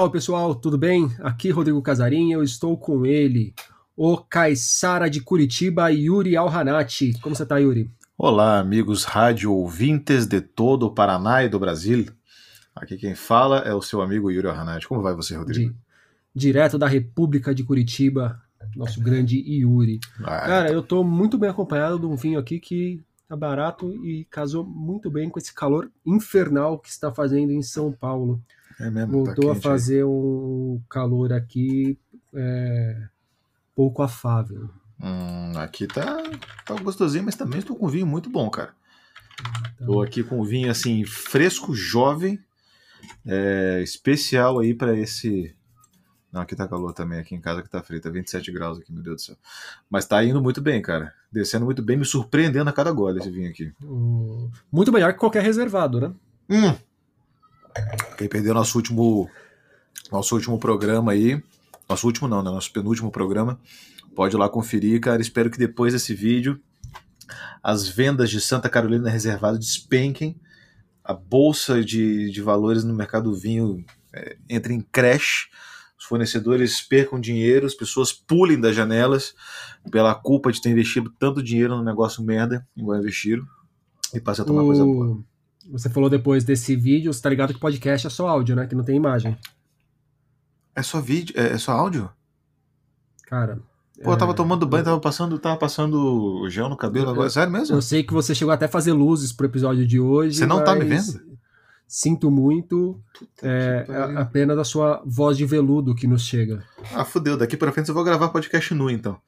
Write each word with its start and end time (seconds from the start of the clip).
Salve 0.00 0.14
pessoal, 0.14 0.54
tudo 0.54 0.78
bem? 0.78 1.14
Aqui 1.18 1.50
Rodrigo 1.50 1.82
Casarim, 1.82 2.32
eu 2.32 2.42
estou 2.42 2.74
com 2.74 3.04
ele, 3.04 3.52
o 3.94 4.16
Caissara 4.16 5.10
de 5.10 5.20
Curitiba, 5.20 5.90
Yuri 5.92 6.38
Alhanati. 6.38 7.12
Como 7.20 7.36
você 7.36 7.42
está, 7.42 7.58
Yuri? 7.58 7.90
Olá, 8.16 8.58
amigos 8.58 9.04
rádio 9.04 9.52
ouvintes 9.52 10.24
de 10.24 10.40
todo 10.40 10.86
o 10.86 10.94
Paraná 10.94 11.44
e 11.44 11.50
do 11.50 11.58
Brasil. 11.58 12.06
Aqui 12.74 12.96
quem 12.96 13.14
fala 13.14 13.58
é 13.58 13.74
o 13.74 13.82
seu 13.82 14.00
amigo 14.00 14.30
Yuri 14.30 14.48
Alhanati. 14.48 14.88
Como 14.88 15.02
vai 15.02 15.14
você, 15.14 15.36
Rodrigo? 15.36 15.70
De, 15.70 15.76
direto 16.34 16.78
da 16.78 16.88
República 16.88 17.54
de 17.54 17.62
Curitiba, 17.62 18.40
nosso 18.74 19.02
grande 19.02 19.36
Yuri. 19.36 20.00
Ah, 20.20 20.40
Cara, 20.46 20.72
eu 20.72 20.80
estou 20.80 21.04
muito 21.04 21.36
bem 21.36 21.50
acompanhado 21.50 21.98
de 21.98 22.06
um 22.06 22.16
vinho 22.16 22.38
aqui 22.38 22.58
que 22.58 23.04
tá 23.28 23.36
barato 23.36 23.94
e 24.02 24.24
casou 24.30 24.64
muito 24.64 25.10
bem 25.10 25.28
com 25.28 25.38
esse 25.38 25.52
calor 25.52 25.90
infernal 26.06 26.78
que 26.78 26.88
está 26.88 27.12
fazendo 27.12 27.52
em 27.52 27.60
São 27.60 27.92
Paulo. 27.92 28.42
É 28.80 28.90
mesmo, 28.90 29.12
Voltou 29.12 29.52
tá 29.52 29.52
a 29.52 29.60
fazer 29.60 29.98
aí. 29.98 30.04
um 30.04 30.80
calor 30.88 31.34
aqui 31.34 31.98
é, 32.34 33.08
pouco 33.76 34.02
afável. 34.02 34.70
Hum, 35.02 35.52
aqui 35.56 35.86
tá, 35.86 36.16
tá 36.64 36.74
gostosinho, 36.82 37.24
mas 37.24 37.36
também 37.36 37.58
estou 37.58 37.76
com 37.76 37.88
vinho 37.88 38.06
muito 38.06 38.30
bom, 38.30 38.48
cara. 38.48 38.72
Estou 39.78 40.02
aqui 40.02 40.22
com 40.22 40.42
vinho 40.44 40.70
assim, 40.70 41.04
fresco, 41.04 41.74
jovem, 41.74 42.38
é, 43.26 43.80
especial 43.82 44.58
aí 44.58 44.74
para 44.74 44.96
esse. 44.96 45.54
Não, 46.32 46.40
aqui 46.42 46.56
tá 46.56 46.66
calor 46.66 46.92
também, 46.94 47.18
aqui 47.18 47.34
em 47.34 47.40
casa 47.40 47.62
que 47.62 47.68
tá 47.68 47.82
frio, 47.82 48.00
tá 48.00 48.08
27 48.08 48.52
graus 48.52 48.78
aqui, 48.78 48.92
meu 48.92 49.02
Deus 49.02 49.16
do 49.16 49.22
céu. 49.22 49.36
Mas 49.90 50.06
tá 50.06 50.24
indo 50.24 50.40
muito 50.40 50.60
bem, 50.60 50.80
cara. 50.80 51.12
Descendo 51.30 51.64
muito 51.64 51.82
bem, 51.82 51.96
me 51.96 52.04
surpreendendo 52.04 52.70
a 52.70 52.72
cada 52.72 52.92
gole 52.92 53.18
esse 53.18 53.30
vinho 53.30 53.50
aqui. 53.50 53.72
Muito 54.70 54.92
melhor 54.92 55.12
que 55.12 55.18
qualquer 55.18 55.42
reservado, 55.42 56.00
né? 56.00 56.12
Hum, 56.48 56.76
quem 58.16 58.28
perdeu 58.28 58.54
nosso 58.54 58.76
último, 58.76 59.28
nosso 60.10 60.34
último 60.34 60.58
programa 60.58 61.12
aí, 61.12 61.42
nosso 61.88 62.06
último 62.06 62.28
não, 62.28 62.42
né? 62.42 62.50
Nosso 62.50 62.72
penúltimo 62.72 63.10
programa, 63.10 63.58
pode 64.14 64.36
ir 64.36 64.38
lá 64.38 64.48
conferir, 64.48 65.00
cara. 65.00 65.20
Espero 65.20 65.50
que 65.50 65.58
depois 65.58 65.92
desse 65.92 66.14
vídeo 66.14 66.60
as 67.62 67.88
vendas 67.88 68.30
de 68.30 68.40
Santa 68.40 68.68
Carolina 68.68 69.10
Reservado 69.10 69.58
despenquem, 69.58 70.36
a 71.04 71.12
bolsa 71.12 71.84
de, 71.84 72.30
de 72.30 72.42
valores 72.42 72.84
no 72.84 72.94
mercado 72.94 73.30
do 73.30 73.36
vinho 73.36 73.84
é, 74.12 74.36
entre 74.48 74.74
em 74.74 74.80
crash, 74.80 75.48
os 75.98 76.04
fornecedores 76.04 76.80
percam 76.80 77.20
dinheiro, 77.20 77.66
as 77.66 77.74
pessoas 77.74 78.12
pulem 78.12 78.58
das 78.58 78.74
janelas 78.74 79.34
pela 79.90 80.14
culpa 80.14 80.50
de 80.50 80.60
ter 80.60 80.70
investido 80.70 81.12
tanto 81.18 81.42
dinheiro 81.42 81.76
no 81.76 81.84
negócio 81.84 82.22
merda, 82.22 82.66
igual 82.76 82.98
investiram, 82.98 83.44
e 84.14 84.20
passem 84.20 84.42
a 84.42 84.46
tomar 84.46 84.62
o... 84.62 84.66
coisa 84.66 84.84
boa. 84.84 85.22
Você 85.70 85.88
falou 85.88 86.10
depois 86.10 86.44
desse 86.44 86.74
vídeo, 86.74 87.12
você 87.12 87.22
tá 87.22 87.30
ligado 87.30 87.54
que 87.54 87.60
podcast 87.60 88.06
é 88.06 88.10
só 88.10 88.28
áudio, 88.28 88.56
né? 88.56 88.66
Que 88.66 88.74
não 88.74 88.84
tem 88.84 88.96
imagem. 88.96 89.36
É 90.74 90.82
só 90.82 91.00
vídeo? 91.00 91.34
É, 91.38 91.52
é 91.52 91.58
só 91.58 91.72
áudio? 91.72 92.10
Cara. 93.26 93.60
Pô, 94.02 94.12
eu 94.12 94.16
tava 94.16 94.32
é... 94.32 94.34
tomando 94.34 94.66
banho, 94.66 94.84
tava 94.84 95.00
passando, 95.00 95.38
tava 95.38 95.56
passando 95.56 96.48
gel 96.48 96.68
no 96.68 96.76
cabelo 96.76 97.06
eu, 97.06 97.10
agora. 97.10 97.30
Sério 97.30 97.52
mesmo? 97.52 97.76
Eu 97.76 97.82
sei 97.82 98.02
que 98.02 98.12
você 98.12 98.34
chegou 98.34 98.52
até 98.52 98.64
a 98.64 98.68
fazer 98.68 98.92
luzes 98.92 99.32
pro 99.32 99.46
episódio 99.46 99.86
de 99.86 100.00
hoje. 100.00 100.38
Você 100.38 100.46
não 100.46 100.64
tá 100.64 100.74
me 100.74 100.84
vendo? 100.84 101.30
Sinto 101.86 102.30
muito. 102.30 103.00
É, 103.42 103.84
apenas 104.16 104.56
a 104.58 104.64
sua 104.64 105.02
voz 105.04 105.36
de 105.36 105.44
veludo 105.44 105.94
que 105.94 106.06
nos 106.06 106.22
chega. 106.22 106.64
Ah, 106.94 107.04
fudeu. 107.04 107.36
Daqui 107.36 107.56
pra 107.56 107.72
frente 107.72 107.88
eu 107.88 107.94
vou 107.94 108.04
gravar 108.04 108.28
podcast 108.28 108.72
nu, 108.74 108.88
então. 108.88 109.20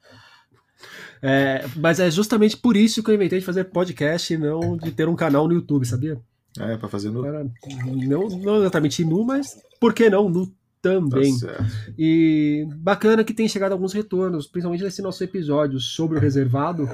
É, 1.21 1.65
mas 1.75 1.99
é 1.99 2.09
justamente 2.09 2.57
por 2.57 2.75
isso 2.75 3.03
que 3.03 3.09
eu 3.09 3.15
inventei 3.15 3.39
de 3.39 3.45
fazer 3.45 3.65
podcast 3.65 4.33
e 4.33 4.37
não 4.37 4.75
de 4.75 4.91
ter 4.91 5.07
um 5.07 5.15
canal 5.15 5.47
no 5.47 5.53
YouTube, 5.53 5.85
sabia? 5.85 6.19
É, 6.59 6.77
pra 6.77 6.87
fazer 6.87 7.09
nu. 7.09 7.23
não, 7.23 8.29
não 8.29 8.57
exatamente 8.57 9.03
nu, 9.03 9.23
mas 9.23 9.57
por 9.79 9.93
que 9.93 10.09
não 10.09 10.29
nu 10.29 10.51
também? 10.81 11.39
Tá 11.39 11.65
e 11.97 12.67
bacana 12.75 13.23
que 13.23 13.33
tem 13.33 13.47
chegado 13.47 13.71
alguns 13.71 13.93
retornos, 13.93 14.45
principalmente 14.45 14.83
nesse 14.83 15.01
nosso 15.01 15.23
episódio 15.23 15.79
sobre 15.79 16.17
o 16.17 16.21
reservado. 16.21 16.87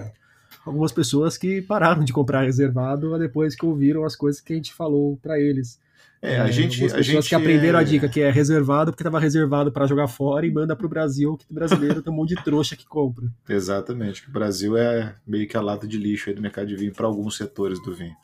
Algumas 0.66 0.92
pessoas 0.92 1.38
que 1.38 1.62
pararam 1.62 2.04
de 2.04 2.14
comprar 2.14 2.44
reservado 2.44 3.18
depois 3.18 3.56
que 3.56 3.66
ouviram 3.66 4.06
as 4.06 4.16
coisas 4.16 4.40
que 4.42 4.54
a 4.54 4.56
gente 4.56 4.74
falou 4.74 5.18
para 5.22 5.40
eles. 5.40 5.80
É, 6.22 6.38
a 6.38 6.52
gente. 6.52 6.84
As 6.84 6.92
pessoas 6.92 7.06
gente 7.06 7.30
que 7.30 7.36
aprenderam 7.36 7.80
é... 7.80 7.82
a 7.82 7.86
dica 7.86 8.10
que 8.10 8.20
é 8.20 8.30
reservado 8.30 8.92
porque 8.92 9.02
estava 9.02 9.20
reservado 9.20 9.72
para 9.72 9.88
jogar 9.88 10.08
fora 10.08 10.46
e 10.46 10.52
manda 10.52 10.76
para 10.76 10.86
o 10.86 10.90
Brasil, 10.90 11.38
que 11.38 11.46
o 11.50 11.54
brasileiro 11.54 12.02
tem 12.02 12.12
um 12.12 12.16
monte 12.16 12.36
de 12.36 12.44
trouxa 12.44 12.76
que 12.76 12.86
compra. 12.86 13.26
Exatamente, 13.48 14.24
que 14.24 14.30
o 14.30 14.34
Brasil 14.34 14.76
é 14.76 15.16
meio 15.26 15.48
que 15.48 15.56
a 15.56 15.62
lata 15.62 15.88
de 15.88 15.98
lixo 15.98 16.30
aí 16.30 16.36
do 16.36 16.42
mercado 16.42 16.68
de 16.68 16.76
vinho 16.76 16.94
para 16.94 17.08
alguns 17.08 17.38
setores 17.38 17.82
do 17.82 17.96
vinho, 17.96 18.16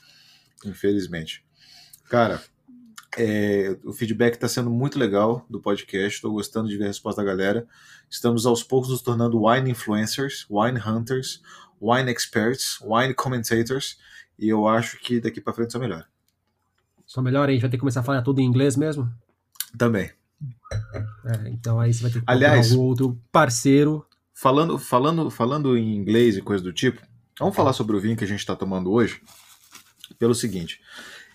infelizmente. 0.63 1.43
Cara, 2.09 2.41
é, 3.17 3.77
o 3.83 3.93
feedback 3.93 4.35
está 4.35 4.47
sendo 4.47 4.69
muito 4.69 4.99
legal 4.99 5.45
do 5.49 5.59
podcast, 5.59 6.15
estou 6.15 6.31
gostando 6.31 6.69
de 6.69 6.77
ver 6.77 6.85
a 6.85 6.87
resposta 6.87 7.21
da 7.21 7.27
galera. 7.27 7.67
Estamos 8.09 8.45
aos 8.45 8.63
poucos 8.63 8.89
nos 8.89 9.01
tornando 9.01 9.45
wine 9.45 9.71
influencers, 9.71 10.45
wine 10.49 10.79
hunters, 10.79 11.41
wine 11.81 12.11
experts, 12.11 12.79
wine 12.81 13.13
commentators, 13.13 13.97
e 14.37 14.49
eu 14.49 14.67
acho 14.67 14.99
que 14.99 15.19
daqui 15.19 15.41
para 15.41 15.53
frente 15.53 15.75
é 15.75 15.79
melhor. 15.79 16.05
Só 17.05 17.21
melhor, 17.21 17.47
a 17.47 17.51
gente 17.51 17.61
vai 17.61 17.69
ter 17.69 17.77
que 17.77 17.81
começar 17.81 18.01
a 18.01 18.03
falar 18.03 18.21
tudo 18.21 18.41
em 18.41 18.45
inglês 18.45 18.75
mesmo? 18.75 19.09
Também. 19.77 20.11
É, 21.25 21.49
então 21.49 21.79
aí 21.79 21.93
você 21.93 22.01
vai 22.01 22.11
ter 22.11 22.19
que 22.19 22.25
Aliás, 22.27 22.71
algum 22.71 22.83
outro 22.83 23.19
parceiro. 23.31 24.05
Falando, 24.33 24.77
falando, 24.77 25.29
falando 25.29 25.77
em 25.77 25.95
inglês 25.95 26.35
e 26.35 26.41
coisa 26.41 26.63
do 26.63 26.73
tipo, 26.73 27.01
vamos 27.39 27.55
falar 27.55 27.73
sobre 27.73 27.95
o 27.95 27.99
vinho 27.99 28.17
que 28.17 28.23
a 28.23 28.27
gente 28.27 28.39
está 28.39 28.55
tomando 28.55 28.91
hoje. 28.91 29.21
Pelo 30.17 30.35
seguinte, 30.35 30.79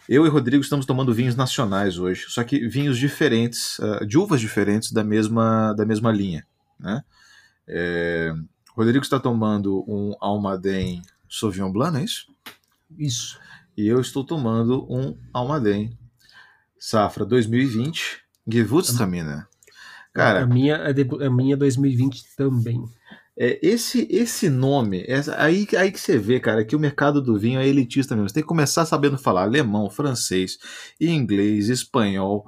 eu 0.09 0.27
e 0.27 0.29
Rodrigo 0.29 0.63
estamos 0.63 0.87
tomando 0.87 1.15
vinhos 1.15 1.37
nacionais 1.37 1.99
hoje, 1.99 2.27
só 2.29 2.43
que 2.43 2.67
vinhos 2.67 2.99
diferentes, 2.99 3.79
uh, 3.79 4.05
de 4.07 4.19
uvas 4.19 4.41
diferentes 4.41 4.93
da 4.93 5.05
mesma, 5.05 5.73
da 5.75 5.87
mesma 5.87 6.11
linha. 6.11 6.47
Né? 6.79 7.03
É, 7.69 8.33
Rodrigo 8.75 9.05
está 9.05 9.21
tomando 9.21 9.85
um 9.87 10.15
Almaden 10.21 11.03
Sauvignon 11.29 11.71
Blanc, 11.71 11.93
não 11.93 12.01
é 12.01 12.05
isso? 12.05 12.27
Isso. 12.99 13.39
E 13.77 13.87
eu 13.87 14.01
estou 14.01 14.25
tomando 14.25 14.85
um 14.91 15.17
Almaden 15.33 15.97
Safra 16.79 17.25
2020 17.25 18.23
Gewürztraminer. 18.49 19.47
Cara, 20.13 20.43
a 20.43 20.47
minha 20.47 20.75
é 20.75 21.27
a 21.27 21.31
minha 21.31 21.57
2020 21.57 22.35
também. 22.37 22.83
É, 23.43 23.59
esse 23.63 24.07
esse 24.11 24.51
nome, 24.51 25.03
é, 25.09 25.19
aí, 25.39 25.67
aí 25.79 25.91
que 25.91 25.99
você 25.99 26.19
vê, 26.19 26.39
cara, 26.39 26.63
que 26.63 26.77
o 26.77 26.79
mercado 26.79 27.23
do 27.23 27.39
vinho 27.39 27.59
é 27.59 27.67
elitista 27.67 28.15
mesmo. 28.15 28.29
Você 28.29 28.35
tem 28.35 28.43
que 28.43 28.49
começar 28.49 28.85
sabendo 28.85 29.17
falar 29.17 29.45
alemão, 29.45 29.89
francês, 29.89 30.59
inglês, 31.01 31.71
espanhol. 31.71 32.45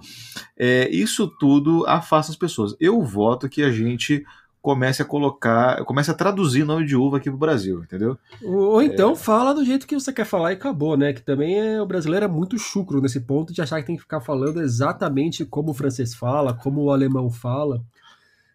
É, 0.54 0.90
isso 0.90 1.26
tudo 1.26 1.86
afasta 1.86 2.30
as 2.30 2.36
pessoas. 2.36 2.76
Eu 2.78 3.00
voto 3.00 3.48
que 3.48 3.62
a 3.62 3.70
gente 3.70 4.22
comece 4.60 5.00
a 5.00 5.04
colocar, 5.06 5.82
comece 5.86 6.10
a 6.10 6.14
traduzir 6.14 6.62
nome 6.62 6.84
de 6.84 6.94
uva 6.94 7.16
aqui 7.16 7.30
pro 7.30 7.38
Brasil, 7.38 7.82
entendeu? 7.82 8.18
Ou 8.42 8.82
então 8.82 9.12
é... 9.12 9.16
fala 9.16 9.54
do 9.54 9.64
jeito 9.64 9.86
que 9.86 9.98
você 9.98 10.12
quer 10.12 10.26
falar 10.26 10.52
e 10.52 10.56
acabou, 10.56 10.94
né? 10.94 11.14
Que 11.14 11.22
também 11.22 11.58
é, 11.58 11.80
o 11.80 11.86
brasileiro 11.86 12.26
é 12.26 12.28
muito 12.28 12.58
chucro 12.58 13.00
nesse 13.00 13.20
ponto 13.20 13.50
de 13.50 13.62
achar 13.62 13.80
que 13.80 13.86
tem 13.86 13.96
que 13.96 14.02
ficar 14.02 14.20
falando 14.20 14.60
exatamente 14.60 15.42
como 15.46 15.70
o 15.70 15.74
francês 15.74 16.14
fala, 16.14 16.52
como 16.52 16.82
o 16.82 16.92
alemão 16.92 17.30
fala. 17.30 17.82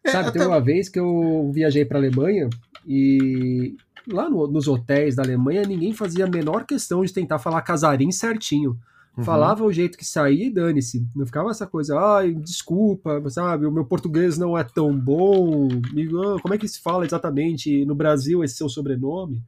É, 0.07 0.12
Sabe, 0.12 0.29
até... 0.29 0.40
tem 0.40 0.47
uma 0.47 0.62
vez 0.62 0.88
que 0.88 1.00
eu 1.00 1.51
viajei 1.53 1.84
para 1.84 2.00
Alemanha 2.00 2.50
e 2.85 3.75
lá 4.09 4.29
no, 4.29 4.47
nos 4.47 4.68
hotéis 4.68 5.16
da 5.16 5.23
Alemanha 5.23 5.63
ninguém 5.63 5.94
fazia 5.94 6.25
a 6.25 6.29
menor 6.29 6.66
questão 6.66 7.03
de 7.03 7.13
tentar 7.13 7.40
falar 7.40 7.62
casarim 7.62 8.12
certinho. 8.12 8.79
Uhum. 9.18 9.24
Falava 9.24 9.63
o 9.65 9.74
jeito 9.74 9.98
que 9.98 10.06
saía 10.06 10.45
e 10.45 10.50
dane-se. 10.50 11.06
Não 11.15 11.25
ficava 11.25 11.50
essa 11.50 11.68
coisa, 11.68 12.00
ai, 12.00 12.33
desculpa, 12.33 13.21
sabe, 13.30 13.65
o 13.65 13.71
meu 13.71 13.83
português 13.83 14.38
não 14.38 14.57
é 14.57 14.63
tão 14.63 14.98
bom. 14.98 15.68
Ah, 15.68 16.39
como 16.42 16.53
é 16.53 16.57
que 16.57 16.68
se 16.68 16.80
fala 16.80 17.06
exatamente 17.06 17.83
no 17.86 17.95
Brasil 17.95 18.44
esse 18.44 18.56
seu 18.56 18.69
sobrenome? 18.69 19.44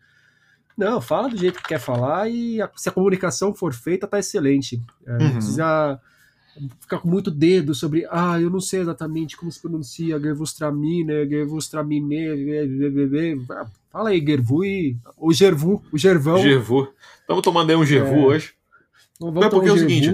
Não, 0.75 0.99
fala 0.99 1.29
do 1.29 1.37
jeito 1.37 1.61
que 1.61 1.69
quer 1.69 1.79
falar 1.79 2.29
e 2.29 2.61
a, 2.61 2.69
se 2.75 2.89
a 2.89 2.91
comunicação 2.91 3.53
for 3.53 3.73
feita, 3.73 4.07
tá 4.07 4.17
excelente. 4.17 4.81
É, 5.05 5.11
uhum. 5.11 5.19
Não 5.19 5.31
precisa 5.33 5.99
ficar 6.79 6.99
com 6.99 7.09
muito 7.09 7.31
dedo 7.31 7.73
sobre, 7.73 8.05
ah, 8.09 8.39
eu 8.39 8.49
não 8.49 8.59
sei 8.59 8.81
exatamente 8.81 9.37
como 9.37 9.51
se 9.51 9.61
pronuncia 9.61 10.19
Gervustramine, 10.19 11.27
Gervustramine, 11.27 13.45
fala 13.91 14.09
aí, 14.09 14.23
Gervu 14.25 14.61
o 15.17 15.33
Gervu, 15.33 15.83
o 15.91 15.97
Gervão. 15.97 16.41
Gervu. 16.41 16.87
Estamos 17.21 17.43
tomando 17.43 17.69
aí 17.69 17.75
um 17.75 17.85
Gervu 17.85 18.15
é. 18.15 18.25
hoje. 18.25 18.53
Não 19.19 19.43
é 19.43 19.49
porque 19.49 19.69
é 19.69 19.73
o 19.73 19.77
seguinte. 19.77 20.09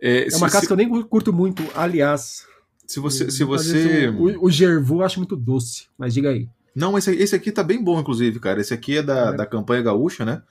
É, 0.00 0.24
é 0.24 0.36
uma 0.36 0.48
se, 0.48 0.52
casa 0.52 0.60
se... 0.60 0.66
que 0.66 0.72
eu 0.72 0.76
nem 0.76 1.02
curto 1.04 1.32
muito, 1.32 1.62
aliás. 1.74 2.46
Se 2.86 3.00
você. 3.00 3.30
Se 3.30 3.44
você... 3.44 4.08
O, 4.08 4.46
o 4.46 4.50
Gervu 4.50 4.96
eu 4.96 5.04
acho 5.04 5.18
muito 5.18 5.36
doce, 5.36 5.86
mas 5.96 6.12
diga 6.12 6.30
aí. 6.30 6.48
Não, 6.74 6.96
esse, 6.96 7.14
esse 7.14 7.34
aqui 7.34 7.52
tá 7.52 7.62
bem 7.62 7.82
bom, 7.82 8.00
inclusive, 8.00 8.40
cara. 8.40 8.60
Esse 8.60 8.74
aqui 8.74 8.98
é 8.98 9.02
da, 9.02 9.28
é. 9.28 9.36
da 9.36 9.46
campanha 9.46 9.82
gaúcha, 9.82 10.24
né? 10.24 10.42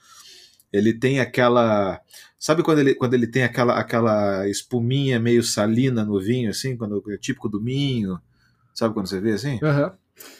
Ele 0.72 0.92
tem 0.92 1.20
aquela. 1.20 2.00
Sabe 2.38 2.62
quando 2.62 2.78
ele, 2.78 2.94
quando 2.94 3.14
ele 3.14 3.26
tem 3.26 3.44
aquela, 3.44 3.78
aquela 3.78 4.48
espuminha 4.48 5.20
meio 5.20 5.42
salina 5.42 6.04
no 6.04 6.20
vinho, 6.20 6.50
assim? 6.50 6.76
Quando 6.76 7.02
é 7.10 7.16
típico 7.16 7.48
do 7.48 7.62
vinho? 7.62 8.18
Sabe 8.74 8.94
quando 8.94 9.06
você 9.06 9.20
vê 9.20 9.32
assim? 9.32 9.60
Uhum. 9.62 9.90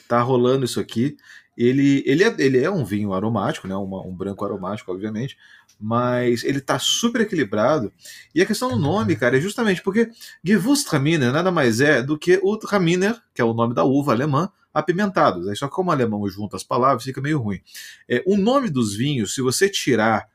Tá 0.08 0.20
rolando 0.20 0.64
isso 0.64 0.80
aqui. 0.80 1.16
Ele, 1.56 2.02
ele, 2.06 2.24
é, 2.24 2.34
ele 2.38 2.58
é 2.58 2.70
um 2.70 2.84
vinho 2.84 3.12
aromático, 3.12 3.68
né? 3.68 3.76
Uma, 3.76 4.04
um 4.06 4.14
branco 4.14 4.44
aromático, 4.44 4.90
obviamente 4.90 5.36
mas 5.82 6.44
ele 6.44 6.60
tá 6.60 6.78
super 6.78 7.22
equilibrado. 7.22 7.92
E 8.32 8.40
a 8.40 8.46
questão 8.46 8.70
do 8.70 8.78
nome, 8.78 9.16
cara, 9.16 9.36
é 9.36 9.40
justamente 9.40 9.82
porque 9.82 10.10
Gewürztraminer 10.44 11.32
nada 11.32 11.50
mais 11.50 11.80
é 11.80 12.00
do 12.00 12.16
que 12.16 12.38
o 12.40 12.56
Traminer, 12.56 13.20
que 13.34 13.42
é 13.42 13.44
o 13.44 13.52
nome 13.52 13.74
da 13.74 13.82
uva 13.82 14.12
alemã, 14.12 14.48
apimentados. 14.72 15.48
Aí 15.48 15.56
só 15.56 15.68
que 15.68 15.74
como 15.74 15.90
o 15.90 15.92
alemão 15.92 16.26
junta 16.28 16.56
as 16.56 16.64
palavras, 16.64 17.04
fica 17.04 17.20
meio 17.20 17.38
ruim. 17.38 17.60
É, 18.08 18.22
o 18.26 18.36
nome 18.36 18.70
dos 18.70 18.94
vinhos, 18.94 19.34
se 19.34 19.42
você 19.42 19.68
tirar 19.68 20.28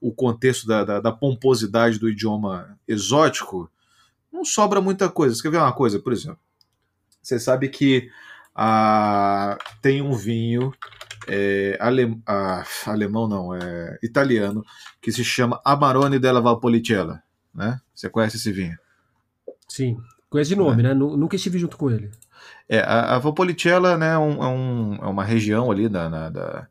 o 0.00 0.12
contexto 0.12 0.66
da, 0.66 0.84
da, 0.84 1.00
da 1.00 1.12
pomposidade 1.12 1.98
do 1.98 2.08
idioma 2.08 2.78
exótico, 2.86 3.70
não 4.32 4.44
sobra 4.44 4.80
muita 4.80 5.08
coisa. 5.08 5.34
Você 5.34 5.42
quer 5.42 5.50
ver 5.50 5.58
uma 5.58 5.72
coisa, 5.72 5.98
por 5.98 6.12
exemplo? 6.12 6.38
Você 7.22 7.38
sabe 7.38 7.68
que 7.68 8.10
ah, 8.54 9.58
tem 9.82 10.00
um 10.00 10.14
vinho 10.14 10.72
é, 11.28 11.76
ale, 11.80 12.20
ah, 12.26 12.64
alemão, 12.86 13.26
não, 13.26 13.54
é 13.54 13.98
italiano, 14.02 14.64
que 15.00 15.10
se 15.10 15.24
chama 15.24 15.60
Amarone 15.64 16.18
della 16.18 16.40
Valpolicella. 16.40 17.22
Né? 17.54 17.80
Você 17.94 18.08
conhece 18.08 18.36
esse 18.36 18.52
vinho? 18.52 18.78
Sim, 19.68 19.98
conhece 20.30 20.50
de 20.50 20.56
nome, 20.56 20.80
é. 20.82 20.88
né? 20.88 20.94
Nunca 20.94 21.36
estive 21.36 21.58
junto 21.58 21.76
com 21.76 21.90
ele. 21.90 22.10
É, 22.68 22.80
a, 22.80 23.16
a 23.16 23.18
Valpolicella 23.18 23.96
né, 23.96 24.14
é, 24.14 24.18
um, 24.18 24.42
é, 24.42 24.46
um, 24.48 24.94
é 25.02 25.06
uma 25.06 25.24
região 25.24 25.70
ali 25.70 25.88
da, 25.88 26.08
na, 26.08 26.30
da, 26.30 26.66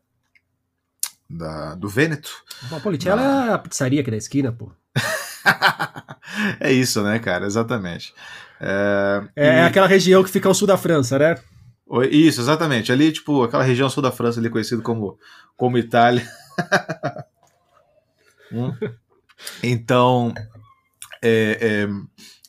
da, 1.28 1.74
do 1.74 1.88
Vêneto. 1.88 2.30
Valpolicella 2.68 3.22
na... 3.22 3.46
é 3.46 3.52
a 3.54 3.58
pizzaria 3.58 4.00
aqui 4.00 4.10
da 4.10 4.16
esquina, 4.16 4.52
pô. 4.52 4.70
é 6.60 6.72
isso, 6.72 7.02
né, 7.02 7.18
cara? 7.18 7.46
Exatamente. 7.46 8.14
É, 8.60 9.22
é, 9.36 9.56
e... 9.58 9.60
aquela 9.60 9.86
região 9.86 10.22
que 10.22 10.30
fica 10.30 10.48
ao 10.48 10.54
sul 10.54 10.66
da 10.66 10.76
França, 10.76 11.18
né? 11.18 11.36
Isso, 12.10 12.40
exatamente. 12.40 12.90
Ali, 12.90 13.12
tipo, 13.12 13.44
aquela 13.44 13.62
região 13.62 13.88
sul 13.88 14.02
da 14.02 14.10
França, 14.10 14.40
ali 14.40 14.50
conhecido 14.50 14.82
como, 14.82 15.18
como 15.56 15.78
Itália. 15.78 16.26
hum? 18.50 18.72
Então, 19.62 20.34
é, 21.22 21.58
é, 21.60 21.88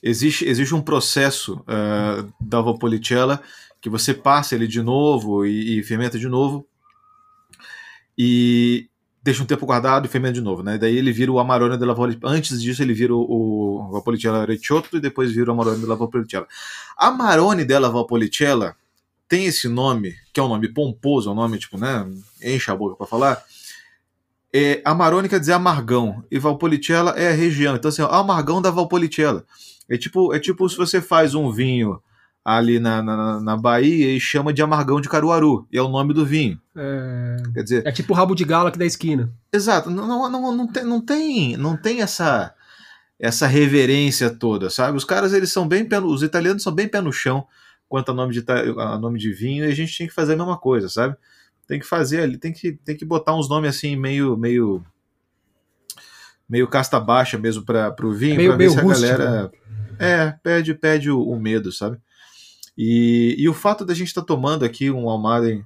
existe, 0.01 0.45
existe 0.45 0.73
um 0.73 0.81
processo 0.81 1.61
uh, 1.61 2.33
da 2.39 2.61
Valpolicella 2.61 3.41
que 3.81 3.89
você 3.89 4.13
passa 4.13 4.55
ele 4.55 4.67
de 4.67 4.81
novo 4.81 5.45
e, 5.45 5.79
e 5.79 5.83
fermenta 5.83 6.17
de 6.17 6.27
novo. 6.27 6.67
E 8.17 8.89
deixa 9.21 9.43
um 9.43 9.45
tempo 9.45 9.65
guardado 9.65 10.05
e 10.05 10.09
fermenta 10.09 10.33
de 10.33 10.41
novo, 10.41 10.63
né? 10.63 10.77
Daí 10.77 10.97
ele 10.97 11.11
vira 11.11 11.31
o 11.31 11.39
Amarone 11.39 11.77
della 11.77 11.93
Valpolicella. 11.93 12.33
Antes 12.33 12.61
disso, 12.61 12.81
ele 12.81 12.93
vira 12.93 13.13
o, 13.13 13.19
o 13.19 13.91
Valpolicella 13.91 14.45
Recioto 14.45 14.97
e 14.97 14.99
depois 14.99 15.31
vira 15.31 15.51
o 15.51 15.53
Amarone 15.53 15.79
della 15.79 15.95
Valpolicella. 15.95 16.47
Amarone 16.97 17.65
della 17.65 17.89
Valpolicella 17.89 18.75
tem 19.27 19.45
esse 19.45 19.67
nome, 19.67 20.15
que 20.33 20.39
é 20.39 20.43
um 20.43 20.47
nome 20.47 20.69
pomposo, 20.69 21.29
é 21.29 21.33
um 21.33 21.35
nome 21.35 21.59
tipo, 21.59 21.77
né? 21.77 22.07
Enche 22.41 22.71
a 22.71 22.75
boca 22.75 22.95
para 22.95 23.05
falar. 23.05 23.43
É, 24.53 24.81
Amarone 24.85 25.27
quer 25.27 25.39
dizer 25.39 25.53
amargão 25.53 26.23
e 26.31 26.39
Valpolicella 26.39 27.11
é 27.11 27.29
a 27.29 27.35
região. 27.35 27.75
Então, 27.75 27.89
assim, 27.89 28.01
ó, 28.01 28.07
amargão 28.07 28.61
da 28.61 28.71
Valpolicella. 28.71 29.45
É 29.89 29.97
tipo, 29.97 30.33
é 30.33 30.39
tipo 30.39 30.67
se 30.67 30.77
você 30.77 31.01
faz 31.01 31.33
um 31.33 31.51
vinho 31.51 32.01
ali 32.43 32.79
na, 32.79 33.03
na, 33.03 33.41
na, 33.41 33.57
Bahia 33.57 34.15
e 34.15 34.21
chama 34.21 34.53
de 34.53 34.61
amargão 34.61 35.01
de 35.01 35.09
Caruaru, 35.09 35.67
e 35.69 35.77
é 35.77 35.81
o 35.81 35.89
nome 35.89 36.13
do 36.13 36.25
vinho. 36.25 36.57
É, 36.75 37.35
Quer 37.53 37.63
dizer, 37.63 37.85
é 37.85 37.91
tipo 37.91 38.13
o 38.13 38.15
rabo 38.15 38.33
de 38.33 38.45
galo 38.45 38.67
aqui 38.67 38.79
da 38.79 38.85
esquina. 38.85 39.29
Exato, 39.51 39.89
não, 39.89 40.07
não, 40.07 40.29
não, 40.29 40.55
não, 40.55 40.67
tem, 40.67 40.83
não, 40.85 41.01
tem, 41.01 41.57
não 41.57 41.75
tem 41.75 42.01
essa 42.01 42.53
essa 43.19 43.47
reverência 43.47 44.29
toda, 44.29 44.69
sabe? 44.69 44.95
Os 44.95 45.03
caras, 45.03 45.33
eles 45.33 45.51
são 45.51 45.67
bem 45.67 45.83
pé, 45.83 45.99
os 45.99 46.21
italianos 46.21 46.63
são 46.63 46.71
bem 46.71 46.87
pé 46.87 47.01
no 47.01 47.11
chão 47.11 47.47
quanto 47.89 48.11
a 48.11 48.13
nome 48.13 48.33
de, 48.33 48.45
a 48.49 48.97
nome 48.97 49.17
de 49.17 49.31
vinho, 49.31 49.65
e 49.65 49.71
a 49.71 49.75
gente 49.75 49.97
tem 49.97 50.07
que 50.07 50.13
fazer 50.13 50.33
a 50.33 50.37
mesma 50.37 50.57
coisa, 50.57 50.87
sabe? 50.87 51.15
Tem 51.67 51.79
que 51.79 51.85
fazer 51.85 52.21
ali, 52.21 52.37
tem 52.37 52.53
que, 52.53 52.73
tem 52.73 52.95
que 52.95 53.05
botar 53.05 53.35
uns 53.35 53.49
nomes 53.49 53.75
assim 53.75 53.95
meio 53.95 54.37
meio 54.37 54.83
meio 56.49 56.67
casta 56.67 56.99
baixa 56.99 57.37
mesmo 57.37 57.63
para 57.63 57.93
o 58.03 58.13
vinho, 58.13 58.35
para 58.47 58.57
ver 58.57 58.69
se 58.69 58.79
a 58.79 58.83
galera 58.83 59.51
é, 59.99 60.31
pede 60.43 60.73
pede 60.73 61.09
o, 61.11 61.21
o 61.21 61.39
medo, 61.39 61.71
sabe? 61.71 61.97
E, 62.77 63.35
e 63.37 63.49
o 63.49 63.53
fato 63.53 63.83
da 63.83 63.93
gente 63.93 64.07
estar 64.07 64.21
tá 64.21 64.27
tomando 64.27 64.63
aqui 64.63 64.91
um 64.91 65.09
Almaden 65.09 65.65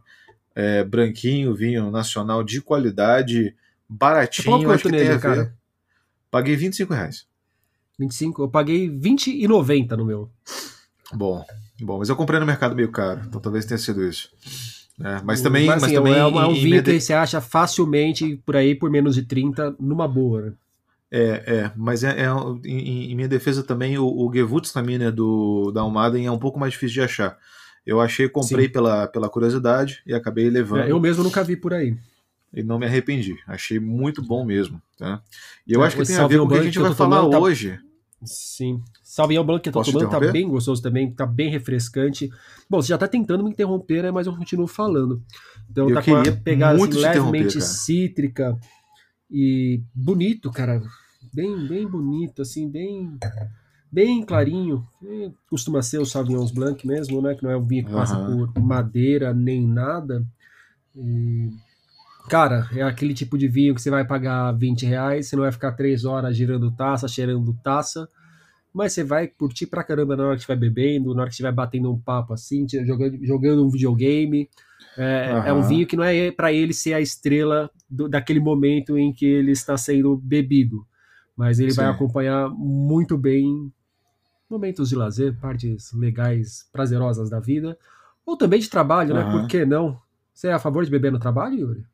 é, 0.56 0.84
branquinho, 0.84 1.54
vinho 1.54 1.92
nacional 1.92 2.44
de 2.44 2.62
qualidade, 2.62 3.54
baratinho, 3.88 4.72
acho 4.72 4.84
que 4.84 4.92
nele, 4.92 5.04
tem 5.04 5.14
a 5.14 5.18
ver. 5.18 5.22
Cara? 5.22 5.56
Paguei 6.30 6.56
25 6.56 6.94
reais. 6.94 7.28
25? 8.00 8.44
Eu 8.44 8.50
paguei 8.50 8.90
20,90 8.90 9.92
no 9.98 10.06
meu. 10.06 10.30
Bom, 11.14 11.46
bom, 11.82 12.00
mas 12.00 12.10
eu 12.10 12.16
comprei 12.16 12.40
no 12.40 12.46
mercado 12.46 12.76
meio 12.76 12.90
caro, 12.90 13.22
então 13.28 13.42
talvez 13.42 13.66
tenha 13.66 13.78
sido 13.78 14.08
isso. 14.08 14.30
É, 15.04 15.22
mas 15.24 15.42
também. 15.42 15.66
Mas, 15.66 15.84
assim, 15.84 15.94
mas 15.94 16.04
também 16.04 16.14
é, 16.14 16.26
um, 16.26 16.40
é 16.40 16.48
um 16.48 16.54
vinho 16.54 16.84
que 16.84 17.00
você 17.00 17.14
acha 17.14 17.42
facilmente 17.42 18.38
por 18.46 18.56
aí 18.56 18.76
por 18.76 18.90
menos 18.90 19.16
de 19.16 19.24
30 19.24 19.76
numa 19.80 20.08
boa. 20.08 20.42
Né? 20.42 20.54
É, 21.14 21.44
é, 21.46 21.72
mas 21.76 22.06
é, 22.06 22.22
é 22.22 22.28
em, 22.64 23.12
em, 23.12 23.16
minha 23.16 23.28
defesa 23.28 23.62
também 23.62 23.98
o, 23.98 24.06
o 24.06 24.32
Gewürztraminer 24.34 25.12
do 25.12 25.70
da 25.72 25.82
Almaden 25.82 26.26
é 26.26 26.32
um 26.32 26.40
pouco 26.40 26.58
mais 26.58 26.72
difícil 26.72 26.94
de 26.94 27.02
achar. 27.02 27.38
Eu 27.86 28.00
achei, 28.00 28.30
comprei 28.30 28.70
pela, 28.70 29.08
pela 29.08 29.28
curiosidade 29.28 30.02
e 30.06 30.14
acabei 30.14 30.50
levando. 30.50 30.84
É, 30.84 30.92
eu 30.92 31.00
mesmo 31.00 31.24
nunca 31.24 31.44
vi 31.44 31.58
por 31.58 31.74
aí. 31.74 31.98
E 32.54 32.64
não 32.64 32.80
me 32.80 32.86
arrependi. 32.86 33.36
Achei 33.46 33.80
muito 33.80 34.22
bom 34.22 34.46
mesmo. 34.46 34.82
Tá? 34.98 35.22
E 35.68 35.74
eu 35.74 35.84
é, 35.84 35.88
acho 35.88 35.98
que 35.98 36.06
tem 36.06 36.16
a 36.16 36.28
ver 36.28 36.38
com 36.40 36.46
o 36.46 36.48
que 36.48 36.58
a 36.58 36.64
gente 36.64 36.80
vai 36.80 36.94
falar 36.94 37.28
tá... 37.28 37.40
hoje. 37.40 37.78
Sim. 38.24 38.82
Sauvignon 39.04 39.44
Blanc 39.44 39.64
que 39.64 39.70
eu 39.70 39.74
tô 39.74 39.80
Posso 39.80 39.92
tomando 39.92 40.10
tá 40.10 40.20
bem 40.32 40.48
gostoso 40.48 40.82
também, 40.82 41.12
tá 41.12 41.26
bem 41.26 41.50
refrescante. 41.50 42.30
Bom, 42.70 42.82
você 42.82 42.90
já 42.90 42.98
tá 42.98 43.08
tentando 43.08 43.44
me 43.44 43.50
interromper, 43.50 44.04
né, 44.04 44.12
mas 44.12 44.28
eu 44.28 44.36
continuo 44.36 44.68
falando. 44.68 45.22
Então 45.70 45.90
eu 45.90 45.96
tá 45.96 46.04
com 46.04 46.12
uma 46.12 46.24
pegada 46.24 46.82
assim, 46.82 47.00
levemente 47.00 47.60
cítrica 47.60 48.58
e 49.30 49.82
bonito, 49.94 50.52
cara 50.52 50.82
bem, 51.34 51.68
bem 51.68 51.88
bonito, 51.88 52.42
assim, 52.42 52.70
bem, 52.70 53.18
bem 53.92 54.24
clarinho. 54.24 54.86
Costuma 55.50 55.82
ser 55.82 56.00
o 56.00 56.06
Sauvignon 56.06 56.46
Blanc 56.54 56.86
mesmo, 56.86 57.22
né? 57.22 57.36
Que 57.36 57.44
não 57.44 57.52
é 57.52 57.58
um 57.58 57.66
vinho 57.66 57.86
que 57.86 57.92
passa 57.92 58.18
uhum. 58.18 58.48
por 58.52 58.62
madeira 58.62 59.34
nem 59.34 59.66
nada. 59.66 60.24
E, 60.96 61.50
cara, 62.30 62.70
é 62.74 62.82
aquele 62.82 63.14
tipo 63.14 63.38
de 63.38 63.48
vinho 63.48 63.74
que 63.74 63.82
você 63.82 63.90
vai 63.90 64.06
pagar 64.06 64.52
20 64.54 64.86
reais, 64.86 65.28
você 65.28 65.36
não 65.36 65.44
vai 65.44 65.52
ficar 65.52 65.72
três 65.74 66.06
horas 66.06 66.36
girando 66.36 66.72
taça, 66.72 67.08
cheirando 67.08 67.58
taça, 67.64 68.08
mas 68.74 68.94
você 68.94 69.04
vai 69.04 69.28
curtir 69.28 69.68
pra 69.68 69.84
caramba 69.84 70.16
na 70.16 70.24
hora 70.24 70.36
que 70.36 70.42
estiver 70.42 70.58
bebendo, 70.58 71.14
na 71.14 71.22
hora 71.22 71.30
que 71.30 71.34
estiver 71.34 71.52
batendo 71.52 71.92
um 71.92 72.00
papo 72.00 72.34
assim, 72.34 72.66
jogando, 72.86 73.26
jogando 73.26 73.66
um 73.66 73.70
videogame. 73.70 74.50
É, 74.98 75.34
uhum. 75.34 75.44
é 75.44 75.54
um 75.54 75.62
vinho 75.62 75.88
que 75.88 75.96
não 75.96 76.04
é 76.04 76.32
para 76.32 76.52
ele 76.52 76.74
ser 76.74 76.94
a 76.94 77.00
estrela 77.00 77.70
do, 77.90 78.10
daquele 78.10 78.42
momento 78.42 78.98
em 78.98 79.14
que 79.14 79.26
ele 79.26 79.52
está 79.52 79.78
sendo 79.78 80.18
bebido 80.18 80.86
mas 81.36 81.60
ele 81.60 81.72
Sim. 81.72 81.78
vai 81.78 81.86
acompanhar 81.88 82.50
muito 82.50 83.18
bem 83.18 83.72
momentos 84.50 84.90
de 84.90 84.96
lazer, 84.96 85.36
partes 85.40 85.94
legais, 85.94 86.68
prazerosas 86.72 87.30
da 87.30 87.40
vida, 87.40 87.78
ou 88.26 88.38
também 88.38 88.60
de 88.60 88.70
trabalho, 88.70 89.16
uhum. 89.16 89.24
né? 89.24 89.32
Por 89.32 89.48
que 89.48 89.66
não? 89.66 90.00
Você 90.34 90.48
é 90.48 90.54
a 90.54 90.60
favor 90.60 90.84
de 90.84 90.92
beber 90.92 91.12
no 91.12 91.20
trabalho, 91.20 91.58
Yuri? 91.58 91.86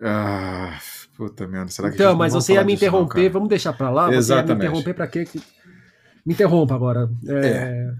Ah, 0.00 0.78
puta 1.16 1.46
merda, 1.46 1.70
será 1.70 1.88
que 1.88 1.96
Então, 1.96 2.16
mas 2.16 2.32
você 2.32 2.54
ia 2.54 2.64
me 2.64 2.74
interromper, 2.74 3.24
não, 3.24 3.32
vamos 3.32 3.48
deixar 3.48 3.72
pra 3.72 3.90
lá? 3.90 4.12
Exatamente. 4.12 4.46
Você 4.46 4.52
ia 4.52 4.54
me 4.54 4.64
interromper 4.64 4.94
pra 4.94 5.06
quê? 5.06 5.26
Me 6.24 6.34
interrompa 6.34 6.74
agora. 6.74 7.10
É... 7.26 7.46
é. 7.46 7.94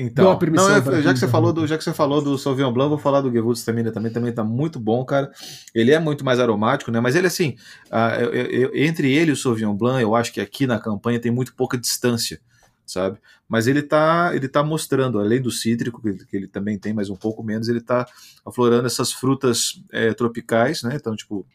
Então, 0.00 0.38
não, 0.50 0.70
eu, 0.70 1.02
já 1.02 1.12
que 1.12 1.18
você 1.18 1.28
falou 1.28 1.52
do, 1.52 1.66
já 1.66 1.76
que 1.76 1.84
você 1.84 1.92
falou 1.92 2.22
do 2.22 2.38
Sauvignon 2.38 2.72
Blanc, 2.72 2.88
vou 2.88 2.98
falar 2.98 3.20
do 3.20 3.30
Gewürztraminer 3.30 3.92
também, 3.92 4.10
também 4.10 4.32
tá 4.32 4.42
muito 4.42 4.80
bom, 4.80 5.04
cara. 5.04 5.30
Ele 5.74 5.92
é 5.92 5.98
muito 5.98 6.24
mais 6.24 6.40
aromático, 6.40 6.90
né? 6.90 7.00
Mas 7.00 7.14
ele 7.14 7.26
assim, 7.26 7.56
uh, 7.90 8.20
eu, 8.20 8.46
eu, 8.46 8.70
entre 8.74 9.12
ele 9.12 9.30
e 9.30 9.34
o 9.34 9.36
Sauvignon 9.36 9.74
Blanc, 9.74 10.00
eu 10.00 10.14
acho 10.14 10.32
que 10.32 10.40
aqui 10.40 10.66
na 10.66 10.78
campanha 10.78 11.20
tem 11.20 11.30
muito 11.30 11.54
pouca 11.54 11.76
distância, 11.76 12.40
sabe? 12.86 13.18
Mas 13.46 13.66
ele 13.66 13.82
tá, 13.82 14.30
ele 14.34 14.48
tá 14.48 14.62
mostrando, 14.62 15.18
além 15.18 15.42
do 15.42 15.50
cítrico 15.50 16.00
que, 16.00 16.24
que 16.24 16.36
ele 16.36 16.48
também 16.48 16.78
tem, 16.78 16.94
mas 16.94 17.10
um 17.10 17.16
pouco 17.16 17.42
menos, 17.42 17.68
ele 17.68 17.80
tá 17.80 18.06
aflorando 18.46 18.86
essas 18.86 19.12
frutas 19.12 19.82
é, 19.92 20.14
tropicais, 20.14 20.82
né? 20.82 20.92
Então, 20.94 21.14
tipo, 21.14 21.46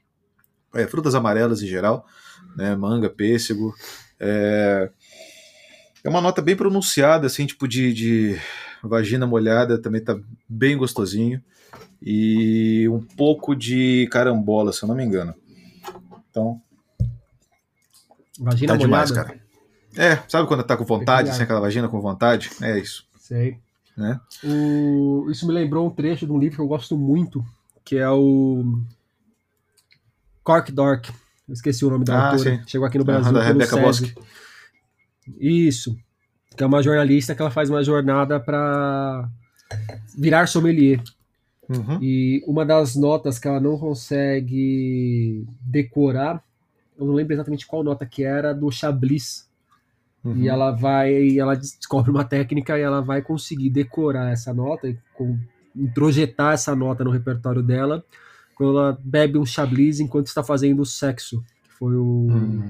é, 0.75 0.85
frutas 0.85 1.15
amarelas 1.15 1.63
em 1.63 1.67
geral, 1.67 2.05
né? 2.55 2.75
Manga, 2.75 3.09
pêssego, 3.09 3.73
é, 4.19 4.91
é 6.05 6.09
uma 6.09 6.21
nota 6.21 6.39
bem 6.39 6.55
pronunciada, 6.55 7.25
assim, 7.25 7.47
tipo 7.47 7.67
de, 7.67 7.91
de 7.91 8.39
vagina 8.83 9.25
molhada, 9.25 9.81
também 9.81 9.99
tá 9.99 10.15
bem 10.47 10.77
gostosinho. 10.77 11.43
E 11.99 12.87
um 12.89 13.01
pouco 13.01 13.55
de 13.55 14.07
carambola, 14.11 14.71
se 14.71 14.83
eu 14.83 14.87
não 14.87 14.95
me 14.95 15.03
engano. 15.03 15.33
Então. 16.29 16.61
Vagina 18.39 18.73
tá 18.73 18.87
molhada? 18.87 19.05
Demais, 19.07 19.11
cara. 19.11 19.39
É, 19.97 20.17
sabe 20.27 20.47
quando 20.47 20.63
tá 20.63 20.77
com 20.77 20.85
vontade, 20.85 21.31
assim, 21.31 21.41
aquela 21.41 21.59
vagina 21.59 21.87
com 21.87 21.99
vontade? 21.99 22.51
É 22.61 22.77
isso. 22.77 23.07
Sei. 23.17 23.57
Né? 23.97 24.19
O... 24.43 25.27
Isso 25.31 25.47
me 25.47 25.53
lembrou 25.53 25.87
um 25.87 25.89
trecho 25.89 26.27
de 26.27 26.31
um 26.31 26.37
livro 26.37 26.57
que 26.57 26.61
eu 26.61 26.67
gosto 26.67 26.95
muito, 26.95 27.43
que 27.83 27.97
é 27.97 28.09
o 28.09 28.77
Cork 30.43 30.71
Dork. 30.71 31.11
Eu 31.47 31.53
esqueci 31.53 31.83
o 31.83 31.89
nome 31.89 32.05
da 32.05 32.15
ah, 32.15 32.31
autora. 32.31 32.57
Sim. 32.57 32.61
Chegou 32.67 32.85
aqui 32.85 32.99
no 32.99 33.05
Brasil. 33.05 33.33
da 33.33 33.41
Rebecca 33.41 33.77
Bosque. 33.77 34.13
Isso. 35.39 35.97
Que 36.55 36.63
é 36.63 36.65
uma 36.65 36.81
jornalista 36.81 37.35
que 37.35 37.41
ela 37.41 37.51
faz 37.51 37.69
uma 37.69 37.83
jornada 37.83 38.39
para 38.39 39.29
virar 40.17 40.47
sommelier. 40.47 41.01
Uhum. 41.67 41.99
E 42.01 42.43
uma 42.47 42.65
das 42.65 42.95
notas 42.95 43.39
que 43.39 43.47
ela 43.47 43.59
não 43.59 43.77
consegue 43.77 45.45
decorar, 45.61 46.43
eu 46.97 47.05
não 47.05 47.13
lembro 47.13 47.33
exatamente 47.33 47.65
qual 47.65 47.83
nota 47.83 48.05
que 48.05 48.23
era, 48.23 48.53
do 48.53 48.71
Chablis. 48.71 49.49
Uhum. 50.23 50.37
E 50.37 50.47
ela 50.47 50.71
vai, 50.71 51.37
ela 51.37 51.55
descobre 51.55 52.11
uma 52.11 52.23
técnica 52.23 52.77
e 52.77 52.81
ela 52.81 53.01
vai 53.01 53.21
conseguir 53.21 53.69
decorar 53.69 54.31
essa 54.31 54.53
nota 54.53 54.87
e 54.87 54.97
com, 55.13 55.37
introjetar 55.75 56.53
essa 56.53 56.75
nota 56.75 57.03
no 57.03 57.11
repertório 57.11 57.61
dela 57.61 58.03
quando 58.55 58.77
ela 58.77 58.97
bebe 59.03 59.37
um 59.37 59.45
Chablis 59.45 59.99
enquanto 59.99 60.27
está 60.27 60.43
fazendo 60.43 60.85
sexo. 60.85 61.43
Que 61.63 61.71
foi 61.73 61.95
o. 61.95 62.27
Uhum. 62.29 62.64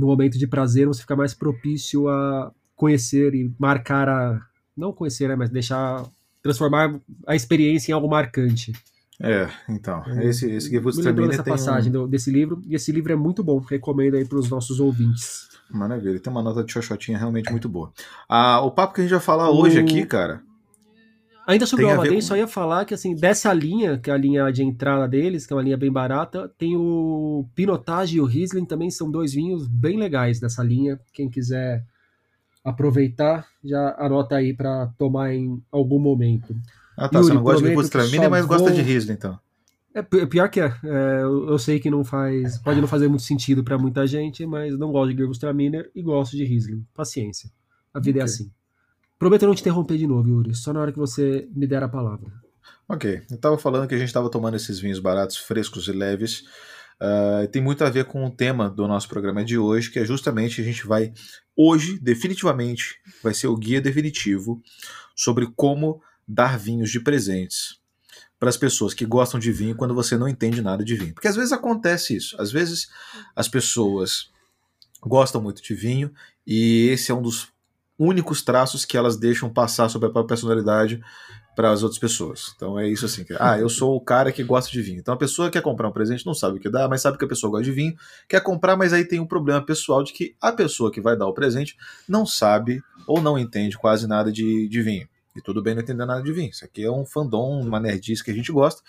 No 0.00 0.06
momento 0.06 0.38
de 0.38 0.46
prazer, 0.46 0.86
você 0.86 1.02
fica 1.02 1.14
mais 1.14 1.34
propício 1.34 2.08
a 2.08 2.50
conhecer 2.74 3.34
e 3.34 3.52
marcar 3.58 4.08
a. 4.08 4.40
Não 4.74 4.94
conhecer, 4.94 5.28
né, 5.28 5.36
mas 5.36 5.50
deixar 5.50 6.06
transformar 6.42 6.98
a 7.26 7.36
experiência 7.36 7.92
em 7.92 7.94
algo 7.94 8.08
marcante. 8.08 8.72
É, 9.20 9.46
então, 9.68 10.02
é, 10.06 10.24
esse, 10.24 10.50
esse 10.50 10.70
Gewurztraminer 10.70 11.34
essa 11.34 11.44
passagem 11.44 11.94
um... 11.94 12.08
desse 12.08 12.30
livro, 12.30 12.62
e 12.66 12.74
esse 12.74 12.90
livro 12.90 13.12
é 13.12 13.16
muito 13.16 13.44
bom, 13.44 13.58
recomendo 13.58 14.16
aí 14.16 14.24
para 14.24 14.38
os 14.38 14.48
nossos 14.48 14.80
ouvintes. 14.80 15.50
Maravilha, 15.70 16.18
tem 16.18 16.32
uma 16.32 16.42
nota 16.42 16.64
de 16.64 16.72
xoxotinha 16.72 17.18
realmente 17.18 17.50
muito 17.50 17.68
boa. 17.68 17.92
Ah, 18.26 18.62
o 18.62 18.70
papo 18.70 18.94
que 18.94 19.02
a 19.02 19.04
gente 19.04 19.10
vai 19.10 19.20
falar 19.20 19.50
o... 19.50 19.60
hoje 19.60 19.78
aqui, 19.78 20.06
cara... 20.06 20.42
Ainda 21.50 21.66
sobre 21.66 21.84
o 21.84 21.90
Almaden, 21.90 22.14
com... 22.14 22.20
só 22.20 22.36
ia 22.36 22.46
falar 22.46 22.84
que, 22.84 22.94
assim, 22.94 23.12
dessa 23.12 23.52
linha, 23.52 23.98
que 23.98 24.08
é 24.08 24.12
a 24.12 24.16
linha 24.16 24.50
de 24.52 24.62
entrada 24.62 25.08
deles, 25.08 25.44
que 25.44 25.52
é 25.52 25.56
uma 25.56 25.62
linha 25.62 25.76
bem 25.76 25.90
barata, 25.90 26.48
tem 26.56 26.76
o 26.76 27.44
Pinotage 27.56 28.16
e 28.16 28.20
o 28.20 28.24
Riesling 28.24 28.64
também, 28.64 28.88
são 28.88 29.10
dois 29.10 29.34
vinhos 29.34 29.66
bem 29.66 29.98
legais 29.98 30.38
dessa 30.38 30.62
linha, 30.62 31.00
quem 31.12 31.28
quiser 31.28 31.84
aproveitar, 32.64 33.48
já 33.64 33.96
anota 33.98 34.36
aí 34.36 34.54
para 34.54 34.86
tomar 34.96 35.34
em 35.34 35.60
algum 35.72 35.98
momento. 35.98 36.54
Ah, 36.96 37.08
tá. 37.08 37.18
Yuri, 37.18 37.28
você 37.28 37.34
não 37.34 37.42
gosta 37.42 37.62
de 37.62 37.68
Gewürztraminer, 37.68 38.30
mas 38.30 38.46
vou... 38.46 38.56
gosta 38.56 38.72
de 38.72 38.82
Riesling, 38.82 39.14
então. 39.14 39.38
É 39.92 40.02
pior 40.02 40.48
que 40.48 40.60
é. 40.60 40.72
é 40.84 41.22
eu, 41.22 41.58
sei 41.58 41.80
que 41.80 41.90
não 41.90 42.04
faz, 42.04 42.58
pode 42.58 42.80
não 42.80 42.86
fazer 42.86 43.08
muito 43.08 43.24
sentido 43.24 43.64
para 43.64 43.76
muita 43.76 44.06
gente, 44.06 44.46
mas 44.46 44.78
não 44.78 44.92
gosto 44.92 45.12
de 45.12 45.20
Gewürztraminer 45.20 45.90
e 45.96 46.00
gosto 46.00 46.36
de 46.36 46.44
Riesling. 46.44 46.86
Paciência. 46.94 47.50
A 47.92 47.98
vida 47.98 48.20
é 48.20 48.22
okay. 48.22 48.22
é 48.22 48.24
assim. 48.24 48.50
Prometo 49.20 49.46
não 49.46 49.54
te 49.54 49.60
interromper 49.60 49.96
de 49.96 50.06
novo, 50.08 50.28
Yuri. 50.28 50.54
Só 50.56 50.72
na 50.72 50.80
hora 50.80 50.90
que 50.90 50.98
você 50.98 51.48
me 51.54 51.66
der 51.66 51.84
a 51.84 51.88
palavra. 51.88 52.28
Ok. 52.88 53.22
Eu 53.30 53.36
estava 53.36 53.56
falando 53.56 53.86
que 53.86 53.94
a 53.94 53.98
gente 53.98 54.08
estava 54.08 54.28
tomando 54.28 54.56
esses 54.56 54.80
vinhos 54.80 54.98
baratos, 54.98 55.36
frescos 55.36 55.86
e 55.86 55.92
leves 55.92 56.42
Uh, 57.00 57.48
tem 57.48 57.62
muito 57.62 57.82
a 57.82 57.88
ver 57.88 58.04
com 58.04 58.26
o 58.26 58.30
tema 58.30 58.68
do 58.68 58.86
nosso 58.86 59.08
programa 59.08 59.42
de 59.42 59.56
hoje, 59.56 59.90
que 59.90 59.98
é 59.98 60.04
justamente 60.04 60.60
a 60.60 60.64
gente 60.64 60.86
vai, 60.86 61.14
hoje, 61.56 61.98
definitivamente, 61.98 63.00
vai 63.22 63.32
ser 63.32 63.46
o 63.46 63.56
guia 63.56 63.80
definitivo 63.80 64.62
sobre 65.16 65.50
como 65.56 66.02
dar 66.28 66.58
vinhos 66.58 66.90
de 66.90 67.00
presentes 67.00 67.80
para 68.38 68.50
as 68.50 68.56
pessoas 68.58 68.92
que 68.92 69.06
gostam 69.06 69.40
de 69.40 69.50
vinho 69.50 69.74
quando 69.74 69.94
você 69.94 70.16
não 70.16 70.28
entende 70.28 70.60
nada 70.60 70.84
de 70.84 70.94
vinho. 70.94 71.14
Porque 71.14 71.28
às 71.28 71.36
vezes 71.36 71.52
acontece 71.52 72.14
isso. 72.14 72.40
Às 72.40 72.52
vezes 72.52 72.90
as 73.34 73.48
pessoas 73.48 74.30
gostam 75.00 75.40
muito 75.40 75.62
de 75.62 75.74
vinho 75.74 76.12
e 76.46 76.88
esse 76.88 77.10
é 77.10 77.14
um 77.14 77.22
dos 77.22 77.48
únicos 78.00 78.40
traços 78.40 78.86
que 78.86 78.96
elas 78.96 79.18
deixam 79.18 79.50
passar 79.50 79.90
sobre 79.90 80.08
a 80.08 80.10
própria 80.10 80.28
personalidade 80.28 81.02
para 81.54 81.70
as 81.70 81.82
outras 81.82 81.98
pessoas. 81.98 82.54
Então 82.56 82.78
é 82.78 82.88
isso 82.88 83.04
assim. 83.04 83.24
Que, 83.24 83.36
ah, 83.38 83.58
eu 83.58 83.68
sou 83.68 83.94
o 83.94 84.00
cara 84.00 84.32
que 84.32 84.42
gosta 84.42 84.70
de 84.70 84.80
vinho. 84.80 84.98
Então 84.98 85.12
a 85.12 85.18
pessoa 85.18 85.50
quer 85.50 85.60
comprar 85.60 85.86
um 85.86 85.92
presente, 85.92 86.24
não 86.24 86.32
sabe 86.32 86.56
o 86.56 86.60
que 86.60 86.70
dá, 86.70 86.88
mas 86.88 87.02
sabe 87.02 87.18
que 87.18 87.24
a 87.26 87.28
pessoa 87.28 87.50
gosta 87.50 87.64
de 87.64 87.72
vinho, 87.72 87.94
quer 88.26 88.40
comprar, 88.42 88.74
mas 88.74 88.94
aí 88.94 89.04
tem 89.04 89.20
um 89.20 89.26
problema 89.26 89.60
pessoal 89.60 90.02
de 90.02 90.14
que 90.14 90.34
a 90.40 90.50
pessoa 90.50 90.90
que 90.90 90.98
vai 90.98 91.14
dar 91.14 91.26
o 91.26 91.34
presente 91.34 91.76
não 92.08 92.24
sabe 92.24 92.82
ou 93.06 93.20
não 93.20 93.38
entende 93.38 93.76
quase 93.76 94.06
nada 94.06 94.32
de, 94.32 94.66
de 94.66 94.80
vinho. 94.80 95.06
E 95.36 95.42
tudo 95.42 95.62
bem 95.62 95.74
não 95.74 95.82
entender 95.82 96.06
nada 96.06 96.22
de 96.22 96.32
vinho. 96.32 96.48
Isso 96.48 96.64
aqui 96.64 96.82
é 96.82 96.90
um 96.90 97.04
fandom, 97.04 97.60
uma 97.60 97.78
nerdice 97.78 98.24
que 98.24 98.30
a 98.30 98.34
gente 98.34 98.50
gosta, 98.50 98.80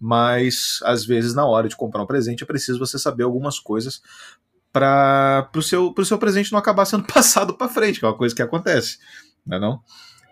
mas 0.00 0.78
às 0.82 1.04
vezes 1.04 1.34
na 1.34 1.44
hora 1.44 1.68
de 1.68 1.76
comprar 1.76 2.02
um 2.02 2.06
presente 2.06 2.42
é 2.42 2.46
preciso 2.46 2.78
você 2.78 2.98
saber 2.98 3.24
algumas 3.24 3.58
coisas 3.58 4.00
para 4.76 5.48
o 5.56 5.62
seu, 5.62 5.94
seu 6.04 6.18
presente 6.18 6.52
não 6.52 6.58
acabar 6.58 6.84
sendo 6.84 7.04
passado 7.10 7.54
para 7.54 7.66
frente, 7.66 7.98
que 7.98 8.04
é 8.04 8.08
uma 8.08 8.16
coisa 8.16 8.34
que 8.34 8.42
acontece, 8.42 8.98
não 9.46 9.56
é 9.56 9.60
não? 9.60 9.80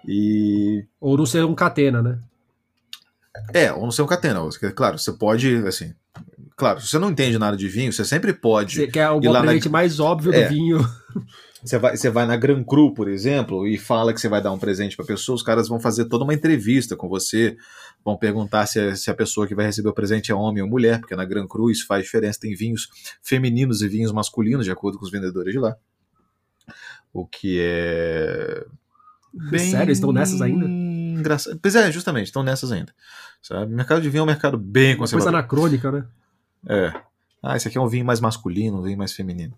E... 0.07 0.85
Ou 1.01 1.17
não 1.17 1.25
ser 1.25 1.47
um 1.47 1.55
catena, 1.55 2.03
né? 2.03 2.19
É, 3.55 3.73
ou 3.73 3.83
não 3.83 3.91
ser 3.91 4.03
um 4.03 4.07
catena. 4.07 4.41
Claro, 4.77 4.99
você 4.99 5.13
pode, 5.13 5.57
assim. 5.67 5.95
Claro, 6.57 6.79
se 6.79 6.89
você 6.89 6.99
não 6.99 7.11
entende 7.11 7.39
nada 7.39 7.57
de 7.57 7.67
vinho, 7.69 7.91
você 7.91 8.05
sempre 8.05 8.35
pode. 8.35 8.77
Você 8.77 8.87
quer 8.87 9.09
o 9.09 9.19
presente 9.19 9.65
na... 9.65 9.73
mais 9.73 9.99
óbvio 9.99 10.33
é. 10.35 10.43
do 10.43 10.49
vinho. 10.51 10.79
Você 11.65 11.79
vai, 11.79 11.97
você 11.97 12.11
vai 12.11 12.27
na 12.27 12.37
Gran 12.37 12.63
Cru, 12.63 12.93
por 12.93 13.09
exemplo, 13.09 13.67
e 13.67 13.79
fala 13.79 14.13
que 14.13 14.21
você 14.21 14.29
vai 14.29 14.43
dar 14.43 14.53
um 14.53 14.59
presente 14.59 14.95
para 14.95 15.07
pessoa, 15.07 15.35
os 15.35 15.43
caras 15.43 15.67
vão 15.67 15.81
fazer 15.81 16.05
toda 16.11 16.23
uma 16.23 16.35
entrevista 16.35 16.95
com 16.95 17.09
você, 17.09 17.57
vão 18.05 18.17
perguntar 18.17 18.67
se, 18.67 18.79
a, 18.79 18.95
se 18.95 19.11
a 19.11 19.15
pessoa 19.15 19.47
que 19.47 19.55
vai 19.55 19.67
receber 19.67 19.89
o 19.89 19.95
presente 19.95 20.31
é 20.31 20.35
homem 20.35 20.63
ou 20.63 20.69
mulher, 20.69 21.01
porque 21.01 21.17
na 21.17 21.25
Gran 21.25 21.47
Cru 21.47 21.71
isso 21.71 21.87
faz 21.87 22.05
diferença, 22.05 22.41
tem 22.41 22.55
vinhos 22.55 22.89
femininos 23.23 23.83
e 23.83 23.89
vinhos 23.89 24.13
masculinos, 24.13 24.65
de 24.65 24.71
acordo 24.71 24.99
com 24.99 25.05
os 25.05 25.11
vendedores 25.11 25.53
de 25.53 25.59
lá. 25.59 25.77
O 27.13 27.27
que 27.27 27.59
é 27.61 28.67
Bem... 29.33 29.71
Sério, 29.71 29.93
estão 29.93 30.13
nessas 30.13 30.41
ainda? 30.41 30.67
Engraçado. 30.67 31.59
Pois 31.61 31.75
é, 31.75 31.91
justamente, 31.91 32.27
estão 32.27 32.43
nessas 32.43 32.71
ainda. 32.71 32.95
Sabe? 33.43 33.73
O 33.73 33.77
mercado 33.77 34.01
de 34.01 34.09
vinho 34.09 34.21
é 34.21 34.23
um 34.23 34.27
mercado 34.27 34.57
bem 34.57 34.97
conservador. 34.97 35.33
Coisa 35.33 35.39
anacrônica, 35.39 35.91
né? 35.91 36.07
É. 36.69 36.93
Ah, 37.43 37.57
esse 37.57 37.67
aqui 37.67 37.77
é 37.77 37.81
um 37.81 37.89
vinho 37.89 38.05
mais 38.05 38.21
masculino, 38.21 38.79
um 38.79 38.83
vinho 38.83 38.97
mais 38.97 39.13
feminino. 39.13 39.55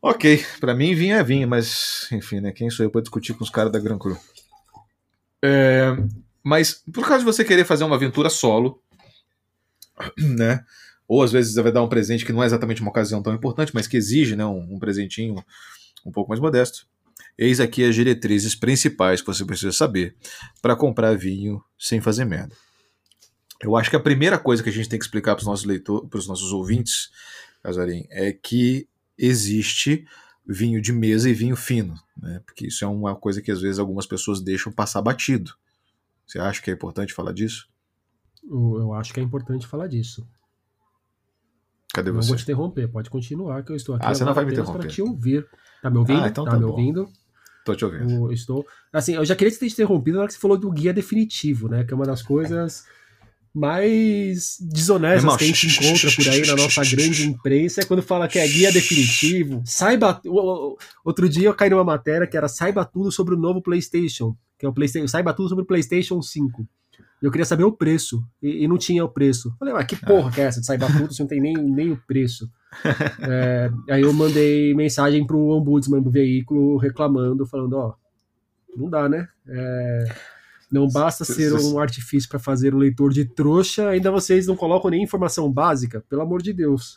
Ok, 0.00 0.42
para 0.60 0.74
mim 0.74 0.94
vinho 0.94 1.16
é 1.16 1.22
vinho, 1.22 1.46
mas 1.46 2.08
enfim, 2.10 2.40
né? 2.40 2.52
Quem 2.52 2.70
sou 2.70 2.84
eu 2.84 2.90
para 2.90 3.02
discutir 3.02 3.34
com 3.34 3.44
os 3.44 3.50
caras 3.50 3.70
da 3.70 3.78
Gran 3.78 3.98
Cru? 3.98 4.16
É, 5.42 5.94
mas 6.42 6.82
por 6.92 7.06
causa 7.06 7.18
de 7.18 7.24
você 7.24 7.44
querer 7.44 7.64
fazer 7.64 7.84
uma 7.84 7.96
aventura 7.96 8.30
solo, 8.30 8.82
né? 10.18 10.64
Ou 11.06 11.22
às 11.22 11.32
vezes 11.32 11.54
vai 11.54 11.72
dar 11.72 11.82
um 11.82 11.88
presente 11.88 12.24
que 12.24 12.32
não 12.32 12.42
é 12.42 12.46
exatamente 12.46 12.80
uma 12.80 12.90
ocasião 12.90 13.22
tão 13.22 13.34
importante, 13.34 13.74
mas 13.74 13.86
que 13.86 13.96
exige, 13.96 14.36
né, 14.36 14.46
um, 14.46 14.74
um 14.74 14.78
presentinho 14.78 15.44
um 16.06 16.12
pouco 16.12 16.28
mais 16.28 16.40
modesto. 16.40 16.86
Eis 17.36 17.58
aqui 17.58 17.84
as 17.84 17.94
diretrizes 17.94 18.54
principais 18.54 19.20
que 19.20 19.26
você 19.26 19.44
precisa 19.44 19.72
saber 19.72 20.14
para 20.62 20.76
comprar 20.76 21.16
vinho 21.16 21.62
sem 21.78 22.00
fazer 22.00 22.24
merda. 22.24 22.54
Eu 23.62 23.76
acho 23.76 23.90
que 23.90 23.96
a 23.96 24.00
primeira 24.00 24.38
coisa 24.38 24.62
que 24.62 24.68
a 24.68 24.72
gente 24.72 24.88
tem 24.88 24.98
que 24.98 25.04
explicar 25.04 25.34
para 25.34 25.42
os 25.42 25.46
nossos 25.46 25.66
leitores, 25.66 26.08
para 26.08 26.18
os 26.18 26.26
nossos 26.26 26.52
ouvintes, 26.52 27.10
Casarim, 27.62 28.06
é 28.10 28.32
que 28.32 28.88
existe 29.18 30.06
vinho 30.46 30.80
de 30.80 30.92
mesa 30.92 31.28
e 31.28 31.34
vinho 31.34 31.56
fino, 31.56 31.94
né? 32.16 32.40
Porque 32.46 32.68
isso 32.68 32.84
é 32.84 32.88
uma 32.88 33.14
coisa 33.14 33.42
que 33.42 33.50
às 33.50 33.60
vezes 33.60 33.78
algumas 33.78 34.06
pessoas 34.06 34.40
deixam 34.40 34.72
passar 34.72 35.02
batido. 35.02 35.52
Você 36.30 36.38
acha 36.38 36.62
que 36.62 36.70
é 36.70 36.74
importante 36.74 37.12
falar 37.12 37.32
disso? 37.32 37.68
Eu 38.48 38.94
acho 38.94 39.12
que 39.12 39.18
é 39.18 39.22
importante 39.22 39.66
falar 39.66 39.88
disso. 39.88 40.24
Cadê 41.92 42.12
você? 42.12 42.20
Não 42.20 42.28
vou 42.28 42.36
te 42.36 42.42
interromper, 42.44 42.86
pode 42.86 43.10
continuar 43.10 43.64
que 43.64 43.72
eu 43.72 43.76
estou 43.76 43.96
aqui 43.96 44.06
ah, 44.06 44.14
você 44.14 44.24
não 44.24 44.32
vai 44.32 44.44
me 44.44 44.52
interromper. 44.52 44.78
para 44.78 44.88
te 44.88 45.02
ouvir. 45.02 45.44
Tá 45.82 45.90
me 45.90 45.98
ouvindo? 45.98 46.22
Ah, 46.22 46.28
então 46.28 46.44
tá, 46.44 46.52
tá 46.52 46.56
me 46.56 46.62
bom. 46.62 46.70
ouvindo? 46.70 47.08
Tô 47.64 47.74
te 47.74 47.84
ouvindo. 47.84 48.28
Eu 48.28 48.32
estou. 48.32 48.64
Assim, 48.92 49.16
eu 49.16 49.24
já 49.24 49.34
queria 49.34 49.52
ter 49.52 49.66
te 49.66 49.72
interrompido 49.72 50.18
na 50.18 50.22
hora 50.22 50.28
que 50.28 50.34
você 50.34 50.40
falou 50.40 50.56
do 50.56 50.70
guia 50.70 50.94
definitivo, 50.94 51.68
né? 51.68 51.82
Que 51.82 51.92
é 51.92 51.96
uma 51.96 52.06
das 52.06 52.22
coisas 52.22 52.86
mais 53.54 54.56
desonestas 54.60 55.22
Irmão, 55.22 55.36
que 55.36 55.44
a 55.44 55.46
gente 55.46 55.66
encontra 55.66 56.10
por 56.14 56.28
aí 56.28 56.46
na 56.46 56.56
nossa 56.56 56.82
grande 56.84 57.26
imprensa 57.26 57.80
é 57.80 57.84
quando 57.84 58.02
fala 58.02 58.28
que 58.28 58.38
é 58.38 58.46
guia 58.46 58.72
definitivo. 58.72 59.62
Saiba. 59.64 60.20
Outro 61.04 61.28
dia 61.28 61.48
eu 61.48 61.54
caí 61.54 61.70
numa 61.70 61.84
matéria 61.84 62.26
que 62.26 62.36
era 62.36 62.48
saiba 62.48 62.84
tudo 62.84 63.10
sobre 63.10 63.34
o 63.34 63.38
novo 63.38 63.60
PlayStation. 63.60 64.36
Que 64.58 64.66
é 64.66 64.68
o 64.68 64.72
PlayStation. 64.72 65.08
Saiba 65.08 65.32
tudo 65.32 65.48
sobre 65.48 65.64
o 65.64 65.66
PlayStation 65.66 66.22
5 66.22 66.66
eu 67.22 67.30
queria 67.30 67.44
saber 67.44 67.64
o 67.64 67.72
preço, 67.72 68.24
e, 68.42 68.64
e 68.64 68.68
não 68.68 68.78
tinha 68.78 69.04
o 69.04 69.08
preço. 69.08 69.54
Falei, 69.58 69.74
mas 69.74 69.86
que 69.86 69.96
porra 69.96 70.30
que 70.30 70.40
é 70.40 70.44
essa 70.44 70.60
de 70.60 70.66
sair 70.66 70.78
tudo 70.78 71.12
se 71.12 71.20
não 71.20 71.26
tem 71.26 71.40
nem, 71.40 71.54
nem 71.54 71.92
o 71.92 71.96
preço? 72.06 72.50
é, 73.20 73.70
aí 73.90 74.02
eu 74.02 74.12
mandei 74.12 74.74
mensagem 74.74 75.26
pro 75.26 75.50
ombudsman 75.50 76.00
do 76.00 76.10
veículo 76.10 76.78
reclamando, 76.78 77.46
falando, 77.46 77.74
ó, 77.74 77.94
não 78.74 78.88
dá, 78.88 79.08
né? 79.08 79.28
É, 79.46 80.04
não 80.70 80.88
basta 80.88 81.24
ser 81.24 81.52
um 81.52 81.78
artifício 81.78 82.28
para 82.28 82.38
fazer 82.38 82.74
um 82.74 82.78
leitor 82.78 83.12
de 83.12 83.24
trouxa, 83.24 83.88
ainda 83.88 84.10
vocês 84.10 84.46
não 84.46 84.56
colocam 84.56 84.90
nem 84.90 85.02
informação 85.02 85.50
básica, 85.50 86.04
pelo 86.08 86.22
amor 86.22 86.42
de 86.42 86.52
Deus. 86.52 86.96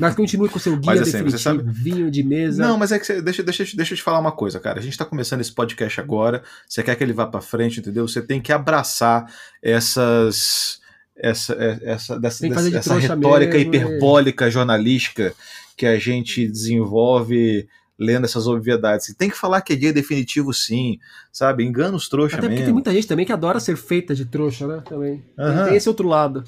Mas 0.00 0.14
continue 0.14 0.48
com 0.48 0.58
o 0.58 0.60
seu 0.60 0.76
guia 0.76 0.94
mas, 0.94 1.14
assim, 1.14 1.38
sabe... 1.38 1.62
vinho 1.66 2.10
de 2.10 2.22
mesa. 2.22 2.62
Não, 2.62 2.78
mas 2.78 2.92
é 2.92 2.98
que 2.98 3.06
você, 3.06 3.22
deixa, 3.22 3.42
deixa, 3.42 3.64
deixa 3.76 3.94
eu 3.94 3.96
te 3.96 4.02
falar 4.02 4.18
uma 4.18 4.32
coisa, 4.32 4.60
cara. 4.60 4.78
A 4.78 4.82
gente 4.82 4.96
tá 4.96 5.04
começando 5.04 5.40
esse 5.40 5.52
podcast 5.52 6.00
agora. 6.00 6.42
Você 6.68 6.82
quer 6.82 6.94
que 6.96 7.02
ele 7.02 7.12
vá 7.12 7.26
para 7.26 7.40
frente, 7.40 7.80
entendeu? 7.80 8.06
Você 8.06 8.20
tem 8.20 8.40
que 8.40 8.52
abraçar 8.52 9.26
essas 9.62 10.80
essa 11.16 11.54
é, 11.54 11.92
essa 11.92 12.20
dessa, 12.20 12.46
dessa, 12.46 12.76
essa 12.76 12.98
retórica 12.98 13.56
mesmo, 13.56 13.74
hiperbólica 13.74 14.50
jornalística 14.50 15.34
que 15.74 15.86
a 15.86 15.98
gente 15.98 16.46
desenvolve 16.46 17.66
lendo 17.98 18.24
essas 18.24 18.46
obviedades. 18.46 19.14
Tem 19.16 19.30
que 19.30 19.36
falar 19.36 19.60
que 19.62 19.72
é 19.72 19.76
guia 19.76 19.92
definitivo, 19.92 20.52
sim, 20.52 20.98
sabe? 21.32 21.64
Engana 21.64 21.96
os 21.96 22.08
trouxas 22.08 22.38
Até 22.38 22.48
mesmo. 22.48 22.56
porque 22.56 22.64
tem 22.66 22.72
muita 22.72 22.92
gente 22.92 23.06
também 23.06 23.24
que 23.24 23.32
adora 23.32 23.58
ser 23.58 23.76
feita 23.76 24.14
de 24.14 24.24
trouxa, 24.24 24.66
né? 24.66 24.82
Também. 24.86 25.24
Uhum. 25.38 25.64
Tem 25.66 25.76
esse 25.76 25.88
outro 25.88 26.06
lado. 26.06 26.44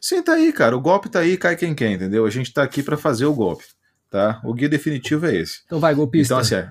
Sim, 0.00 0.22
tá 0.22 0.34
aí, 0.34 0.52
cara. 0.52 0.76
O 0.76 0.80
golpe 0.80 1.08
tá 1.08 1.20
aí, 1.20 1.36
cai 1.36 1.56
quem 1.56 1.74
quer, 1.74 1.90
entendeu? 1.90 2.24
A 2.24 2.30
gente 2.30 2.52
tá 2.52 2.62
aqui 2.62 2.82
para 2.82 2.96
fazer 2.96 3.26
o 3.26 3.34
golpe, 3.34 3.64
tá? 4.10 4.40
O 4.44 4.54
guia 4.54 4.68
definitivo 4.68 5.26
é 5.26 5.34
esse. 5.34 5.62
Então 5.66 5.80
vai, 5.80 5.94
golpista. 5.94 6.34
Então, 6.34 6.40
assim, 6.40 6.70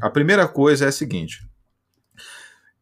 a 0.00 0.10
primeira 0.10 0.48
coisa 0.48 0.86
é 0.86 0.88
a 0.88 0.92
seguinte. 0.92 1.46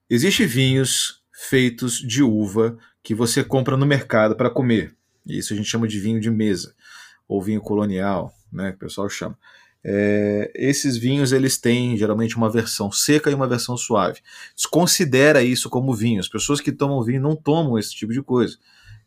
Existem 0.09 0.47
vinhos 0.47 1.23
feitos 1.33 1.99
de 1.99 2.23
uva 2.23 2.78
que 3.02 3.14
você 3.14 3.44
compra 3.44 3.76
no 3.76 3.85
mercado 3.85 4.35
para 4.35 4.50
comer. 4.50 4.94
Isso 5.26 5.52
a 5.52 5.56
gente 5.56 5.68
chama 5.68 5.88
de 5.88 5.99
vinho 5.99 6.21
de 6.21 6.30
mesa, 6.30 6.75
ou 7.26 7.42
vinho 7.42 7.61
colonial, 7.61 8.33
né, 8.52 8.71
que 8.71 8.76
o 8.76 8.80
pessoal 8.80 9.09
chama. 9.09 9.37
É, 9.86 10.50
esses 10.54 10.96
vinhos 10.96 11.30
eles 11.30 11.58
têm 11.58 11.94
geralmente 11.96 12.36
uma 12.36 12.48
versão 12.48 12.90
seca 12.90 13.30
e 13.30 13.34
uma 13.34 13.46
versão 13.46 13.76
suave. 13.76 14.20
Desconsidera 14.56 15.42
isso 15.42 15.68
como 15.68 15.94
vinho. 15.94 16.20
As 16.20 16.28
pessoas 16.28 16.60
que 16.60 16.72
tomam 16.72 17.02
vinho 17.02 17.20
não 17.20 17.36
tomam 17.36 17.78
esse 17.78 17.94
tipo 17.94 18.12
de 18.12 18.22
coisa. 18.22 18.56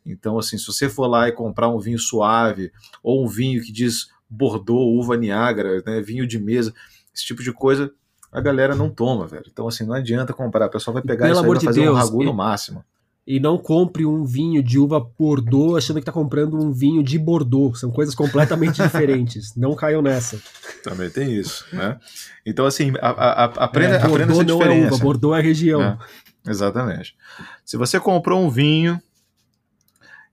Então, 0.06 0.38
assim, 0.38 0.58
se 0.58 0.68
você 0.68 0.88
for 0.88 1.08
lá 1.08 1.28
e 1.28 1.32
comprar 1.32 1.68
um 1.68 1.80
vinho 1.80 1.98
suave 1.98 2.72
ou 3.02 3.26
um 3.26 3.28
vinho 3.28 3.62
que 3.64 3.72
diz 3.72 4.10
Bordeaux, 4.30 5.04
uva 5.04 5.18
Niágara, 5.18 5.82
né, 5.86 6.02
vinho 6.02 6.28
de 6.28 6.40
mesa, 6.40 6.74
esse 7.14 7.26
tipo 7.26 7.42
de 7.42 7.52
coisa, 7.52 7.92
a 8.32 8.40
galera 8.40 8.76
não 8.76 8.90
toma, 8.90 9.26
velho. 9.26 9.46
Então, 9.52 9.68
assim, 9.68 9.86
não 9.86 9.96
adianta 9.96 10.32
comprar. 10.32 10.68
O 10.68 10.70
pessoal 10.70 10.94
vai 10.94 11.04
pegar 11.04 11.32
isso 11.32 11.44
aí 11.44 11.52
e 11.52 11.60
fazer 11.60 11.82
Deus, 11.82 11.96
um 11.96 12.00
ragu 12.00 12.24
no 12.24 12.34
máximo. 12.34 12.86
E 13.28 13.42
não 13.42 13.58
compre 13.58 14.06
um 14.06 14.24
vinho 14.24 14.64
de 14.64 14.80
uva 14.80 15.00
Bordeaux 15.00 15.76
achando 15.76 15.98
que 15.98 16.04
está 16.04 16.14
comprando 16.14 16.56
um 16.56 16.72
vinho 16.72 17.04
de 17.04 17.20
Bordeaux. 17.20 17.78
São 17.78 17.92
coisas 17.92 18.16
completamente 18.16 18.80
diferentes. 18.82 19.54
Não 19.54 19.76
caiam 19.76 20.02
nessa. 20.02 20.40
Também 20.82 21.10
tem 21.10 21.34
isso, 21.34 21.66
né? 21.74 22.00
Então, 22.46 22.66
assim, 22.66 22.94
a, 23.02 23.10
a, 23.10 23.44
a, 23.44 23.66
aprenda, 23.66 23.96
é, 23.96 24.02
aprenda 24.02 24.32
essa 24.32 24.44
não 24.44 24.58
diferença. 24.58 24.88
É 24.88 24.94
uva, 24.94 25.04
Bordeaux 25.04 25.38
é 25.38 25.42
região. 25.42 25.82
É, 25.82 25.98
exatamente. 26.50 27.18
Se 27.66 27.76
você 27.76 28.00
comprou 28.00 28.42
um 28.42 28.50
vinho 28.50 28.98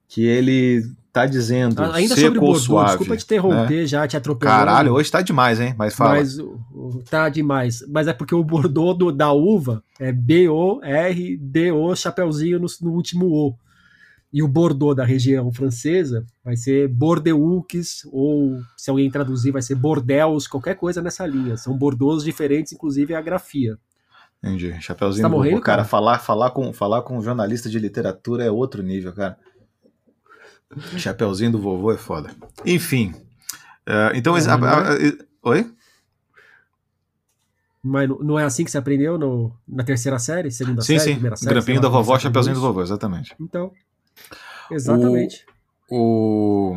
que 0.07 0.25
ele 0.25 0.89
tá 1.15 1.27
dizendo 1.27 1.81
Ainda 1.81 2.17
seco 2.17 2.27
sobre 2.27 2.41
Bordeaux, 2.41 2.65
suave, 2.65 2.89
desculpa 2.89 3.17
te 3.17 3.25
interromper 3.25 3.81
né? 3.83 3.87
já, 3.87 4.09
te 4.09 4.17
atropelando. 4.17 4.59
Caralho, 4.59 4.93
hoje 4.95 5.13
tá 5.13 5.23
demais, 5.23 5.61
hein? 5.61 5.73
Mas 5.79 5.95
fala. 5.95 6.17
Mas 6.17 6.37
tá 7.09 7.29
demais. 7.29 7.85
Mas 7.89 8.09
é 8.09 8.13
porque 8.13 8.35
o 8.35 8.43
Bordeaux 8.43 8.99
do, 8.99 9.13
da 9.13 9.31
uva 9.31 9.85
é 10.01 10.11
B-O-R-D-O, 10.11 11.95
chapeuzinho 11.95 12.59
no, 12.59 12.67
no, 12.83 12.91
último 12.91 13.27
O. 13.27 13.57
E 14.33 14.43
o 14.43 14.49
Bordeaux 14.49 14.97
da 14.97 15.05
região 15.05 15.53
francesa 15.53 16.27
vai 16.45 16.57
ser 16.57 16.89
Bordeaux, 16.89 18.05
ou 18.11 18.61
se 18.77 18.91
alguém 18.91 19.09
traduzir, 19.09 19.53
vai 19.53 19.63
ser 19.63 19.77
Bordeaux, 19.77 20.49
qualquer 20.49 20.75
coisa 20.75 21.01
nessa 21.01 21.25
linha. 21.25 21.57
São 21.57 21.79
Bordeaux 21.79 22.25
diferentes, 22.25 22.73
inclusive 22.73 23.15
a 23.15 23.21
grafia. 23.21 23.79
Entendi. 24.43 24.77
Chapeuzinho 24.81 25.23
tá 25.23 25.29
morrendo, 25.29 25.61
cara, 25.61 25.79
cara, 25.79 25.89
falar, 25.89 26.19
falar, 26.19 26.51
com, 26.51 26.73
falar 26.73 27.03
com 27.03 27.19
um 27.19 27.23
jornalista 27.23 27.71
de 27.71 27.79
literatura 27.79 28.43
é 28.43 28.51
outro 28.51 28.83
nível, 28.83 29.13
cara. 29.13 29.39
Chapeuzinho 30.97 31.53
do 31.53 31.61
vovô 31.61 31.93
é 31.93 31.97
foda. 31.97 32.35
Enfim. 32.65 33.15
Uh, 33.87 34.15
então. 34.15 34.35
a, 34.35 34.39
a, 34.39 34.93
a, 34.93 34.99
oi? 35.43 35.71
Mas 37.83 38.09
não 38.09 38.39
é 38.39 38.45
assim 38.45 38.65
que 38.65 38.71
você 38.71 38.79
aprendeu 38.79 39.19
no, 39.19 39.55
na 39.69 39.85
terceira 39.85 40.19
série, 40.19 40.51
segunda 40.51 40.81
sim, 40.81 40.99
série, 40.99 41.21
sim. 41.21 41.37
série? 41.37 41.55
Grampinho 41.55 41.81
da 41.83 41.89
vovó, 41.89 42.19
chapeuzinho 42.19 42.55
do 42.55 42.61
vovô, 42.63 42.81
exatamente. 42.81 43.37
Então, 43.39 43.71
exatamente. 44.71 45.45
O, 45.91 46.73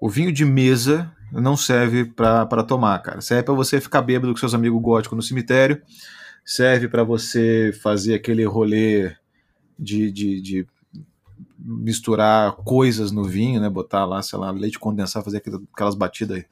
o, 0.00 0.06
o 0.06 0.08
vinho 0.08 0.32
de 0.32 0.46
mesa 0.46 1.12
não 1.30 1.58
serve 1.58 2.06
para 2.06 2.62
tomar, 2.62 3.00
cara. 3.00 3.20
Serve 3.20 3.42
para 3.42 3.54
você 3.54 3.80
ficar 3.82 4.00
bêbado 4.00 4.32
com 4.32 4.38
seus 4.38 4.54
amigos 4.54 4.80
góticos 4.80 5.14
no 5.14 5.22
cemitério. 5.22 5.82
Serve 6.42 6.88
para 6.88 7.04
você 7.04 7.78
fazer 7.82 8.14
aquele 8.14 8.44
rolê 8.44 9.14
de, 9.78 10.10
de, 10.10 10.40
de 10.40 10.66
misturar 11.64 12.52
coisas 12.56 13.10
no 13.10 13.24
vinho, 13.24 13.60
né? 13.60 13.70
Botar 13.70 14.04
lá, 14.04 14.20
sei 14.20 14.38
lá, 14.38 14.50
leite 14.50 14.78
condensado, 14.78 15.24
fazer 15.24 15.42
aquelas 15.72 15.94
batidas 15.94 16.44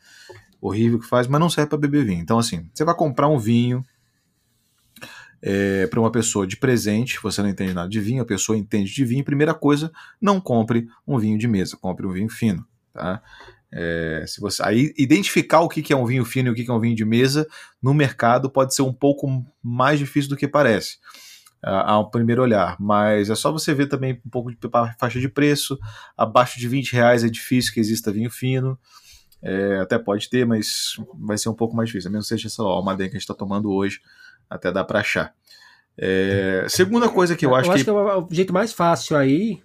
horrível 0.61 0.99
que 0.99 1.07
faz, 1.07 1.27
mas 1.27 1.41
não 1.41 1.51
serve 1.51 1.69
para 1.69 1.79
beber 1.79 2.05
vinho. 2.05 2.21
Então, 2.21 2.39
assim, 2.39 2.67
você 2.73 2.85
vai 2.85 2.95
comprar 2.95 3.29
um 3.29 3.39
vinho 3.39 3.85
é, 5.43 5.87
para 5.89 6.01
uma 6.01 6.11
pessoa 6.11 6.47
de 6.47 6.57
presente, 6.57 7.19
você 7.23 7.43
não 7.43 7.49
entende 7.49 7.75
nada 7.75 7.89
de 7.89 8.01
vinho, 8.01 8.23
a 8.23 8.27
pessoa 8.27 8.57
entende 8.57 8.95
de 8.95 9.05
vinho. 9.05 9.25
Primeira 9.25 9.53
coisa, 9.53 9.93
não 10.21 10.41
compre 10.41 10.89
um 11.07 11.19
vinho 11.19 11.37
de 11.37 11.49
mesa, 11.49 11.77
compre 11.77 12.07
um 12.07 12.13
vinho 12.13 12.29
fino, 12.29 12.65
tá? 12.93 13.21
É, 13.75 14.25
se 14.29 14.41
você 14.41 14.63
aí 14.63 14.95
identificar 14.99 15.61
o 15.61 15.69
que 15.69 15.93
é 15.93 15.97
um 15.97 16.05
vinho 16.05 16.27
fino 16.27 16.49
e 16.49 16.53
o 16.53 16.55
que 16.55 16.71
é 16.71 16.73
um 16.73 16.79
vinho 16.79 16.95
de 16.95 17.07
mesa 17.07 17.49
no 17.83 17.95
mercado 17.95 18.51
pode 18.51 18.75
ser 18.75 18.83
um 18.83 18.93
pouco 18.93 19.27
mais 19.63 19.99
difícil 19.99 20.29
do 20.29 20.37
que 20.37 20.47
parece 20.47 20.99
ao 21.63 22.11
primeiro 22.11 22.43
olhar, 22.43 22.77
mas 22.81 23.31
é 23.31 23.35
só 23.35 23.53
você 23.53 23.73
ver 23.73 23.87
também 23.87 24.21
um 24.27 24.31
pouco 24.31 24.51
de 24.51 24.59
faixa 24.99 25.21
de 25.21 25.29
preço, 25.29 25.79
abaixo 26.17 26.59
de 26.59 26.67
20 26.67 26.93
reais 26.93 27.23
é 27.23 27.29
difícil 27.29 27.73
que 27.73 27.79
exista 27.79 28.11
vinho 28.11 28.31
fino, 28.31 28.77
é, 29.41 29.79
até 29.79 29.99
pode 29.99 30.29
ter, 30.29 30.45
mas 30.45 30.97
vai 31.15 31.39
ser 31.39 31.49
um 31.49 31.55
pouco 31.55 31.75
mais 31.77 31.89
difícil, 31.89 32.09
a 32.09 32.13
menos 32.13 32.27
que 32.27 32.35
seja 32.35 32.49
essa 32.49 32.63
almaden 32.63 33.09
que 33.09 33.17
a 33.17 33.19
gente 33.19 33.23
está 33.23 33.35
tomando 33.35 33.71
hoje, 33.71 34.01
até 34.51 34.73
dá 34.73 34.83
para 34.85 35.01
achar. 35.01 35.33
É, 35.97 36.67
segunda 36.69 37.09
coisa 37.09 37.37
que 37.37 37.47
eu, 37.47 37.51
eu 37.51 37.57
acho, 37.57 37.71
acho 37.71 37.85
que... 37.85 37.91
que... 37.91 37.97
o 37.97 38.29
jeito 38.31 38.53
mais 38.53 38.73
fácil 38.73 39.17
aí 39.17 39.63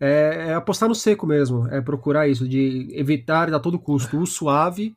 é, 0.00 0.48
é, 0.48 0.54
apostar 0.54 0.88
no 0.88 0.94
seco 0.94 1.26
mesmo, 1.26 1.68
é 1.68 1.80
procurar 1.80 2.26
isso, 2.26 2.48
de 2.48 2.88
evitar 2.92 3.54
a 3.54 3.60
todo 3.60 3.78
custo 3.78 4.18
o 4.18 4.26
suave 4.26 4.96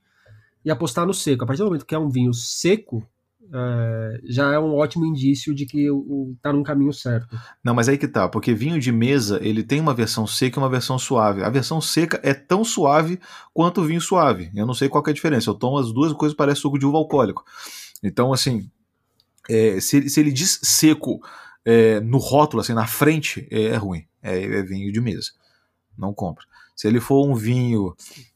e 0.63 0.71
apostar 0.71 1.05
no 1.05 1.13
seco. 1.13 1.43
A 1.43 1.47
partir 1.47 1.59
do 1.61 1.65
momento 1.65 1.85
que 1.85 1.93
é 1.93 1.99
um 1.99 2.09
vinho 2.09 2.33
seco, 2.33 3.07
é, 3.53 4.19
já 4.25 4.51
é 4.53 4.59
um 4.59 4.75
ótimo 4.75 5.05
indício 5.05 5.53
de 5.53 5.65
que 5.65 5.89
o, 5.89 6.35
tá 6.41 6.51
num 6.51 6.63
caminho 6.63 6.91
certo. 6.91 7.37
Não, 7.63 7.73
mas 7.73 7.87
aí 7.87 7.97
que 7.97 8.07
tá, 8.07 8.27
porque 8.27 8.53
vinho 8.53 8.79
de 8.79 8.91
mesa 8.91 9.39
ele 9.41 9.63
tem 9.63 9.79
uma 9.79 9.93
versão 9.93 10.25
seca 10.25 10.59
e 10.59 10.61
uma 10.61 10.69
versão 10.69 10.97
suave. 10.97 11.43
A 11.43 11.49
versão 11.49 11.79
seca 11.79 12.19
é 12.23 12.33
tão 12.33 12.63
suave 12.63 13.19
quanto 13.53 13.81
o 13.81 13.85
vinho 13.85 14.01
suave. 14.01 14.51
Eu 14.55 14.65
não 14.65 14.73
sei 14.73 14.89
qual 14.89 15.03
é 15.07 15.09
a 15.09 15.13
diferença. 15.13 15.49
Eu 15.49 15.55
tomo 15.55 15.77
as 15.77 15.91
duas 15.91 16.11
coisas 16.13 16.35
parece 16.35 16.61
suco 16.61 16.79
de 16.79 16.85
uva 16.85 16.97
alcoólico. 16.97 17.43
Então, 18.03 18.33
assim, 18.33 18.69
é, 19.49 19.79
se, 19.79 20.09
se, 20.09 20.19
ele 20.19 20.31
diz 20.31 20.59
seco 20.63 21.19
é, 21.63 21.99
no 21.99 22.17
rótulo, 22.17 22.61
assim, 22.61 22.73
na 22.73 22.87
frente, 22.87 23.47
é, 23.51 23.65
é 23.65 23.75
ruim. 23.75 24.05
É, 24.21 24.43
é, 24.43 24.63
vinho 24.63 24.91
de 24.91 24.99
mesa. 24.99 25.31
Não 25.97 26.13
compra. 26.13 26.45
Se 26.75 26.87
ele 26.87 26.99
for 26.99 27.25
um 27.25 27.35
vinho 27.35 27.95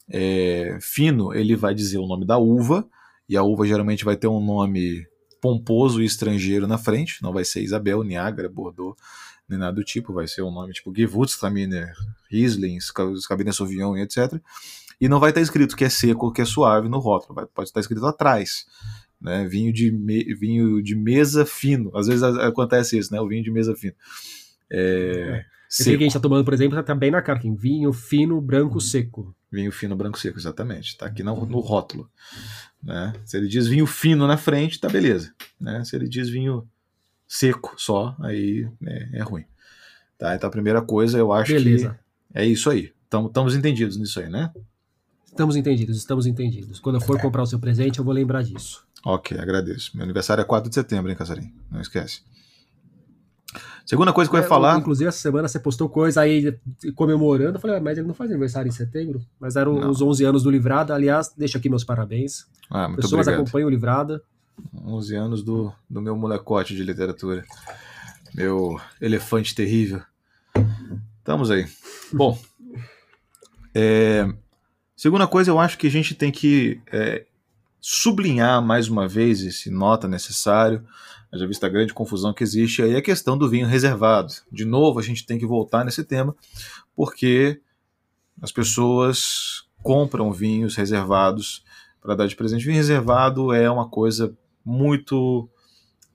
é, 0.10 0.78
fino, 0.82 1.34
ele 1.34 1.56
vai 1.56 1.74
dizer 1.74 1.98
o 1.98 2.08
nome 2.08 2.26
da 2.26 2.38
uva 2.38 2.88
e 3.30 3.38
a 3.38 3.44
uva 3.44 3.65
geralmente 3.65 4.04
vai 4.04 4.18
ter 4.18 4.28
um 4.28 4.44
nome 4.44 5.08
pomposo 5.39 6.02
e 6.02 6.06
estrangeiro 6.06 6.68
na 6.68 6.78
frente, 6.78 7.22
não 7.22 7.32
vai 7.32 7.46
ser 7.46 7.62
Isabel, 7.62 8.04
Niagara, 8.04 8.50
Bordeaux, 8.50 9.00
nem 9.48 9.58
nada 9.58 9.74
do 9.74 9.84
tipo, 9.84 10.12
vai 10.12 10.28
ser 10.28 10.42
um 10.42 10.52
nome 10.52 10.74
tipo 10.74 10.94
Gewürztraminer, 10.94 11.94
Riesling, 12.30 12.78
Cabernet 13.28 13.56
Sauvignon 13.56 13.96
etc. 13.98 14.34
E 15.00 15.08
não 15.08 15.20
vai 15.20 15.30
estar 15.30 15.42
escrito 15.42 15.78
que 15.78 15.86
é 15.86 15.89
seco, 15.89 16.32
que 16.34 16.42
é 16.42 16.46
suave 16.46 16.89
no 16.89 17.00
rótulo, 17.00 17.36
vai, 17.36 17.46
pode 17.46 17.70
estar 17.70 17.80
escrito 17.80 18.06
atrás. 18.06 18.65
Né, 19.22 19.46
vinho, 19.48 19.74
de 19.74 19.92
me, 19.92 20.24
vinho 20.34 20.82
de 20.82 20.96
mesa 20.96 21.46
fino, 21.46 21.92
às 21.96 22.08
vezes 22.08 22.24
acontece 22.24 22.98
isso, 22.98 23.12
né? 23.13 23.20
O 23.20 23.28
vinho 23.28 23.44
de 23.44 23.52
mesa 23.52 23.76
fino. 23.76 23.94
É, 24.72 25.44
Esse 25.70 25.84
que 25.84 25.90
a 25.90 26.00
gente 26.00 26.08
está 26.08 26.20
tomando, 26.20 26.44
por 26.44 26.54
exemplo, 26.54 26.80
está 26.80 26.96
bem 26.96 27.12
na 27.12 27.22
cara, 27.22 27.38
aqui, 27.38 27.52
vinho 27.52 27.94
fino, 27.94 28.42
branco, 28.42 28.78
hum. 28.78 28.82
seco. 28.82 29.36
Vinho 29.52 29.72
fino, 29.72 29.96
branco, 29.96 30.18
seco, 30.18 30.38
exatamente. 30.38 30.90
Está 30.90 31.06
aqui 31.06 31.22
no, 31.22 31.46
no 31.46 31.60
rótulo. 31.60 32.10
Né? 32.82 33.14
Se 33.26 33.38
ele 33.38 33.48
diz 33.48 33.68
vinho 33.68 33.86
fino 33.86 34.26
na 34.26 34.38
frente, 34.38 34.80
tá 34.80 34.90
beleza. 34.90 35.34
Né? 35.60 35.84
Se 35.86 35.96
ele 35.96 36.08
diz 36.08 36.30
vinho 36.30 36.68
seco 37.28 37.74
só, 37.78 38.16
aí 38.20 38.68
é, 38.86 39.20
é 39.20 39.22
ruim. 39.22 39.46
Tá? 40.18 40.36
Então 40.36 40.48
a 40.48 40.52
primeira 40.52 40.82
coisa 40.82 41.18
eu 41.18 41.32
acho 41.32 41.54
beleza. 41.54 42.00
que 42.34 42.40
é 42.40 42.46
isso 42.46 42.70
aí. 42.70 42.92
Estamos 43.04 43.56
entendidos 43.56 43.98
nisso 43.98 44.20
aí, 44.20 44.30
né? 44.30 44.52
Estamos 45.26 45.56
entendidos, 45.56 45.98
estamos 45.98 46.26
entendidos. 46.26 46.80
Quando 46.80 46.96
eu 46.96 47.02
for 47.02 47.20
comprar 47.22 47.44
o 47.44 47.48
seu 47.48 47.60
presente, 47.60 48.00
eu 48.00 48.06
vou 48.06 48.14
lembrar 48.14 48.44
disso. 48.44 48.84
Ok, 49.06 49.38
agradeço. 49.38 49.96
Meu 49.96 50.04
aniversário 50.04 50.42
é 50.42 50.46
4 50.46 50.70
de 50.70 50.76
setembro, 50.76 51.10
hein, 51.10 51.18
Casarim? 51.18 51.54
Não 51.72 51.80
esquece. 51.80 52.22
Segunda 53.89 54.13
coisa 54.13 54.30
que 54.30 54.36
eu 54.38 54.39
ia 54.39 54.45
é, 54.45 54.47
falar. 54.47 54.78
Inclusive, 54.78 55.08
essa 55.08 55.17
semana 55.17 55.47
você 55.47 55.60
postou 55.60 55.89
coisa 55.89 56.21
aí 56.21 56.56
comemorando. 56.93 57.58
Eu 57.58 57.60
falei, 57.60 57.78
ah, 57.78 57.82
mas 57.82 57.97
ele 57.97 58.06
não 58.06 58.13
faz 58.13 58.30
aniversário 58.30 58.69
em 58.69 58.71
setembro. 58.71 59.19
Mas 59.39 59.56
eram 59.56 59.80
não. 59.80 59.89
os 59.89 59.99
11 59.99 60.25
anos 60.25 60.43
do 60.43 60.52
Livrada. 60.52 60.93
Aliás, 60.93 61.34
deixo 61.36 61.58
aqui 61.58 61.67
meus 61.69 61.84
parabéns. 61.84 62.45
Ah, 62.69 62.88
muito 62.88 63.02
Pessoas 63.02 63.21
obrigado. 63.21 63.41
acompanham 63.41 63.65
o 63.65 63.71
Livrada. 63.71 64.21
11 64.86 65.15
anos 65.15 65.41
do, 65.41 65.73
do 65.89 66.04
meu 66.04 66.15
molecote 66.15 66.75
de 66.75 66.84
literatura. 66.84 67.43
Meu 68.36 68.80
elefante 69.02 69.56
terrível. 69.56 70.04
Estamos 71.17 71.49
aí. 71.49 71.65
Bom, 72.13 72.38
é, 73.73 74.32
segunda 74.95 75.25
coisa, 75.25 75.49
eu 75.49 75.60
acho 75.60 75.80
que 75.80 75.88
a 75.88 75.91
gente 75.91 76.13
tem 76.13 76.32
que 76.32 76.80
é, 76.91 77.25
sublinhar 77.82 78.62
mais 78.62 78.89
uma 78.89 79.08
vez 79.08 79.42
esse 79.42 79.70
nota 79.70 80.08
necessário 80.08 80.86
já 81.38 81.46
visto 81.46 81.63
a 81.63 81.70
grande 81.70 81.94
confusão 81.94 82.34
que 82.34 82.44
existe 82.44 82.82
aí, 82.82 82.96
a 82.96 83.02
questão 83.02 83.38
do 83.38 83.48
vinho 83.48 83.68
reservado. 83.68 84.34
De 84.52 84.65
novo, 84.65 85.00
a 85.00 85.04
gente 85.04 85.26
tem 85.26 85.38
que 85.38 85.46
voltar 85.46 85.86
nesse 85.86 86.04
tema, 86.04 86.36
porque 86.96 87.62
as 88.42 88.52
pessoas 88.52 89.68
compram 89.84 90.32
vinhos 90.32 90.76
reservados 90.76 91.63
para 92.02 92.15
dar 92.15 92.28
de 92.28 92.36
presente. 92.36 92.65
Vinho 92.65 92.78
reservado 92.78 93.54
é 93.54 93.70
uma 93.70 93.88
coisa 93.88 94.36
muito 94.65 95.48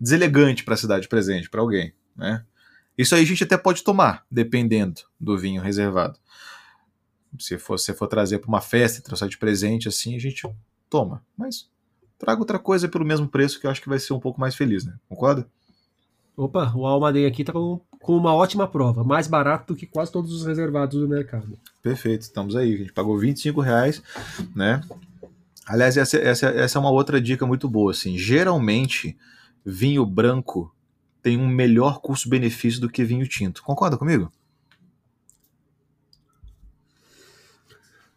deselegante 0.01 0.65
para 0.65 0.75
a 0.75 0.79
cidade 0.79 1.07
presente, 1.07 1.49
para 1.49 1.61
alguém. 1.61 1.95
Né? 2.17 2.45
Isso 2.99 3.15
aí 3.15 3.23
a 3.23 3.27
gente 3.27 3.45
até 3.45 3.57
pode 3.57 3.85
tomar, 3.85 4.27
dependendo 4.31 5.03
do 5.19 5.39
vinho 5.39 5.63
reservado. 5.63 6.19
Se 7.39 7.59
for, 7.59 7.79
se 7.79 7.93
for 7.95 8.07
trazer 8.09 8.39
para 8.39 8.49
uma 8.49 8.61
festa 8.61 8.99
e 8.99 9.03
trouxer 9.03 9.29
de 9.29 9.39
presente 9.39 9.89
assim, 9.89 10.17
a 10.17 10.21
gente 10.21 10.43
toma. 10.89 11.23
Mas 11.37 11.69
traga 12.19 12.41
outra 12.41 12.59
coisa 12.59 12.89
pelo 12.89 13.05
mesmo 13.05 13.29
preço 13.29 13.61
que 13.61 13.67
eu 13.67 13.71
acho 13.71 13.83
que 13.83 13.89
vai 13.89 13.99
ser 13.99 14.13
um 14.13 14.21
pouco 14.21 14.41
mais 14.41 14.55
feliz, 14.55 14.85
né? 14.85 14.95
Concorda? 15.09 15.47
Opa, 16.37 16.73
o 16.75 16.85
Almaden 16.85 17.27
aqui 17.27 17.45
tá 17.45 17.53
com, 17.53 17.81
com 18.01 18.17
uma 18.17 18.35
ótima 18.35 18.67
prova, 18.67 19.05
mais 19.05 19.29
barato 19.29 19.73
do 19.73 19.79
que 19.79 19.87
quase 19.87 20.11
todos 20.11 20.33
os 20.33 20.45
reservados 20.45 21.01
do 21.01 21.09
mercado. 21.09 21.57
Perfeito, 21.81 22.23
estamos 22.23 22.57
aí. 22.57 22.75
A 22.75 22.77
gente 22.79 22.93
pagou 22.93 23.17
25 23.17 23.61
reais, 23.61 24.03
né? 24.55 24.81
Aliás, 25.67 25.97
essa, 25.97 26.17
essa, 26.19 26.49
essa 26.49 26.79
é 26.79 26.81
uma 26.81 26.91
outra 26.91 27.21
dica 27.21 27.47
muito 27.47 27.69
boa. 27.69 27.93
Assim. 27.93 28.19
Geralmente, 28.19 29.17
vinho 29.65 30.05
branco 30.05 30.75
tem 31.23 31.39
um 31.39 31.49
melhor 31.49 32.01
custo-benefício 32.01 32.81
do 32.81 32.91
que 32.91 33.05
vinho 33.05 33.27
tinto. 33.27 33.63
Concorda 33.63 33.97
comigo? 33.97 34.31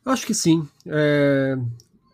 Acho 0.03 0.25
que 0.25 0.34
sim. 0.34 0.67
É, 0.86 1.58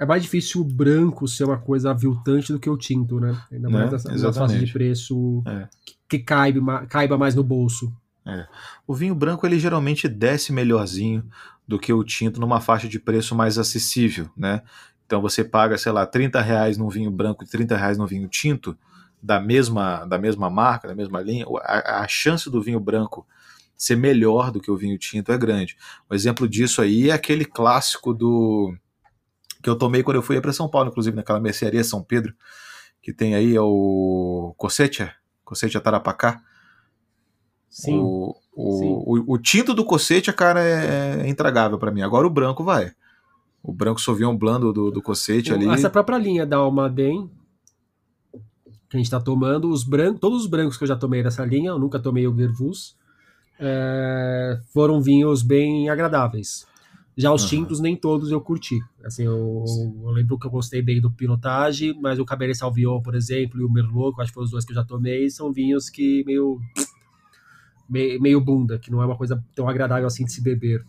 é 0.03 0.05
mais 0.05 0.21
difícil 0.21 0.61
o 0.61 0.65
branco 0.65 1.27
ser 1.27 1.45
uma 1.45 1.57
coisa 1.57 1.91
aviltante 1.91 2.51
do 2.51 2.59
que 2.59 2.69
o 2.69 2.77
tinto, 2.77 3.19
né? 3.19 3.37
Ainda 3.51 3.69
mais 3.69 3.85
Né? 3.85 3.91
nessa, 4.11 4.33
faixa 4.33 4.59
de 4.59 4.71
preço 4.71 5.41
É. 5.45 5.67
que, 5.85 5.95
que 6.09 6.19
caiba, 6.19 6.85
caiba 6.87 7.17
mais 7.17 7.33
no 7.35 7.43
bolso. 7.43 7.91
O 8.87 8.93
vinho 8.93 9.15
branco 9.15 9.45
ele 9.45 9.59
geralmente 9.59 10.07
desce 10.07 10.53
melhorzinho 10.53 11.23
do 11.67 11.79
que 11.79 11.91
o 11.91 12.03
tinto 12.03 12.39
numa 12.39 12.61
faixa 12.61 12.87
de 12.87 12.99
preço 12.99 13.35
mais 13.35 13.57
acessível, 13.57 14.29
né? 14.35 14.61
Então 15.05 15.21
você 15.21 15.43
paga, 15.43 15.77
sei 15.77 15.91
lá, 15.91 16.05
30 16.05 16.41
reais 16.41 16.77
num 16.77 16.89
vinho 16.89 17.11
branco 17.11 17.43
e 17.43 17.47
30 17.47 17.75
reais 17.75 17.97
num 17.97 18.05
vinho 18.05 18.27
tinto, 18.27 18.77
da 19.21 19.39
mesma, 19.39 20.05
da 20.05 20.17
mesma 20.17 20.49
marca, 20.49 20.87
da 20.87 20.95
mesma 20.95 21.21
linha, 21.21 21.45
a, 21.61 22.01
a 22.01 22.07
chance 22.07 22.49
do 22.49 22.61
vinho 22.61 22.79
branco 22.79 23.25
ser 23.77 23.95
melhor 23.95 24.51
do 24.51 24.59
que 24.61 24.71
o 24.71 24.77
vinho 24.77 24.97
tinto 24.97 25.31
é 25.31 25.37
grande. 25.37 25.75
Um 26.09 26.15
exemplo 26.15 26.47
disso 26.47 26.81
aí 26.81 27.09
é 27.09 27.13
aquele 27.13 27.43
clássico 27.45 28.13
do 28.13 28.73
que 29.63 29.69
eu 29.69 29.77
tomei 29.77 30.03
quando 30.03 30.17
eu 30.17 30.21
fui 30.21 30.39
para 30.41 30.51
São 30.51 30.69
Paulo, 30.69 30.89
inclusive 30.89 31.15
naquela 31.15 31.39
mercearia 31.39 31.83
São 31.83 32.03
Pedro, 32.03 32.33
que 33.01 33.13
tem 33.13 33.33
aí 33.33 33.55
é 33.55 33.61
o 33.61 34.53
Cossetia, 34.57 35.13
Cossetia 35.43 35.79
Tarapacá. 35.79 36.41
Sim. 37.69 37.97
O, 37.97 38.35
o, 38.55 38.77
Sim. 38.77 38.85
o, 38.85 39.33
o 39.33 39.37
tinto 39.37 39.73
do 39.73 39.85
Cossetia, 39.85 40.33
cara, 40.33 40.61
é, 40.61 41.21
é 41.21 41.27
intragável 41.27 41.79
para 41.79 41.91
mim. 41.91 42.01
Agora 42.01 42.27
o 42.27 42.29
branco 42.29 42.63
vai. 42.63 42.91
O 43.63 43.73
branco 43.73 44.01
Sauvignon 44.01 44.37
Blanc 44.37 44.59
do, 44.59 44.91
do, 44.91 45.01
Cossetia 45.01 45.55
ali. 45.55 45.67
Essa 45.69 45.89
própria 45.89 46.17
linha 46.17 46.45
da 46.45 46.57
Almaden 46.57 47.31
que 48.93 48.97
a 48.97 48.99
gente 48.99 49.09
tá 49.09 49.19
tomando, 49.19 49.71
os 49.71 49.83
brancos, 49.83 50.19
todos 50.19 50.43
os 50.43 50.47
brancos 50.47 50.77
que 50.77 50.83
eu 50.83 50.87
já 50.87 50.95
tomei 50.95 51.23
dessa 51.23 51.43
linha, 51.43 51.71
eu 51.71 51.79
nunca 51.79 51.99
tomei 51.99 52.27
o 52.27 52.35
Gervus, 52.35 52.95
é, 53.59 54.59
foram 54.71 55.01
vinhos 55.01 55.41
bem 55.41 55.89
agradáveis. 55.89 56.67
Já 57.15 57.31
os 57.31 57.45
tintos, 57.45 57.79
nem 57.79 57.95
todos 57.95 58.31
eu 58.31 58.41
curti. 58.41 58.79
Assim, 59.03 59.23
eu, 59.23 59.63
eu 60.03 60.09
lembro 60.09 60.37
que 60.39 60.47
eu 60.47 60.51
gostei 60.51 60.81
bem 60.81 60.99
do 60.99 61.11
Pilotage, 61.11 61.93
mas 62.01 62.17
o 62.17 62.25
Cabernet 62.25 62.57
Sauvignon, 62.57 63.01
por 63.01 63.13
exemplo, 63.13 63.61
e 63.61 63.63
o 63.63 63.69
Merlot, 63.71 64.15
que 64.15 64.21
acho 64.21 64.31
que 64.31 64.33
foram 64.33 64.45
os 64.45 64.51
dois 64.51 64.65
que 64.65 64.71
eu 64.71 64.75
já 64.75 64.83
tomei, 64.83 65.29
são 65.29 65.53
vinhos 65.53 65.89
que 65.89 66.23
meio 66.25 66.59
meio, 67.89 68.21
meio 68.21 68.41
bunda, 68.41 68.79
que 68.79 68.91
não 68.91 69.01
é 69.01 69.05
uma 69.05 69.17
coisa 69.17 69.43
tão 69.55 69.69
agradável 69.69 70.07
assim 70.07 70.25
de 70.25 70.31
se 70.31 70.41
beber. 70.41 70.85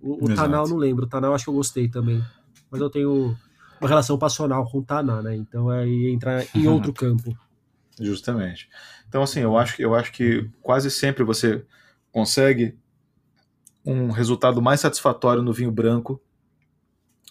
O, 0.00 0.24
o. 0.24 0.34
Tanal 0.34 0.66
não 0.68 0.76
lembro, 0.76 1.04
o 1.04 1.08
Tanal 1.08 1.34
acho 1.34 1.44
que 1.44 1.50
eu 1.50 1.54
gostei 1.54 1.88
também. 1.88 2.22
Mas 2.70 2.80
eu 2.80 2.90
tenho 2.90 3.36
uma 3.80 3.88
relação 3.88 4.18
passional 4.18 4.68
com 4.68 4.78
o 4.78 4.82
Taná, 4.84 5.22
né? 5.22 5.36
Então 5.36 5.68
aí 5.68 6.10
entra 6.12 6.44
em 6.54 6.66
Uhum. 6.66 6.74
outro 6.74 6.92
campo. 6.92 7.36
Justamente. 8.00 8.68
Então, 9.08 9.22
assim, 9.22 9.40
eu 9.40 9.56
acho, 9.58 9.80
eu 9.80 9.94
acho 9.94 10.10
que 10.12 10.48
quase 10.62 10.90
sempre 10.90 11.22
você 11.22 11.64
consegue 12.10 12.74
um 13.84 14.10
resultado 14.10 14.60
mais 14.60 14.80
satisfatório 14.80 15.42
no 15.42 15.52
vinho 15.52 15.70
branco 15.70 16.20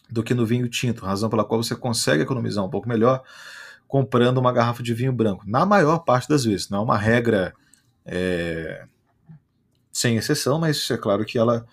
do 0.10 0.24
que 0.24 0.34
no 0.34 0.46
vinho 0.46 0.68
tinto, 0.68 1.06
razão 1.06 1.30
pela 1.30 1.46
qual 1.46 1.62
você 1.62 1.76
consegue 1.76 2.24
economizar 2.24 2.66
um 2.66 2.70
pouco 2.70 2.90
melhor 2.90 3.24
comprando 3.88 4.38
uma 4.38 4.52
garrafa 4.52 4.82
de 4.84 4.94
vinho 4.94 5.12
branco. 5.14 5.44
Na 5.48 5.66
maior 5.66 6.00
parte 6.00 6.28
das 6.28 6.44
vezes, 6.44 6.70
não 6.70 6.80
é 6.80 6.82
uma 6.82 6.98
regra 6.98 7.54
é, 8.06 8.86
sem 9.92 10.16
exceção, 10.16 10.60
mas 10.60 10.90
é 10.90 10.98
claro 10.98 11.26
que 11.26 11.38
ela 11.38 11.66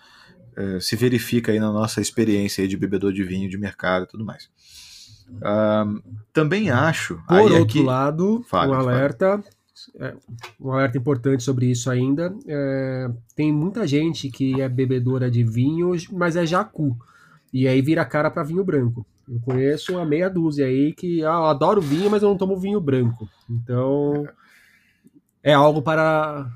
é, 0.55 0.79
se 0.79 0.95
verifica 0.95 1.51
aí 1.51 1.59
na 1.59 1.71
nossa 1.71 2.01
experiência 2.01 2.61
aí 2.63 2.67
de 2.67 2.77
bebedor 2.77 3.13
de 3.13 3.23
vinho 3.23 3.49
de 3.49 3.57
mercado 3.57 4.03
e 4.03 4.07
tudo 4.07 4.25
mais. 4.25 4.49
Ah, 5.41 5.85
também 6.33 6.69
acho. 6.71 7.21
Por 7.27 7.51
outro 7.51 7.63
aqui- 7.63 7.83
lado, 7.83 8.43
Fale, 8.47 8.71
um 8.71 8.83
fale. 8.83 8.97
É, 9.99 10.13
um 10.59 10.71
alerta 10.71 10.97
importante 10.97 11.43
sobre 11.43 11.67
isso 11.67 11.89
ainda. 11.89 12.33
é, 12.47 13.09
tem 13.35 13.51
muita 13.51 13.85
gente 13.87 14.29
que 14.29 14.61
é 14.61 14.67
bebedora 14.67 15.29
de 15.29 15.43
vinho, 15.43 15.91
mas 16.11 16.35
é 16.35 16.45
jacu. 16.45 16.97
E 17.53 17.67
aí 17.67 17.81
vira 17.81 18.05
cara 18.05 18.29
para 18.29 18.43
vinho 18.43 18.63
branco. 18.63 19.05
Eu 19.27 19.39
conheço 19.41 19.93
uma 19.93 20.05
meia 20.05 20.29
dúzia 20.29 20.65
aí 20.65 20.93
que 20.93 21.23
ah, 21.23 21.27
eu 21.27 21.45
adoro 21.45 21.81
vinho, 21.81 22.09
mas 22.09 22.23
eu 22.23 22.29
não 22.29 22.37
tomo 22.37 22.57
vinho 22.57 22.79
branco. 22.79 23.27
Então 23.49 24.27
é 25.43 25.53
algo 25.53 25.81
para 25.81 26.49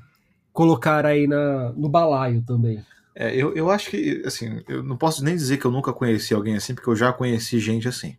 colocar 0.52 1.04
aí 1.06 1.26
na, 1.26 1.72
no 1.72 1.88
balaio 1.88 2.42
também. 2.42 2.84
É, 3.14 3.34
eu, 3.34 3.54
eu 3.54 3.70
acho 3.70 3.90
que, 3.90 4.22
assim, 4.24 4.62
eu 4.68 4.82
não 4.82 4.96
posso 4.96 5.22
nem 5.22 5.34
dizer 5.34 5.58
que 5.58 5.66
eu 5.66 5.70
nunca 5.70 5.92
conheci 5.92 6.32
alguém 6.32 6.56
assim, 6.56 6.74
porque 6.74 6.88
eu 6.88 6.96
já 6.96 7.12
conheci 7.12 7.58
gente 7.58 7.86
assim. 7.86 8.16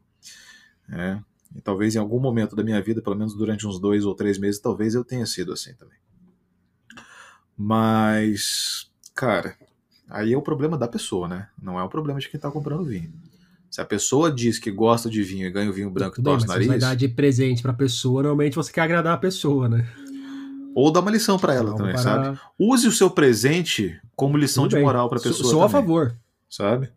né? 0.87 1.23
E 1.55 1.61
talvez 1.61 1.95
em 1.95 1.99
algum 1.99 2.19
momento 2.19 2.55
da 2.55 2.63
minha 2.63 2.81
vida, 2.81 3.01
pelo 3.01 3.15
menos 3.15 3.35
durante 3.35 3.67
uns 3.67 3.79
dois 3.79 4.05
ou 4.05 4.15
três 4.15 4.37
meses, 4.39 4.59
talvez 4.59 4.95
eu 4.95 5.03
tenha 5.03 5.25
sido 5.25 5.53
assim 5.53 5.73
também. 5.75 5.97
Mas, 7.57 8.89
cara, 9.13 9.55
aí 10.09 10.33
é 10.33 10.37
o 10.37 10.41
problema 10.41 10.77
da 10.77 10.87
pessoa, 10.87 11.27
né? 11.27 11.47
Não 11.61 11.79
é 11.79 11.83
o 11.83 11.89
problema 11.89 12.19
de 12.19 12.29
quem 12.29 12.39
tá 12.39 12.49
comprando 12.49 12.83
vinho. 12.83 13.11
Se 13.69 13.81
a 13.81 13.85
pessoa 13.85 14.31
diz 14.31 14.59
que 14.59 14.71
gosta 14.71 15.09
de 15.09 15.23
vinho 15.23 15.47
e 15.47 15.51
ganha 15.51 15.69
o 15.69 15.73
vinho 15.73 15.89
branco 15.89 16.19
e 16.19 16.23
torce 16.23 16.45
o 16.45 16.47
se 16.47 16.53
você 16.53 16.59
vai 16.59 16.67
nariz, 16.67 16.81
dar 16.83 16.95
de 16.95 17.07
presente 17.07 17.61
para 17.61 17.73
pessoa, 17.73 18.21
normalmente 18.23 18.55
você 18.55 18.71
quer 18.71 18.81
agradar 18.81 19.13
a 19.13 19.17
pessoa, 19.17 19.67
né? 19.69 19.87
ou 20.75 20.91
dá 20.91 21.01
uma 21.01 21.11
lição 21.11 21.37
pra 21.37 21.53
ela 21.53 21.67
Algo 21.69 21.77
também, 21.77 21.93
para- 21.93 22.01
sabe? 22.03 22.39
Use 22.57 22.87
o 22.87 22.91
seu 22.91 23.07
presente 23.07 23.95
como 24.15 24.35
lição 24.37 24.63
Tudo 24.63 24.71
de 24.71 24.75
bem. 24.77 24.83
moral 24.85 25.07
pra 25.07 25.19
Sou- 25.19 25.31
pessoa. 25.31 25.51
Sou 25.51 25.63
a 25.63 25.67
também. 25.67 25.81
favor. 25.83 26.17
sabe? 26.49 26.89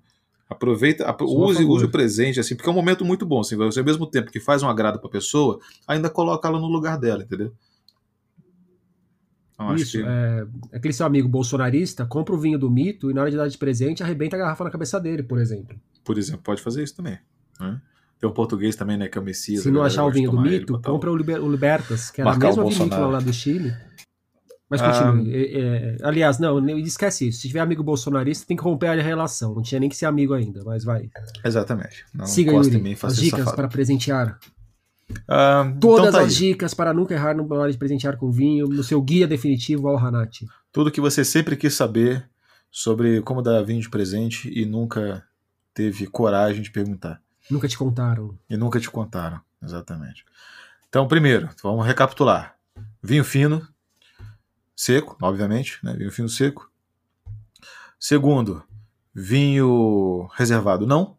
Aproveita, 0.49 1.05
ap- 1.07 1.23
a 1.23 1.25
use, 1.25 1.59
favor. 1.59 1.77
use 1.77 1.85
o 1.87 1.91
presente, 1.91 2.39
assim, 2.39 2.55
porque 2.55 2.69
é 2.69 2.73
um 2.73 2.77
momento 2.77 3.05
muito 3.05 3.27
bom. 3.27 3.41
Assim, 3.41 3.57
você, 3.57 3.81
ao 3.81 3.85
mesmo 3.87 4.07
tempo 4.07 4.31
que 4.31 4.39
faz 4.39 4.63
um 4.63 4.69
agrado 4.69 5.01
pra 5.01 5.09
pessoa, 5.11 5.59
ainda 5.89 6.09
coloca 6.09 6.47
ela 6.49 6.61
no 6.61 6.69
lugar 6.69 6.99
dela, 6.99 7.23
entendeu? 7.25 7.53
Então, 9.55 9.75
Isso, 9.75 9.93
que- 9.99 10.05
é, 10.07 10.47
aquele 10.73 10.93
seu 10.93 11.07
amigo 11.07 11.29
bolsonarista 11.29 12.05
compra 12.05 12.35
o 12.35 12.39
vinho 12.39 12.59
do 12.59 12.71
mito 12.71 13.11
e 13.11 13.15
na 13.15 13.23
hora 13.23 13.31
de 13.31 13.37
dar 13.37 13.49
de 13.49 13.57
presente 13.57 14.03
arrebenta 14.03 14.37
a 14.37 14.39
garrafa 14.39 14.63
na 14.65 14.71
cabeça 14.71 15.01
dele, 15.01 15.23
por 15.23 15.39
exemplo. 15.39 15.77
por 16.05 16.17
exemplo, 16.19 16.43
pode 16.43 16.63
fazer 16.63 16.83
isso 16.85 16.95
também. 16.95 17.19
né? 17.59 17.81
Tem 18.21 18.31
um 18.31 18.33
português 18.33 18.77
também, 18.77 18.97
né, 18.97 19.09
que 19.09 19.19
é 19.19 19.21
o 19.21 19.25
Messias. 19.25 19.63
Se 19.63 19.69
a 19.69 19.73
não 19.73 19.79
galera 19.81 19.93
achar 19.93 20.05
o 20.07 20.11
vinho 20.13 20.31
do 20.31 20.41
mito, 20.41 20.81
compra 20.81 21.11
o- 21.11 21.17
Liber- 21.17 21.43
o 21.43 21.51
Libertas, 21.51 22.11
que 22.11 22.21
era 22.21 22.31
a 22.31 22.33
Marcar 22.33 22.47
mesma 22.49 22.65
vinícola 22.65 23.07
lá 23.09 23.19
do 23.19 23.33
Chile. 23.33 23.75
Mas 24.69 24.81
Ah. 24.83 24.91
continue. 24.91 25.33
É, 25.35 25.59
é, 25.59 25.97
aliás, 26.03 26.39
não, 26.39 26.59
esquece 26.81 27.29
isso. 27.29 27.41
Se 27.43 27.49
tiver 27.49 27.61
amigo 27.61 27.83
bolsonarista, 27.85 28.47
tem 28.47 28.57
que 28.57 28.63
romper 28.65 28.89
a 28.89 29.03
relação. 29.03 29.55
Não 29.55 29.63
tinha 29.63 29.79
nem 29.81 29.89
que 29.89 29.97
ser 29.97 30.07
amigo 30.07 30.35
ainda, 30.35 30.63
mas 30.65 30.83
vai. 30.85 31.09
Exatamente. 31.45 32.05
Não 32.13 32.27
Siga, 32.27 32.53
Yuri. 32.53 32.81
mim, 32.81 32.97
As 33.01 33.17
dicas 33.17 33.39
safado. 33.41 33.57
para 33.57 33.69
presentear. 33.69 34.39
Ah, 35.29 35.73
Todas 35.81 36.09
então 36.09 36.21
tá 36.21 36.27
as 36.27 36.33
aí. 36.33 36.39
dicas 36.39 36.75
para 36.75 36.93
nunca 36.93 37.15
errar 37.15 37.35
na 37.37 37.43
hora 37.55 37.71
de 37.71 37.79
presentear 37.79 38.17
com 38.17 38.31
vinho, 38.31 38.67
no 38.67 38.83
seu 38.83 39.01
guia 39.01 39.27
definitivo 39.27 39.89
ao 39.89 39.97
Hanati. 39.97 40.47
Tudo 40.73 40.91
que 40.91 41.01
você 41.01 41.25
sempre 41.25 41.57
quis 41.57 41.75
saber 41.75 42.29
sobre 42.71 43.23
como 43.23 43.41
dar 43.41 43.63
vinho 43.63 43.81
de 43.81 43.89
presente 43.89 44.51
e 44.53 44.67
nunca 44.67 45.23
teve 45.73 46.07
coragem 46.09 46.61
de 46.61 46.71
perguntar. 46.73 47.21
Nunca 47.49 47.69
te 47.69 47.79
contaram. 47.79 48.37
E 48.51 48.57
nunca 48.57 48.81
te 48.81 48.91
contaram, 48.91 49.41
exatamente. 49.63 50.25
Então, 50.89 51.07
primeiro, 51.07 51.49
vamos 51.63 51.87
recapitular. 51.87 52.57
Vinho 53.01 53.23
fino, 53.25 53.63
seco, 54.77 55.17
obviamente, 55.23 55.79
né? 55.83 55.95
Vinho 55.95 56.13
fino 56.13 56.29
seco. 56.29 56.71
Segundo, 57.99 58.63
vinho 59.15 60.29
reservado 60.35 60.87
não. 60.87 61.17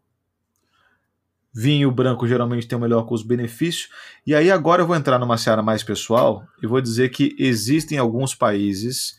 Vinho 1.52 1.90
branco 1.90 2.28
geralmente 2.28 2.68
tem 2.68 2.78
o 2.78 2.80
melhor 2.80 3.04
custo-benefício. 3.04 3.88
E 4.24 4.34
aí 4.34 4.50
agora 4.50 4.82
eu 4.82 4.86
vou 4.86 4.94
entrar 4.94 5.18
numa 5.18 5.36
seara 5.36 5.62
mais 5.62 5.82
pessoal 5.82 6.46
e 6.62 6.66
vou 6.66 6.80
dizer 6.80 7.08
que 7.08 7.34
existem 7.36 7.98
alguns 7.98 8.34
países 8.34 9.18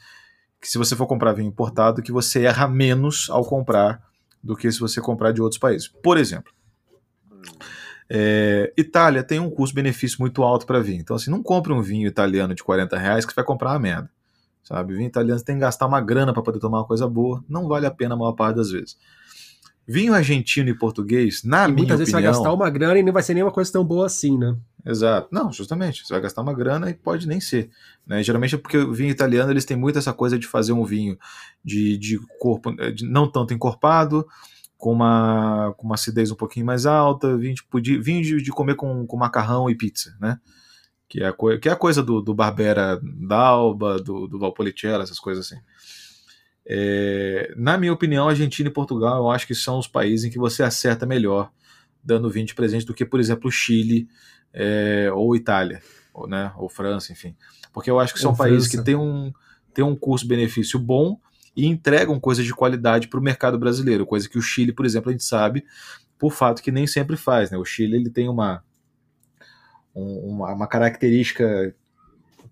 que 0.62 0.68
se 0.70 0.78
você 0.78 0.96
for 0.96 1.08
comprar 1.08 1.34
vinho 1.34 1.50
importado, 1.50 2.02
que 2.02 2.12
você 2.12 2.44
erra 2.44 2.68
menos 2.68 3.30
ao 3.30 3.44
comprar 3.46 4.02
do 4.42 4.56
que 4.56 4.72
se 4.72 4.80
você 4.80 5.02
comprar 5.02 5.34
de 5.34 5.42
outros 5.42 5.60
países. 5.60 5.88
Por 5.88 6.18
exemplo, 6.18 6.54
é, 8.10 8.74
Itália 8.78 9.24
tem 9.24 9.40
um 9.40 9.50
custo-benefício 9.50 10.18
muito 10.20 10.44
alto 10.44 10.66
para 10.66 10.80
vinho. 10.80 11.02
Então, 11.02 11.16
assim, 11.16 11.30
não 11.30 11.44
compre 11.44 11.72
um 11.72 11.82
vinho 11.82 12.08
italiano 12.08 12.56
de 12.56 12.64
40 12.64 12.98
reais 12.98 13.26
que 13.26 13.32
você 13.32 13.36
vai 13.36 13.46
comprar 13.46 13.72
uma 13.72 13.80
merda. 13.80 14.10
Sabe? 14.70 14.94
Vinho 14.94 15.08
italiano 15.08 15.40
você 15.40 15.44
tem 15.44 15.56
que 15.56 15.62
gastar 15.62 15.88
uma 15.88 16.00
grana 16.00 16.32
para 16.32 16.44
poder 16.44 16.60
tomar 16.60 16.78
uma 16.78 16.86
coisa 16.86 17.08
boa. 17.08 17.44
Não 17.50 17.68
vale 17.68 17.88
a 17.88 17.92
pena 17.92 18.14
a 18.14 18.18
maior 18.18 18.34
parte 18.34 18.58
das 18.58 18.70
vezes. 18.70 18.96
Vinho 19.88 20.14
argentino 20.14 20.70
e 20.70 20.78
português, 20.78 21.44
na 21.44 21.64
e 21.64 21.68
minha 21.70 21.78
muitas 21.78 21.98
vezes 21.98 22.12
você 22.12 22.22
vai 22.22 22.22
opinião. 22.22 22.44
gastar 22.44 22.54
uma 22.54 22.70
grana 22.70 23.00
e 23.00 23.02
não 23.02 23.12
vai 23.12 23.24
ser 23.24 23.34
nenhuma 23.34 23.52
coisa 23.52 23.72
tão 23.72 23.84
boa 23.84 24.06
assim, 24.06 24.38
né? 24.38 24.56
Exato. 24.86 25.28
Não, 25.32 25.52
justamente. 25.52 26.06
Você 26.06 26.14
vai 26.14 26.22
gastar 26.22 26.44
uma 26.44 26.54
grana 26.54 26.88
e 26.88 26.94
pode 26.94 27.28
nem 27.28 27.42
ser. 27.42 27.72
Né? 28.06 28.22
Geralmente 28.22 28.54
é 28.54 28.58
porque 28.60 28.78
o 28.78 28.94
vinho 28.94 29.10
italiano 29.10 29.52
eles 29.52 29.66
têm 29.66 29.76
muito 29.76 29.98
essa 29.98 30.14
coisa 30.14 30.38
de 30.38 30.46
fazer 30.46 30.74
um 30.74 30.86
vinho 30.86 31.18
de, 31.66 31.98
de 31.98 32.20
corpo 32.40 32.72
eh, 32.78 32.92
de 32.92 33.06
não 33.06 33.28
tanto 33.28 33.56
encorpado, 33.56 34.28
com 34.78 34.94
uma, 34.94 35.74
com 35.78 35.88
uma 35.88 35.96
acidez 35.96 36.30
um 36.30 36.36
pouquinho 36.36 36.68
mais 36.68 36.86
alta, 36.86 37.36
vinho, 37.36 37.56
tipo 37.56 37.82
de, 37.82 37.98
vinho 37.98 38.22
de, 38.22 38.44
de 38.44 38.52
comer 38.52 38.76
com, 38.76 39.08
com 39.08 39.18
macarrão 39.18 39.68
e 39.68 39.76
pizza, 39.76 40.16
né? 40.22 40.40
Que 41.10 41.24
é 41.24 41.28
a, 41.28 41.34
que 41.60 41.68
é 41.68 41.72
a 41.72 41.76
coisa 41.76 42.04
do, 42.04 42.22
do 42.22 42.36
Barbera 42.36 43.00
Dalba, 43.02 44.00
do, 44.00 44.28
do 44.28 44.38
Valpolicella, 44.38 45.04
essas 45.04 45.20
coisas 45.20 45.48
assim. 45.48 45.60
É, 46.66 47.52
na 47.58 47.80
minha 47.80 47.92
opinião, 47.92 48.30
Argentina 48.30 48.70
e 48.70 48.72
Portugal 48.72 49.18
eu 49.18 49.32
acho 49.32 49.48
que 49.48 49.56
são 49.56 49.80
os 49.80 49.88
países 49.88 50.26
em 50.26 50.30
que 50.30 50.38
você 50.38 50.62
acerta 50.62 51.08
melhor 51.08 51.52
dando 52.04 52.30
vinho 52.30 52.46
de 52.46 52.54
presente 52.54 52.86
do 52.86 52.94
que, 52.94 53.04
por 53.04 53.20
exemplo, 53.20 53.52
Chile 53.52 54.08
é, 54.54 55.10
ou 55.12 55.36
Itália, 55.36 55.82
ou, 56.14 56.28
né, 56.28 56.52
ou 56.56 56.70
França, 56.70 57.12
enfim. 57.12 57.36
Porque 57.74 57.90
eu 57.90 58.00
acho 58.00 58.14
que 58.14 58.20
são 58.20 58.32
ou 58.32 58.38
países 58.38 58.70
França. 58.70 58.78
que 58.78 58.86
têm 58.86 58.96
um, 58.96 59.34
têm 59.74 59.84
um 59.84 59.96
custo-benefício 59.96 60.80
bom 60.80 61.20
e 61.56 61.66
entregam 61.66 62.20
coisas 62.20 62.46
de 62.46 62.54
qualidade 62.54 63.08
para 63.08 63.20
o 63.20 63.24
mercado 63.24 63.58
brasileiro, 63.58 64.06
coisa 64.06 64.30
que 64.30 64.38
o 64.38 64.42
Chile, 64.42 64.72
por 64.72 64.86
exemplo, 64.86 65.10
a 65.10 65.12
gente 65.12 65.24
sabe 65.24 65.66
por 66.20 66.32
fato 66.32 66.62
que 66.62 66.72
nem 66.72 66.86
sempre 66.86 67.18
faz. 67.18 67.50
Né? 67.50 67.58
O 67.58 67.66
Chile 67.66 67.96
ele 67.96 68.10
tem 68.10 68.30
uma, 68.30 68.64
uma, 70.00 70.54
uma 70.54 70.68
característica 70.68 71.74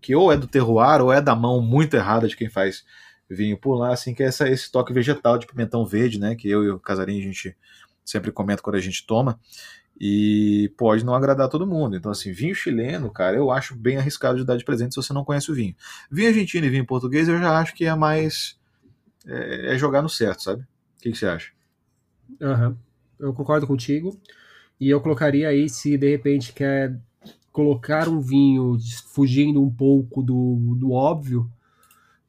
que 0.02 0.16
ou 0.16 0.32
é 0.32 0.38
do 0.38 0.48
terroir 0.48 1.02
ou 1.02 1.12
é 1.12 1.22
da 1.22 1.36
mão 1.36 1.62
muito 1.62 1.96
errada 1.96 2.28
de 2.28 2.36
quem 2.36 2.50
faz 2.50 2.86
vinho 3.30 3.58
por 3.58 3.76
lá, 3.76 3.92
assim, 3.92 4.14
que 4.14 4.24
é 4.24 4.28
essa, 4.28 4.48
esse 4.48 4.72
toque 4.72 4.94
vegetal 4.94 5.38
de 5.38 5.48
pimentão 5.48 5.86
verde, 5.86 6.20
né, 6.20 6.36
que 6.36 6.50
eu 6.50 6.64
e 6.64 6.70
o 6.70 6.80
Casarinho 6.80 7.20
a 7.20 7.24
gente 7.24 7.56
sempre 8.06 8.32
comenta 8.32 8.62
quando 8.62 8.78
a 8.78 8.82
gente 8.82 9.06
toma, 9.06 9.40
e 10.00 10.72
pode 10.78 11.04
não 11.04 11.14
agradar 11.14 11.50
todo 11.50 11.68
mundo. 11.68 11.96
Então, 11.96 12.12
assim, 12.12 12.32
vinho 12.32 12.56
chileno, 12.56 13.12
cara, 13.12 13.36
eu 13.36 13.52
acho 13.52 13.76
bem 13.76 13.98
arriscado 13.98 14.38
de 14.38 14.46
dar 14.46 14.56
de 14.56 14.64
presente 14.64 14.94
se 14.94 15.02
você 15.02 15.12
não 15.12 15.26
conhece 15.26 15.52
o 15.52 15.56
vinho. 15.56 15.76
Vinho 16.10 16.30
argentino 16.30 16.66
e 16.66 16.70
vinho 16.70 16.86
português 16.86 17.28
eu 17.28 17.38
já 17.40 17.60
acho 17.60 17.74
que 17.74 17.86
é 17.86 17.96
mais. 17.96 18.58
é, 19.26 19.74
é 19.74 19.78
jogar 19.78 20.02
no 20.02 20.10
certo, 20.10 20.44
sabe? 20.44 20.62
O 20.62 21.02
que, 21.02 21.12
que 21.12 21.18
você 21.18 21.26
acha? 21.26 21.52
Uhum. 22.40 22.78
eu 23.20 23.34
concordo 23.34 23.66
contigo. 23.66 24.20
E 24.80 24.90
eu 24.90 25.02
colocaria 25.02 25.50
aí, 25.50 25.68
se 25.68 25.98
de 25.98 26.12
repente 26.12 26.54
quer 26.54 26.96
colocar 27.58 28.08
um 28.08 28.20
vinho 28.20 28.78
fugindo 29.08 29.60
um 29.60 29.70
pouco 29.72 30.22
do, 30.22 30.76
do 30.78 30.92
óbvio, 30.92 31.50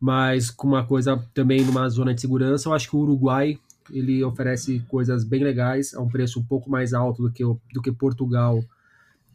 mas 0.00 0.50
com 0.50 0.66
uma 0.66 0.86
coisa 0.86 1.22
também 1.34 1.62
numa 1.62 1.86
zona 1.90 2.14
de 2.14 2.20
segurança, 2.22 2.66
eu 2.66 2.72
acho 2.72 2.88
que 2.88 2.96
o 2.96 3.00
Uruguai 3.00 3.58
ele 3.90 4.24
oferece 4.24 4.80
coisas 4.88 5.24
bem 5.24 5.44
legais 5.44 5.92
a 5.92 6.00
um 6.00 6.08
preço 6.08 6.40
um 6.40 6.42
pouco 6.42 6.70
mais 6.70 6.94
alto 6.94 7.24
do 7.24 7.30
que, 7.30 7.44
do 7.44 7.82
que 7.82 7.92
Portugal 7.92 8.64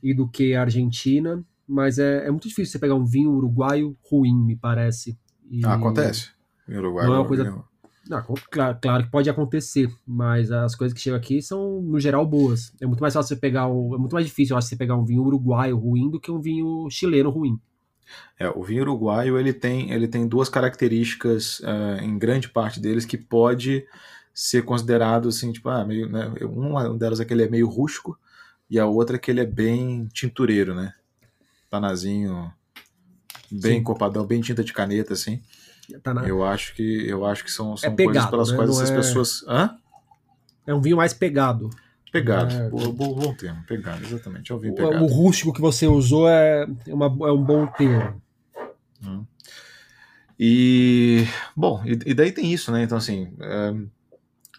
e 0.02 0.16
do 0.16 0.28
que 0.28 0.56
a 0.56 0.62
Argentina, 0.62 1.46
mas 1.68 2.00
é, 2.00 2.26
é 2.26 2.32
muito 2.32 2.48
difícil 2.48 2.72
você 2.72 2.80
pegar 2.80 2.96
um 2.96 3.06
vinho 3.06 3.30
uruguaio 3.30 3.96
ruim, 4.04 4.34
me 4.34 4.56
parece. 4.56 5.16
E 5.48 5.64
ah, 5.64 5.76
acontece. 5.76 6.32
Em 6.68 6.76
Uruguai 6.76 7.06
não 7.06 7.14
é 7.14 7.20
uma 7.20 7.28
coisa. 7.28 7.64
Não, 8.08 8.22
claro, 8.52 8.78
claro, 8.82 9.04
que 9.06 9.12
pode 9.12 9.30
acontecer, 9.30 9.90
mas 10.06 10.52
as 10.52 10.76
coisas 10.76 10.94
que 10.94 11.02
chegam 11.02 11.18
aqui 11.18 11.42
são, 11.42 11.82
no 11.82 12.00
geral, 12.00 12.26
boas. 12.26 12.74
É 12.82 12.86
muito 12.86 13.00
mais 13.00 13.14
fácil 13.14 13.30
você 13.30 13.40
pegar. 13.40 13.68
Um, 13.68 13.96
é 13.96 13.98
muito 13.98 14.14
mais 14.14 14.26
difícil, 14.26 14.54
eu 14.54 14.58
acho, 14.58 14.68
você 14.68 14.76
pegar 14.76 14.96
um 14.96 15.06
vinho 15.06 15.24
uruguaio 15.24 15.78
ruim 15.78 16.10
do 16.10 16.20
que 16.20 16.30
um 16.30 16.42
vinho 16.42 16.90
chileno 16.90 17.30
ruim. 17.30 17.60
É, 18.38 18.50
o 18.50 18.62
vinho 18.62 18.82
uruguaio 18.82 19.40
ele 19.40 19.54
tem, 19.54 19.92
ele 19.92 20.08
tem 20.08 20.28
duas 20.28 20.50
características, 20.50 21.60
uh, 21.60 22.02
em 22.02 22.18
grande 22.18 22.50
parte 22.50 22.80
deles, 22.80 23.06
que 23.06 23.18
pode 23.18 23.86
ser 24.34 24.64
considerado 24.64 25.30
assim, 25.30 25.52
tipo, 25.52 25.70
ah, 25.70 25.86
meio, 25.86 26.10
né, 26.10 26.34
uma 26.42 26.98
delas 26.98 27.20
é 27.20 27.26
que 27.26 27.34
ele 27.34 27.44
é 27.44 27.50
meio 27.50 27.70
rústico 27.70 28.18
e 28.70 28.80
a 28.80 28.86
outra 28.86 29.16
é 29.16 29.20
que 29.20 29.32
ele 29.32 29.40
é 29.40 29.46
bem 29.46 30.08
tintureiro, 30.12 30.74
né? 30.74 30.94
Tanazinho, 31.70 32.52
bem 33.52 33.78
Sim. 33.78 33.84
copadão, 33.84 34.26
bem 34.26 34.42
tinta 34.42 34.64
de 34.64 34.74
caneta, 34.74 35.14
assim. 35.14 35.42
Tá 36.02 36.14
na... 36.14 36.28
Eu 36.28 36.44
acho 36.44 36.74
que 36.76 37.08
eu 37.08 37.26
acho 37.26 37.44
que 37.44 37.52
são, 37.52 37.76
são 37.76 37.92
é 37.92 37.94
pegado, 37.94 38.14
coisas 38.14 38.30
pelas 38.30 38.52
né? 38.52 38.56
quais 38.56 38.70
Não 38.70 38.78
essas 38.78 38.92
é... 38.92 38.96
pessoas. 38.96 39.46
Hã? 39.48 39.78
É 40.66 40.74
um 40.74 40.82
vinho 40.82 40.98
mais 40.98 41.14
pegado. 41.14 41.70
Pegado, 42.12 42.54
é... 42.54 42.70
bom, 42.70 42.92
bom, 42.92 43.14
bom, 43.16 43.34
termo, 43.34 43.64
pegado, 43.68 44.04
exatamente. 44.06 44.52
É 44.52 44.56
um 44.56 44.60
vinho 44.60 44.76
pegado. 44.76 45.04
O, 45.04 45.08
o 45.08 45.08
rústico 45.08 45.52
que 45.52 45.60
você 45.60 45.88
usou 45.88 46.30
é, 46.30 46.66
uma, 46.88 47.06
é 47.06 47.32
um 47.32 47.44
bom 47.44 47.66
termo. 47.68 48.22
Hum. 49.04 49.26
E, 50.40 51.26
bom, 51.56 51.84
e, 51.86 52.12
e, 52.12 52.14
daí 52.14 52.32
tem 52.32 52.52
isso, 52.52 52.72
né? 52.72 52.84
Então, 52.84 52.98
assim, 52.98 53.34
é, 53.40 53.74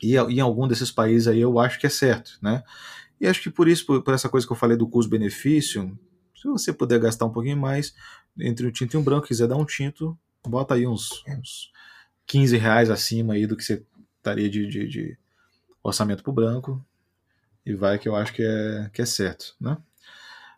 e 0.02 0.16
em 0.16 0.40
algum 0.40 0.66
desses 0.68 0.90
países 0.90 1.28
aí 1.28 1.40
eu 1.40 1.58
acho 1.58 1.78
que 1.78 1.86
é 1.86 1.90
certo, 1.90 2.38
né? 2.42 2.62
E 3.20 3.26
acho 3.26 3.40
que 3.40 3.50
por 3.50 3.68
isso, 3.68 3.86
por, 3.86 4.02
por 4.02 4.14
essa 4.14 4.28
coisa 4.28 4.46
que 4.46 4.52
eu 4.52 4.56
falei 4.56 4.76
do 4.76 4.88
custo-benefício, 4.88 5.96
se 6.34 6.48
você 6.48 6.72
puder 6.72 6.98
gastar 6.98 7.26
um 7.26 7.32
pouquinho 7.32 7.56
mais 7.56 7.94
entre 8.38 8.66
um 8.66 8.70
tinto 8.70 8.94
e 8.94 8.96
um 8.96 9.02
branco, 9.02 9.26
quiser 9.26 9.46
dar 9.46 9.56
um 9.56 9.64
tinto, 9.64 10.18
bota 10.46 10.74
aí 10.74 10.86
uns, 10.86 11.24
uns 11.28 11.72
15 12.26 12.56
reais 12.56 12.90
acima 12.90 13.34
aí 13.34 13.46
do 13.46 13.56
que 13.56 13.64
você 13.64 13.84
estaria 14.18 14.48
de, 14.48 14.66
de, 14.66 14.88
de 14.88 15.18
orçamento 15.82 16.22
para 16.22 16.30
o 16.30 16.34
branco 16.34 16.84
e 17.64 17.74
vai 17.74 17.98
que 17.98 18.08
eu 18.08 18.16
acho 18.16 18.32
que 18.32 18.42
é, 18.42 18.90
que 18.92 19.02
é 19.02 19.06
certo, 19.06 19.54
né? 19.60 19.76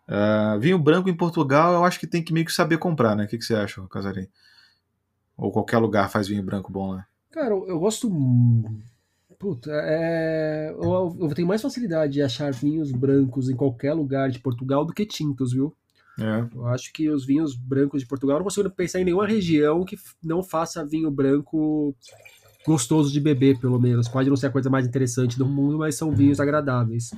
Uh, 0.07 0.57
vinho 0.59 0.79
branco 0.79 1.09
em 1.09 1.15
Portugal 1.15 1.73
eu 1.73 1.83
acho 1.83 1.99
que 1.99 2.07
tem 2.07 2.23
que 2.23 2.31
meio 2.31 2.45
que 2.45 2.53
saber 2.53 2.77
comprar, 2.77 3.15
né? 3.15 3.25
O 3.25 3.27
que, 3.27 3.37
que 3.37 3.43
você 3.43 3.55
acha, 3.55 3.85
Casarim? 3.87 4.27
Ou 5.35 5.51
qualquer 5.51 5.77
lugar 5.77 6.09
faz 6.09 6.27
vinho 6.27 6.43
branco 6.43 6.71
bom 6.71 6.93
lá? 6.93 7.05
Cara, 7.29 7.53
eu 7.53 7.79
gosto 7.79 8.09
Puta, 9.37 9.69
é... 9.71 10.71
eu, 10.71 11.15
eu 11.19 11.35
tenho 11.35 11.47
mais 11.47 11.61
facilidade 11.61 12.13
de 12.13 12.23
achar 12.23 12.51
vinhos 12.51 12.91
brancos 12.91 13.49
em 13.49 13.55
qualquer 13.55 13.93
lugar 13.93 14.31
de 14.31 14.39
Portugal 14.39 14.83
do 14.83 14.93
que 14.93 15.05
tintos, 15.05 15.53
viu? 15.53 15.75
É. 16.19 16.47
Eu 16.55 16.65
acho 16.67 16.91
que 16.91 17.09
os 17.09 17.25
vinhos 17.25 17.55
brancos 17.55 18.01
de 18.01 18.07
Portugal, 18.07 18.37
eu 18.37 18.39
não 18.39 18.45
consigo 18.45 18.69
pensar 18.69 18.99
em 18.99 19.05
nenhuma 19.05 19.27
região 19.27 19.83
que 19.85 19.97
não 20.23 20.41
faça 20.41 20.85
vinho 20.85 21.11
branco 21.11 21.95
gostoso 22.65 23.11
de 23.11 23.19
beber, 23.19 23.59
pelo 23.59 23.79
menos. 23.79 24.07
Pode 24.07 24.29
não 24.29 24.35
ser 24.35 24.47
a 24.47 24.51
coisa 24.51 24.69
mais 24.69 24.85
interessante 24.85 25.37
do 25.37 25.45
mundo, 25.45 25.77
mas 25.77 25.95
são 25.95 26.11
vinhos 26.11 26.39
agradáveis. 26.39 27.11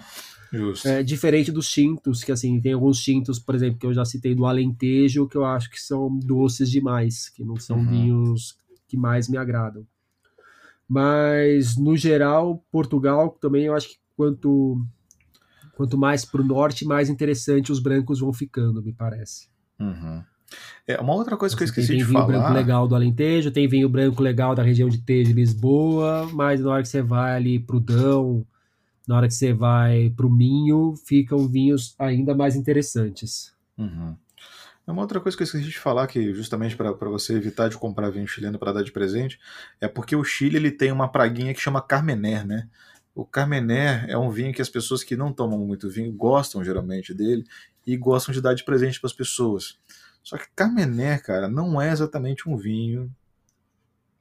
Justo. 0.52 0.88
É, 0.88 1.04
diferente 1.04 1.52
dos 1.52 1.70
tintos, 1.70 2.24
que 2.24 2.32
assim, 2.32 2.60
tem 2.60 2.74
alguns 2.74 3.00
tintos, 3.00 3.40
por 3.40 3.56
exemplo, 3.56 3.80
que 3.80 3.86
eu 3.86 3.94
já 3.94 4.04
citei 4.04 4.34
do 4.34 4.46
Alentejo, 4.46 5.28
que 5.28 5.38
eu 5.38 5.46
acho 5.46 5.70
que 5.70 5.80
são 5.80 6.10
doces 6.18 6.70
demais, 6.70 7.30
que 7.30 7.44
não 7.44 7.56
são 7.56 7.78
uhum. 7.78 7.90
vinhos 7.90 8.58
que 8.88 8.98
mais 8.98 9.30
me 9.30 9.38
agradam. 9.38 9.86
Mas, 10.88 11.78
no 11.78 11.96
geral, 11.96 12.64
Portugal 12.72 13.38
também 13.40 13.66
eu 13.66 13.76
acho 13.76 13.90
que 13.90 13.98
quanto, 14.18 14.84
quanto 15.80 15.98
mais 15.98 16.26
para 16.26 16.42
o 16.42 16.44
norte, 16.44 16.84
mais 16.84 17.10
interessante 17.10 17.72
os 17.72 17.80
brancos 17.80 18.20
vão 18.20 18.34
ficando, 18.34 18.84
me 18.84 18.92
parece. 18.92 19.48
Uhum. 19.80 20.22
É, 20.86 21.00
uma 21.00 21.14
outra 21.14 21.38
coisa 21.38 21.56
que 21.56 21.64
eu 21.64 21.66
esqueci 21.66 21.96
de 21.96 22.04
falar. 22.04 22.26
Tem 22.26 22.34
vinho 22.34 22.42
branco 22.42 22.54
legal 22.54 22.86
do 22.86 22.96
Alentejo, 22.96 23.50
tem 23.50 23.66
vinho 23.66 23.88
branco 23.88 24.22
legal 24.22 24.54
da 24.54 24.62
região 24.62 24.90
de 24.90 24.98
Tejo 24.98 25.32
e 25.32 25.34
Lisboa, 25.34 26.30
mas 26.34 26.60
na 26.60 26.70
hora 26.70 26.82
que 26.82 26.90
você 26.90 27.02
vai 27.02 27.34
ali 27.34 27.60
pro 27.62 27.80
Dão, 27.80 28.46
na 29.08 29.16
hora 29.16 29.28
que 29.30 29.34
você 29.34 29.54
vai 29.54 30.10
pro 30.18 30.30
Minho, 30.30 30.96
ficam 31.06 31.48
vinhos 31.48 31.96
ainda 31.98 32.36
mais 32.36 32.58
interessantes. 32.58 33.54
Uhum. 33.78 34.18
É 34.86 34.92
uma 34.92 35.02
outra 35.02 35.22
coisa 35.22 35.38
que 35.38 35.44
eu 35.44 35.46
esqueci 35.46 35.64
de 35.64 35.80
falar, 35.80 36.08
que 36.08 36.34
justamente 36.34 36.76
para 36.76 36.92
você 37.10 37.36
evitar 37.36 37.70
de 37.70 37.78
comprar 37.78 38.10
vinho 38.10 38.28
chileno 38.28 38.60
para 38.60 38.74
dar 38.74 38.84
de 38.84 38.92
presente, 38.92 39.40
é 39.80 39.88
porque 39.88 40.14
o 40.14 40.26
Chile 40.26 40.58
ele 40.58 40.72
tem 40.72 40.92
uma 40.92 41.08
praguinha 41.08 41.54
que 41.54 41.62
chama 41.62 41.82
Carmener, 41.82 42.46
né? 42.46 42.68
O 43.14 43.26
Carmener 43.26 44.06
é 44.10 44.18
um 44.18 44.30
vinho 44.30 44.54
que 44.54 44.62
as 44.62 44.70
pessoas 44.70 45.04
que 45.04 45.16
não 45.16 45.34
tomam 45.34 45.60
muito 45.60 45.90
vinho 45.90 46.12
gostam 46.12 46.64
geralmente 46.64 47.14
dele 47.14 47.46
e 47.86 47.98
gostam 47.98 48.34
de 48.34 48.42
dar 48.42 48.54
de 48.54 48.64
presente 48.64 49.00
para 49.00 49.08
as 49.08 49.14
pessoas. 49.14 49.78
Só 50.24 50.38
que 50.38 50.46
Carmener, 50.56 51.24
cara, 51.24 51.48
não 51.48 51.82
é 51.82 51.92
exatamente 51.92 52.48
um 52.48 52.56
vinho. 52.56 53.12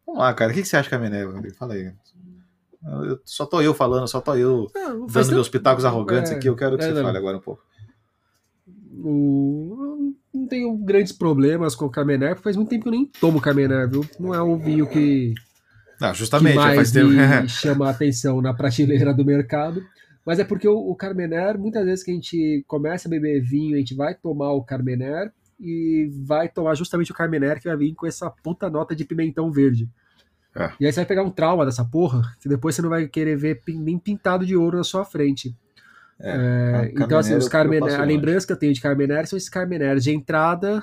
Vamos 0.07 0.21
lá, 0.21 0.33
cara, 0.35 0.51
o 0.51 0.55
que 0.55 0.65
você 0.65 0.77
acha 0.77 0.85
de 0.85 0.91
Carmener? 0.91 1.55
Fala 1.55 1.75
aí. 1.75 1.93
Eu, 2.83 3.21
só 3.25 3.45
tô 3.45 3.61
eu 3.61 3.75
falando, 3.75 4.09
só 4.09 4.21
tô 4.21 4.35
eu 4.35 4.71
não, 4.75 5.07
dando 5.07 5.33
meus 5.33 5.49
pitacos 5.49 5.85
arrogantes 5.85 6.33
é, 6.33 6.37
aqui. 6.37 6.49
Eu 6.49 6.57
quero 6.57 6.79
que 6.79 6.85
é, 6.85 6.93
você 6.93 7.03
fale 7.03 7.19
agora 7.19 7.37
um 7.37 7.41
pouco. 7.41 7.63
O 9.05 10.15
não 10.33 10.47
tenho 10.47 10.77
grandes 10.77 11.13
problemas 11.13 11.75
com 11.75 11.87
o 11.87 11.91
Carmener, 11.91 12.31
porque 12.31 12.45
faz 12.45 12.57
muito 12.57 12.69
tempo 12.69 12.85
que 12.85 12.89
eu 12.89 12.93
nem 12.93 13.07
tomo 13.21 13.41
Carmener, 13.41 13.89
viu? 13.89 14.05
Não 14.19 14.35
é 14.35 14.43
um 14.43 14.57
vinho 14.57 14.87
que, 14.87 15.35
não, 16.01 16.15
justamente, 16.15 16.53
que 16.53 16.59
mais 16.59 16.93
me 16.93 17.49
chama 17.49 17.89
a 17.89 17.91
atenção 17.91 18.41
na 18.41 18.55
prateleira 18.55 19.13
do 19.13 19.25
mercado. 19.25 19.85
Mas 20.25 20.39
é 20.39 20.45
porque 20.45 20.69
o, 20.69 20.77
o 20.77 20.95
Carmener, 20.95 21.59
muitas 21.59 21.85
vezes 21.85 22.05
que 22.05 22.11
a 22.11 22.15
gente 22.15 22.65
começa 22.67 23.09
a 23.09 23.11
beber 23.11 23.41
vinho, 23.41 23.77
a 23.77 23.79
gente 23.79 23.95
vai 23.95 24.15
tomar 24.15 24.53
o 24.53 24.63
Carmener 24.63 25.33
e 25.59 26.11
vai 26.25 26.49
tomar 26.49 26.75
justamente 26.75 27.11
o 27.11 27.15
Carmener 27.15 27.59
que 27.61 27.69
vai 27.69 27.77
vir 27.77 27.95
com 27.95 28.07
essa 28.07 28.31
puta 28.31 28.69
nota 28.69 28.95
de 28.95 29.05
pimentão 29.05 29.51
verde. 29.51 29.89
É. 30.55 30.71
E 30.81 30.87
aí 30.87 30.93
você 30.93 31.01
vai 31.01 31.07
pegar 31.07 31.23
um 31.23 31.31
trauma 31.31 31.65
dessa 31.65 31.85
porra, 31.85 32.23
que 32.41 32.49
depois 32.49 32.75
você 32.75 32.83
não 32.83 32.91
vai 32.91 33.07
querer 33.07 33.37
ver 33.37 33.63
nem 33.69 33.99
pintado 33.99 34.45
de 34.45 34.57
ouro 34.57 34.77
na 34.77 34.85
sua 34.85 35.05
frente. 35.05 35.57
É, 36.21 36.31
é, 36.31 36.93
então, 37.03 37.19
assim, 37.19 37.35
os 37.35 37.49
Carmener, 37.49 37.99
a 37.99 38.05
lembrança 38.05 38.47
que 38.47 38.53
eu 38.53 38.57
tenho 38.57 38.75
de 38.75 38.81
Carmener 38.81 39.27
são 39.27 39.37
esses 39.37 39.49
Carmener 39.49 39.97
de 39.99 40.13
entrada, 40.13 40.83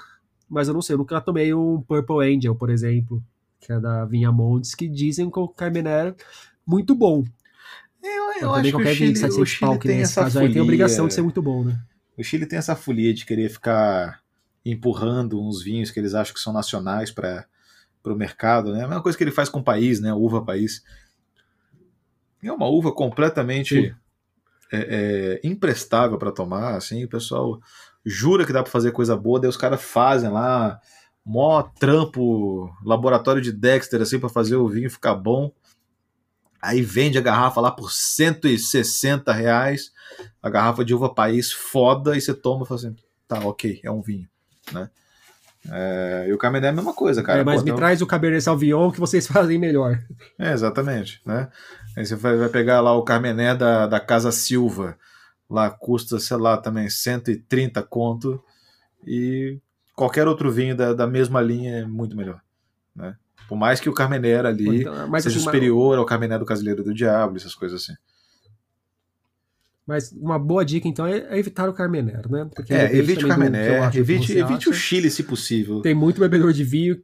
mas 0.50 0.68
eu 0.68 0.74
não 0.74 0.82
sei, 0.82 0.94
eu 0.96 0.98
nunca 0.98 1.20
tomei 1.20 1.54
um 1.54 1.82
Purple 1.82 2.36
Angel, 2.36 2.56
por 2.56 2.70
exemplo, 2.70 3.22
que 3.66 3.74
é 3.74 3.80
da 3.80 4.06
Vinha 4.06 4.32
Montes, 4.32 4.76
que 4.76 4.88
dizem 4.88 5.30
que 5.30 5.40
o 5.40 5.48
Carmener 5.48 6.08
é 6.08 6.16
muito 6.66 6.94
bom. 6.94 7.24
Eu, 8.04 8.34
eu 8.40 8.54
acho 8.54 8.70
que 8.70 8.76
o 8.76 8.94
Chile, 8.94 9.42
o 9.42 9.46
Chile 9.46 9.80
tem 9.80 10.02
essa 10.02 10.22
caso 10.22 10.40
folia, 10.40 10.54
tem 10.54 10.62
obrigação 10.62 11.08
de 11.08 11.14
ser 11.16 11.24
muito 11.24 11.42
bom, 11.42 11.64
né? 11.64 11.80
O 12.16 12.24
Chile 12.24 12.46
tem 12.46 12.60
essa 12.60 12.76
folia 12.76 13.14
de 13.14 13.26
querer 13.26 13.50
ficar 13.50 14.22
empurrando 14.64 15.42
uns 15.42 15.64
vinhos 15.64 15.90
que 15.90 16.00
eles 16.00 16.14
acham 16.14 16.34
que 16.34 16.40
são 16.40 16.54
nacionais 16.54 17.10
para 17.10 17.48
o 18.06 18.16
mercado, 18.16 18.72
né? 18.72 18.84
A 18.84 18.88
mesma 18.88 19.02
coisa 19.02 19.18
que 19.18 19.24
ele 19.24 19.32
faz 19.32 19.50
com 19.50 19.60
o 19.60 19.64
país, 19.64 20.00
né? 20.00 20.14
Uva 20.14 20.46
país. 20.46 20.84
É 22.44 22.52
uma 22.52 22.68
uva 22.68 22.92
completamente... 22.92 23.96
É, 24.72 25.40
é 25.44 25.48
imprestável 25.48 26.18
para 26.18 26.32
tomar, 26.32 26.76
assim, 26.76 27.04
o 27.04 27.08
pessoal 27.08 27.60
jura 28.04 28.46
que 28.46 28.52
dá 28.52 28.64
para 28.64 28.72
fazer 28.72 28.92
coisa 28.92 29.16
boa, 29.16 29.40
daí 29.40 29.50
os 29.50 29.58
caras 29.58 29.82
fazem 29.82 30.30
lá 30.30 30.80
mó 31.26 31.64
trampo, 31.64 32.72
laboratório 32.86 33.42
de 33.42 33.52
Dexter 33.52 34.02
assim 34.02 34.20
para 34.20 34.30
fazer 34.30 34.56
o 34.56 34.68
vinho 34.68 34.92
ficar 34.92 35.16
bom. 35.16 35.52
Aí 36.62 36.82
vende 36.82 37.18
a 37.18 37.22
garrafa 37.22 37.60
lá 37.62 37.72
por 37.72 37.92
160 37.92 39.32
reais, 39.32 39.92
a 40.42 40.50
garrafa 40.50 40.86
de 40.86 40.94
uva 40.94 41.14
país 41.14 41.52
foda, 41.52 42.16
e 42.16 42.22
você 42.22 42.34
toma 42.34 42.64
e 42.64 42.68
fala 42.68 42.80
assim, 42.80 42.96
tá, 43.28 43.40
ok, 43.40 43.80
é 43.84 43.92
um 43.92 44.02
vinho, 44.02 44.28
né? 44.72 44.90
É, 45.72 46.26
e 46.28 46.34
o 46.34 46.38
Cabernet 46.38 46.68
é 46.68 46.70
a 46.70 46.76
mesma 46.76 46.94
coisa, 46.94 47.24
cara. 47.24 47.40
É, 47.40 47.44
mas 47.44 47.62
Pô, 47.62 47.66
me 47.66 47.76
traz 47.76 48.02
o 48.02 48.08
Cabernet 48.08 48.44
Sauvignon 48.44 48.92
que 48.92 49.00
vocês 49.00 49.26
fazem 49.28 49.58
melhor. 49.58 50.00
É, 50.38 50.54
exatamente, 50.54 51.22
né? 51.26 51.50
Aí 51.98 52.06
você 52.06 52.16
vai, 52.16 52.36
vai 52.36 52.50
pegar 52.50 52.82
lá 52.82 52.94
o 52.96 53.04
Cabernet 53.04 53.58
da, 53.58 53.88
da 53.88 54.00
Casa 54.00 54.32
Silva, 54.32 54.98
lá 55.50 55.70
custa, 55.70 56.20
sei 56.20 56.38
lá, 56.38 56.58
também 56.58 56.90
130 56.90 57.82
conto, 57.84 58.44
e 59.06 59.60
qualquer 59.96 60.28
outro 60.28 60.52
vinho 60.52 60.76
da, 60.76 60.94
da 60.94 61.08
mesma 61.08 61.42
linha 61.42 61.78
é 61.78 61.86
muito 61.86 62.16
melhor, 62.16 62.42
né? 62.96 63.16
Por 63.48 63.56
mais 63.56 63.80
que 63.80 63.90
o 63.90 63.94
Carmenère 63.94 64.48
ali 64.48 64.82
então, 64.82 65.12
seja 65.20 65.38
assim, 65.38 65.40
superior 65.40 65.98
ao 65.98 66.06
Carmenère 66.06 66.40
do 66.40 66.46
Casileiro 66.46 66.84
do 66.84 66.94
Diabo, 66.94 67.38
essas 67.38 67.54
coisas 67.54 67.84
assim. 67.84 67.94
Mas 69.86 70.12
uma 70.14 70.40
boa 70.40 70.66
dica, 70.66 70.88
então, 70.88 71.06
é 71.06 71.38
evitar 71.38 71.70
o 71.70 71.74
Carmenère, 71.74 72.28
né? 72.28 72.50
Porque 72.56 72.74
é, 72.74 72.96
evite 72.96 73.24
o 73.24 73.28
Carmenère, 73.28 73.96
evite, 73.96 74.36
evite 74.36 74.68
o 74.68 74.74
Chile, 74.74 75.12
se 75.12 75.22
possível. 75.22 75.82
Tem 75.82 75.94
muito 75.94 76.20
bebedor 76.20 76.52
de 76.52 76.64
vinho 76.64 77.00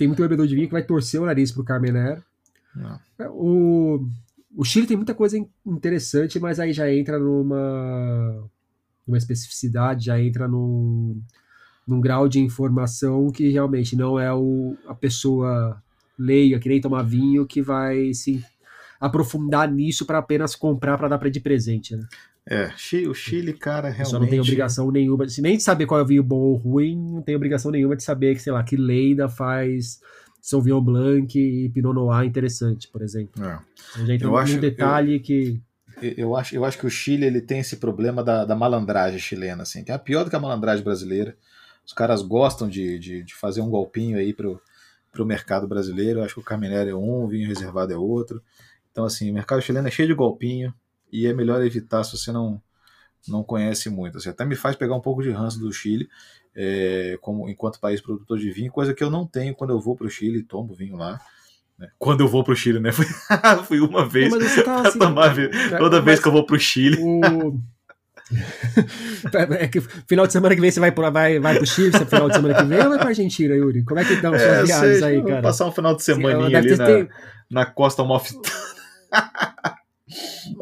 tem 0.00 0.08
muito 0.08 0.22
bebedor 0.22 0.46
de 0.46 0.54
vinho 0.54 0.66
que 0.66 0.72
vai 0.72 0.82
torcer 0.82 1.20
o 1.20 1.26
nariz 1.26 1.52
pro 1.52 1.62
Carmenère. 1.62 2.22
É, 3.18 3.28
o, 3.28 4.08
o 4.56 4.64
Chile 4.64 4.86
tem 4.86 4.96
muita 4.96 5.14
coisa 5.14 5.36
interessante, 5.66 6.40
mas 6.40 6.58
aí 6.58 6.72
já 6.72 6.90
entra 6.90 7.18
numa, 7.18 8.48
numa 9.10 9.18
especificidade, 9.18 10.06
já 10.06 10.20
entra 10.20 10.46
num, 10.46 11.20
num 11.86 12.00
grau 12.00 12.28
de 12.28 12.38
informação 12.38 13.30
que 13.30 13.50
realmente 13.50 13.96
não 13.96 14.18
é 14.18 14.32
o, 14.32 14.76
a 14.86 14.94
pessoa 14.94 15.82
leiga, 16.18 16.58
que 16.58 16.68
nem 16.68 16.80
tomar 16.80 17.02
vinho, 17.02 17.46
que 17.46 17.60
vai 17.60 18.14
se 18.14 18.44
aprofundar 19.00 19.70
nisso 19.70 20.06
para 20.06 20.18
apenas 20.18 20.54
comprar 20.54 20.96
para 20.96 21.08
dar 21.08 21.18
para 21.18 21.30
de 21.30 21.40
presente, 21.40 21.96
né? 21.96 22.06
É, 22.48 22.72
o 23.06 23.14
Chile, 23.14 23.52
cara, 23.52 23.88
realmente. 23.88 24.10
Só 24.10 24.18
não 24.18 24.26
tem 24.26 24.40
obrigação 24.40 24.90
nenhuma, 24.90 25.28
se 25.28 25.42
nem 25.42 25.56
de 25.56 25.62
saber 25.62 25.86
qual 25.86 26.00
é 26.00 26.02
o 26.02 26.06
vinho 26.06 26.22
bom 26.22 26.38
ou 26.38 26.56
ruim, 26.56 26.96
não 26.96 27.22
tem 27.22 27.36
obrigação 27.36 27.70
nenhuma 27.70 27.96
de 27.96 28.02
saber 28.02 28.34
que, 28.34 28.42
sei 28.42 28.52
lá, 28.52 28.62
que 28.62 28.76
Leida 28.76 29.28
faz 29.28 30.00
Sauvignon 30.40 30.80
Blanc 30.80 31.38
e 31.38 31.68
Pinot 31.68 31.94
Noir 31.94 32.26
interessante, 32.26 32.88
por 32.88 33.02
exemplo. 33.02 33.44
É. 33.44 33.58
Então, 33.92 34.06
já 34.06 34.14
entra 34.14 34.26
eu 34.26 34.32
um 34.32 34.36
acho, 34.36 34.58
detalhe 34.58 35.16
eu, 35.16 35.20
que. 35.20 35.60
Eu 36.02 36.36
acho, 36.36 36.54
eu 36.54 36.64
acho 36.64 36.78
que 36.78 36.86
o 36.86 36.90
Chile 36.90 37.26
ele 37.26 37.40
tem 37.40 37.60
esse 37.60 37.76
problema 37.76 38.22
da, 38.22 38.44
da 38.44 38.54
malandragem 38.54 39.18
chilena, 39.18 39.62
assim, 39.62 39.84
que 39.84 39.92
é 39.92 39.98
pior 39.98 40.24
do 40.24 40.30
que 40.30 40.36
a 40.36 40.40
malandragem 40.40 40.84
brasileira. 40.84 41.36
Os 41.86 41.92
caras 41.92 42.22
gostam 42.22 42.68
de, 42.68 42.98
de, 42.98 43.22
de 43.22 43.34
fazer 43.34 43.60
um 43.60 43.70
golpinho 43.70 44.18
aí 44.18 44.32
pro, 44.32 44.60
pro 45.12 45.26
mercado 45.26 45.66
brasileiro. 45.66 46.20
Eu 46.20 46.24
acho 46.24 46.34
que 46.34 46.40
o 46.40 46.44
Carmenere 46.44 46.90
é 46.90 46.94
um, 46.94 47.24
o 47.24 47.28
vinho 47.28 47.48
reservado 47.48 47.92
é 47.92 47.96
outro. 47.96 48.42
Então, 48.92 49.04
assim, 49.04 49.30
o 49.30 49.34
mercado 49.34 49.60
chileno 49.62 49.88
é 49.88 49.90
cheio 49.90 50.08
de 50.08 50.14
golpinho 50.14 50.74
e 51.12 51.26
é 51.26 51.32
melhor 51.32 51.64
evitar 51.64 52.04
se 52.04 52.16
você 52.16 52.32
não, 52.32 52.60
não 53.28 53.42
conhece 53.42 53.90
muito. 53.90 54.18
Assim, 54.18 54.28
até 54.28 54.44
me 54.44 54.56
faz 54.56 54.76
pegar 54.76 54.94
um 54.94 55.00
pouco 55.00 55.22
de 55.22 55.30
ranço 55.30 55.58
do 55.58 55.72
Chile 55.72 56.08
é, 56.54 57.18
como 57.20 57.48
enquanto 57.48 57.80
país 57.80 58.00
produtor 58.00 58.38
de 58.38 58.50
vinho, 58.50 58.72
coisa 58.72 58.94
que 58.94 59.02
eu 59.02 59.10
não 59.10 59.26
tenho 59.26 59.54
quando 59.54 59.70
eu 59.70 59.80
vou 59.80 59.96
para 59.96 60.06
o 60.06 60.10
Chile 60.10 60.38
e 60.38 60.42
tomo 60.42 60.74
vinho 60.74 60.96
lá. 60.96 61.20
Né? 61.80 61.88
Quando 61.98 62.20
eu 62.20 62.28
vou 62.28 62.44
para 62.44 62.52
o 62.52 62.56
Chile, 62.56 62.78
né? 62.78 62.92
Fui, 62.92 63.06
fui 63.66 63.80
uma 63.80 64.06
vez 64.06 64.30
tá, 64.62 64.82
assim, 64.86 64.98
tomar. 64.98 65.36
É, 65.38 65.78
toda 65.78 66.00
vez 66.02 66.20
que 66.20 66.28
eu 66.28 66.32
vou 66.32 66.44
para 66.44 66.56
o 66.56 66.58
Chile. 66.58 66.98
O... 67.00 67.58
é 69.58 69.66
que 69.66 69.80
final 69.80 70.26
de 70.26 70.32
semana 70.32 70.54
que 70.54 70.60
vem 70.60 70.70
você 70.70 70.78
vai, 70.78 70.92
para 70.92 71.08
vai, 71.08 71.40
vai 71.40 71.56
pro 71.56 71.66
Chile, 71.66 71.90
você 71.90 72.04
final 72.04 72.28
de 72.28 72.34
semana 72.34 72.54
que 72.54 72.64
vem 72.64 72.78
ou 72.80 72.90
vai 72.90 72.98
pra 72.98 73.08
Argentina, 73.08 73.54
Yuri? 73.54 73.82
Como 73.82 73.98
é 73.98 74.04
que 74.04 74.16
dão 74.16 74.34
é, 74.34 74.38
suas 74.38 74.66
viagens 74.68 75.02
aí, 75.02 75.24
cara? 75.24 75.42
Passar 75.42 75.66
um 75.66 75.72
final 75.72 75.96
de 75.96 76.02
semana 76.04 76.44
ali 76.44 76.76
na, 76.76 76.86
ter... 76.86 77.08
na 77.50 77.64
costa 77.64 78.04
malfitana. 78.04 78.42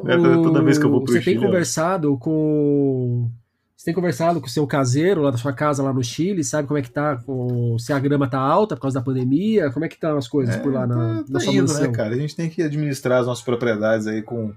é, 0.06 0.16
toda 0.16 0.62
vez 0.62 0.78
que 0.78 0.86
eu 0.86 0.90
vou 0.90 1.02
pro 1.02 1.12
Você 1.12 1.20
Chile, 1.20 1.36
tem 1.36 1.44
conversado 1.44 2.16
com 2.16 3.28
tem 3.88 3.94
conversado 3.94 4.38
com 4.38 4.46
o 4.46 4.50
seu 4.50 4.66
caseiro 4.66 5.22
lá 5.22 5.30
da 5.30 5.38
sua 5.38 5.50
casa 5.50 5.82
lá 5.82 5.94
no 5.94 6.04
Chile, 6.04 6.44
sabe 6.44 6.68
como 6.68 6.76
é 6.76 6.82
que 6.82 6.90
tá, 6.90 7.18
se 7.78 7.90
a 7.90 7.98
grama 7.98 8.28
tá 8.28 8.38
alta 8.38 8.76
por 8.76 8.82
causa 8.82 9.00
da 9.00 9.02
pandemia, 9.02 9.70
como 9.70 9.82
é 9.82 9.88
que 9.88 9.94
estão 9.94 10.14
as 10.18 10.28
coisas 10.28 10.56
é, 10.56 10.58
por 10.58 10.70
lá 10.70 10.86
na, 10.86 11.22
tá, 11.22 11.24
na 11.26 11.40
sua 11.40 11.54
indo, 11.54 11.62
né, 11.62 11.72
mansão? 11.72 11.90
né, 11.90 11.96
cara? 11.96 12.14
A 12.14 12.18
gente 12.18 12.36
tem 12.36 12.50
que 12.50 12.62
administrar 12.62 13.20
as 13.20 13.26
nossas 13.26 13.42
propriedades 13.42 14.06
aí 14.06 14.20
com, 14.20 14.52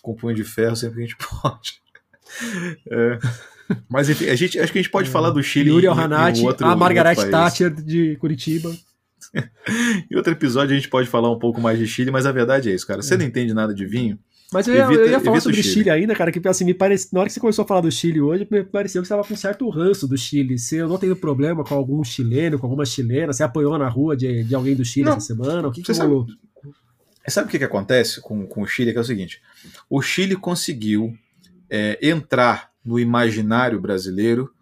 com 0.00 0.14
punho 0.14 0.36
de 0.36 0.44
ferro 0.44 0.76
sempre 0.76 0.98
que 0.98 1.02
a 1.02 1.06
gente 1.06 1.16
pode. 1.42 1.80
É. 2.88 3.18
Mas 3.88 4.08
enfim, 4.08 4.28
a 4.28 4.36
gente, 4.36 4.56
acho 4.56 4.70
que 4.70 4.78
a 4.78 4.82
gente 4.82 4.92
pode 4.92 5.08
é. 5.08 5.12
falar 5.12 5.30
do 5.30 5.42
Chile. 5.42 5.70
Yuri 5.70 5.88
Alhanati, 5.88 6.44
a 6.60 6.76
Margaret 6.76 7.28
Thatcher 7.28 7.74
de 7.74 8.14
Curitiba. 8.20 8.70
em 10.08 10.16
outro 10.16 10.30
episódio 10.30 10.76
a 10.76 10.78
gente 10.78 10.88
pode 10.88 11.08
falar 11.08 11.28
um 11.32 11.40
pouco 11.40 11.60
mais 11.60 11.76
de 11.76 11.88
Chile, 11.88 12.12
mas 12.12 12.24
a 12.24 12.30
verdade 12.30 12.70
é 12.70 12.74
isso, 12.76 12.86
cara. 12.86 13.02
Você 13.02 13.14
é. 13.14 13.16
não 13.16 13.24
entende 13.24 13.52
nada 13.52 13.74
de 13.74 13.84
vinho, 13.84 14.16
mas 14.52 14.68
eu 14.68 14.74
ia, 14.74 14.84
evita, 14.84 15.00
eu 15.00 15.10
ia 15.10 15.20
falar 15.20 15.40
sobre 15.40 15.58
o 15.58 15.62
Chile. 15.62 15.74
Chile. 15.74 15.90
ainda, 15.90 16.14
cara, 16.14 16.30
que 16.30 16.46
assim, 16.46 16.64
me 16.64 16.74
parece, 16.74 17.12
na 17.12 17.20
hora 17.20 17.28
que 17.28 17.34
você 17.34 17.40
começou 17.40 17.64
a 17.64 17.68
falar 17.68 17.80
do 17.80 17.90
Chile 17.90 18.20
hoje, 18.20 18.46
me 18.48 18.62
pareceu 18.62 19.02
que 19.02 19.08
você 19.08 19.12
estava 19.12 19.26
com 19.26 19.34
um 19.34 19.36
certo 19.36 19.68
ranço 19.68 20.06
do 20.06 20.16
Chile. 20.16 20.56
Eu 20.72 20.88
não 20.88 20.98
tenho 20.98 21.16
problema 21.16 21.64
com 21.64 21.74
algum 21.74 22.02
chileno, 22.04 22.58
com 22.58 22.66
alguma 22.66 22.84
chilena, 22.84 23.32
você 23.32 23.42
apoiou 23.42 23.76
na 23.76 23.88
rua 23.88 24.16
de, 24.16 24.44
de 24.44 24.54
alguém 24.54 24.76
do 24.76 24.84
Chile 24.84 25.06
não, 25.06 25.16
essa 25.16 25.26
semana? 25.26 25.66
O 25.66 25.72
que, 25.72 25.82
que 25.82 25.92
rolou? 25.92 26.26
Sabe, 26.26 26.38
sabe 27.28 27.48
o 27.48 27.50
que, 27.50 27.58
que 27.58 27.64
acontece 27.64 28.20
com, 28.20 28.46
com 28.46 28.62
o 28.62 28.66
Chile? 28.66 28.92
Que 28.92 28.98
é 28.98 29.00
o 29.00 29.04
seguinte: 29.04 29.42
o 29.90 30.00
Chile 30.00 30.36
conseguiu 30.36 31.12
é, 31.68 31.98
entrar 32.00 32.70
no 32.84 33.00
imaginário 33.00 33.80
brasileiro 33.80 34.52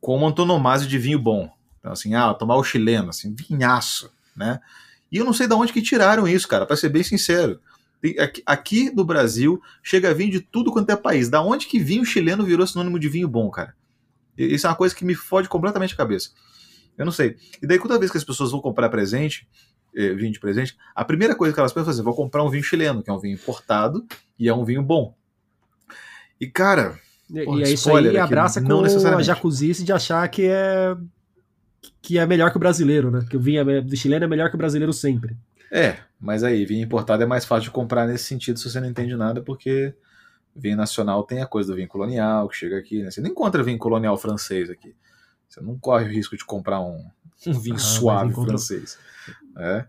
como 0.00 0.26
antonomasia 0.26 0.86
de 0.86 0.98
vinho 0.98 1.18
bom. 1.18 1.50
Então, 1.78 1.92
assim, 1.92 2.14
ah, 2.14 2.34
tomar 2.34 2.56
o 2.56 2.64
chileno, 2.64 3.08
assim, 3.08 3.34
vinhaço, 3.34 4.10
né? 4.36 4.60
E 5.10 5.16
eu 5.16 5.24
não 5.24 5.32
sei 5.32 5.46
de 5.46 5.54
onde 5.54 5.72
que 5.72 5.80
tiraram 5.80 6.28
isso, 6.28 6.46
cara, 6.46 6.66
para 6.66 6.76
ser 6.76 6.90
bem 6.90 7.02
sincero. 7.02 7.58
Aqui 8.46 8.90
no 8.94 9.04
Brasil 9.04 9.60
chega 9.82 10.14
vinho 10.14 10.30
de 10.30 10.40
tudo 10.40 10.72
quanto 10.72 10.90
é 10.90 10.96
país. 10.96 11.28
Da 11.28 11.42
onde 11.42 11.66
que 11.66 11.78
vinho 11.78 12.04
chileno 12.04 12.44
virou 12.44 12.66
sinônimo 12.66 12.98
de 12.98 13.08
vinho 13.08 13.28
bom, 13.28 13.50
cara? 13.50 13.74
Isso 14.36 14.66
é 14.66 14.70
uma 14.70 14.76
coisa 14.76 14.94
que 14.94 15.04
me 15.04 15.14
fode 15.14 15.48
completamente 15.48 15.94
a 15.94 15.96
cabeça. 15.96 16.30
Eu 16.96 17.04
não 17.04 17.12
sei. 17.12 17.36
E 17.60 17.66
daí, 17.66 17.78
toda 17.78 17.98
vez 17.98 18.10
que 18.10 18.18
as 18.18 18.24
pessoas 18.24 18.52
vão 18.52 18.60
comprar 18.60 18.88
presente, 18.88 19.48
eh, 19.94 20.14
vinho 20.14 20.32
de 20.32 20.38
presente, 20.38 20.76
a 20.94 21.04
primeira 21.04 21.34
coisa 21.34 21.52
que 21.52 21.58
elas 21.60 21.72
pensam 21.72 21.90
é 21.90 21.94
assim: 21.94 22.02
vou 22.02 22.14
comprar 22.14 22.44
um 22.44 22.50
vinho 22.50 22.62
chileno, 22.62 23.02
que 23.02 23.10
é 23.10 23.12
um 23.12 23.18
vinho 23.18 23.34
importado 23.34 24.06
e 24.38 24.48
é 24.48 24.54
um 24.54 24.64
vinho 24.64 24.82
bom. 24.82 25.14
E, 26.40 26.46
cara. 26.46 26.98
E, 27.30 27.44
porra, 27.44 27.60
e 27.60 27.62
é 27.64 27.70
isso 27.70 27.94
aí 27.94 28.16
abraça 28.16 28.62
com 28.62 28.84
a 28.84 29.22
jacuzice 29.22 29.84
de 29.84 29.92
achar 29.92 30.26
que 30.28 30.46
é 30.46 30.96
que 32.00 32.18
é 32.18 32.26
melhor 32.26 32.50
que 32.50 32.56
o 32.56 32.60
brasileiro, 32.60 33.10
né? 33.10 33.24
Que 33.28 33.36
o 33.36 33.40
vinho 33.40 33.68
é, 33.68 33.80
do 33.80 33.96
chileno 33.96 34.24
é 34.24 34.28
melhor 34.28 34.48
que 34.48 34.54
o 34.54 34.58
brasileiro 34.58 34.92
sempre. 34.92 35.36
É, 35.70 35.98
mas 36.20 36.42
aí, 36.42 36.64
vinho 36.64 36.84
importado 36.84 37.22
é 37.22 37.26
mais 37.26 37.44
fácil 37.44 37.64
de 37.64 37.70
comprar 37.70 38.06
nesse 38.06 38.24
sentido 38.24 38.58
se 38.58 38.68
você 38.68 38.80
não 38.80 38.88
entende 38.88 39.14
nada, 39.14 39.42
porque 39.42 39.94
vinho 40.54 40.76
nacional 40.76 41.22
tem 41.22 41.40
a 41.40 41.46
coisa 41.46 41.72
do 41.72 41.76
vinho 41.76 41.88
colonial 41.88 42.48
que 42.48 42.56
chega 42.56 42.78
aqui, 42.78 43.02
né? 43.02 43.10
Você 43.10 43.20
não 43.20 43.30
encontra 43.30 43.62
vinho 43.62 43.78
colonial 43.78 44.16
francês 44.16 44.70
aqui. 44.70 44.94
Você 45.48 45.60
não 45.60 45.78
corre 45.78 46.04
o 46.06 46.08
risco 46.08 46.36
de 46.36 46.44
comprar 46.44 46.80
um, 46.80 47.04
um 47.46 47.58
vinho 47.58 47.76
ah, 47.76 47.78
suave 47.78 48.34
francês. 48.34 48.98
É. 49.56 49.86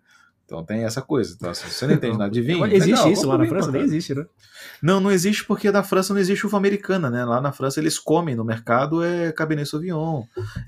Então 0.49 0.65
tem 0.65 0.83
essa 0.83 0.99
coisa. 0.99 1.35
Então, 1.35 1.53
se 1.53 1.69
você 1.69 1.85
não 1.85 1.93
entende 1.93 2.17
nada 2.17 2.31
de 2.31 2.41
vinho. 2.41 2.65
Existe 2.65 2.89
legal, 2.89 3.11
isso 3.11 3.27
lá 3.27 3.37
na 3.37 3.45
França? 3.45 3.71
Nem 3.71 3.83
existe, 3.83 4.15
né? 4.15 4.25
Não, 4.81 4.99
não 4.99 5.11
existe 5.11 5.45
porque 5.45 5.71
na 5.71 5.83
França 5.83 6.11
não 6.11 6.19
existe 6.19 6.47
uva 6.47 6.57
americana, 6.57 7.07
né? 7.07 7.23
Lá 7.23 7.39
na 7.39 7.51
França 7.51 7.79
eles 7.79 7.99
comem 7.99 8.35
no 8.35 8.43
mercado 8.43 9.03
é 9.03 9.31
Cabernet 9.31 9.69
Sauvignon 9.69 10.23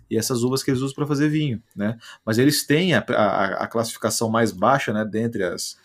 e 0.07 0.15
essas 0.15 0.43
uvas 0.43 0.61
que 0.61 0.69
eles 0.69 0.81
usam 0.81 0.93
para 0.93 1.07
fazer 1.07 1.29
vinho, 1.29 1.63
né? 1.75 1.97
Mas 2.23 2.37
eles 2.37 2.63
têm 2.63 2.93
a, 2.93 3.03
a, 3.09 3.63
a, 3.63 3.67
classificação 3.67 4.29
mais 4.29 4.51
baixa, 4.51 4.93
né? 4.93 5.03
Dentre 5.03 5.43
as, 5.43 5.75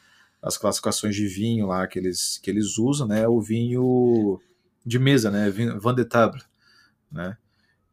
as 0.43 0.59
classificações 0.59 1.17
de 1.17 1.27
vinho 1.27 1.67
lá 1.67 1.87
que 1.87 1.99
eles, 1.99 2.39
que 2.43 2.51
eles 2.51 2.77
usam, 2.77 3.09
né? 3.09 3.27
O 3.27 3.41
vinho 3.41 4.39
de 4.85 4.99
mesa, 4.99 5.31
né? 5.31 5.51
Van 5.81 5.95
de 5.95 6.05
Table, 6.05 6.43
né? 7.11 7.35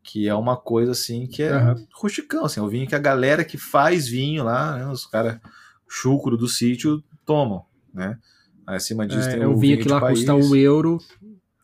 Que 0.04 0.28
é 0.28 0.36
uma 0.36 0.58
coisa 0.58 0.91
assim 0.91 1.28
que 1.28 1.43
é 1.43 1.56
uhum. 1.56 1.88
rusticão, 1.93 2.43
assim, 2.43 2.60
é 2.60 2.64
o 2.64 2.68
vinho 2.68 2.86
que 2.86 2.95
a 2.95 2.99
galera 2.99 3.45
que 3.45 3.58
faz 3.58 4.06
vinho 4.06 4.43
lá, 4.43 4.78
né? 4.78 4.88
Os 4.88 5.06
caras 5.06 5.39
chucro 5.88 6.38
do 6.38 6.48
sítio 6.48 7.04
tomam, 7.26 7.64
né? 7.94 8.18
Acima 8.66 9.06
disso 9.06 9.30
é, 9.30 9.38
tem 9.38 9.46
o 9.46 9.58
vinho 9.58 9.78
que 9.78 9.90
lá 9.90 10.00
país. 10.00 10.20
custa 10.20 10.36
um 10.36 10.56
euro. 10.56 10.98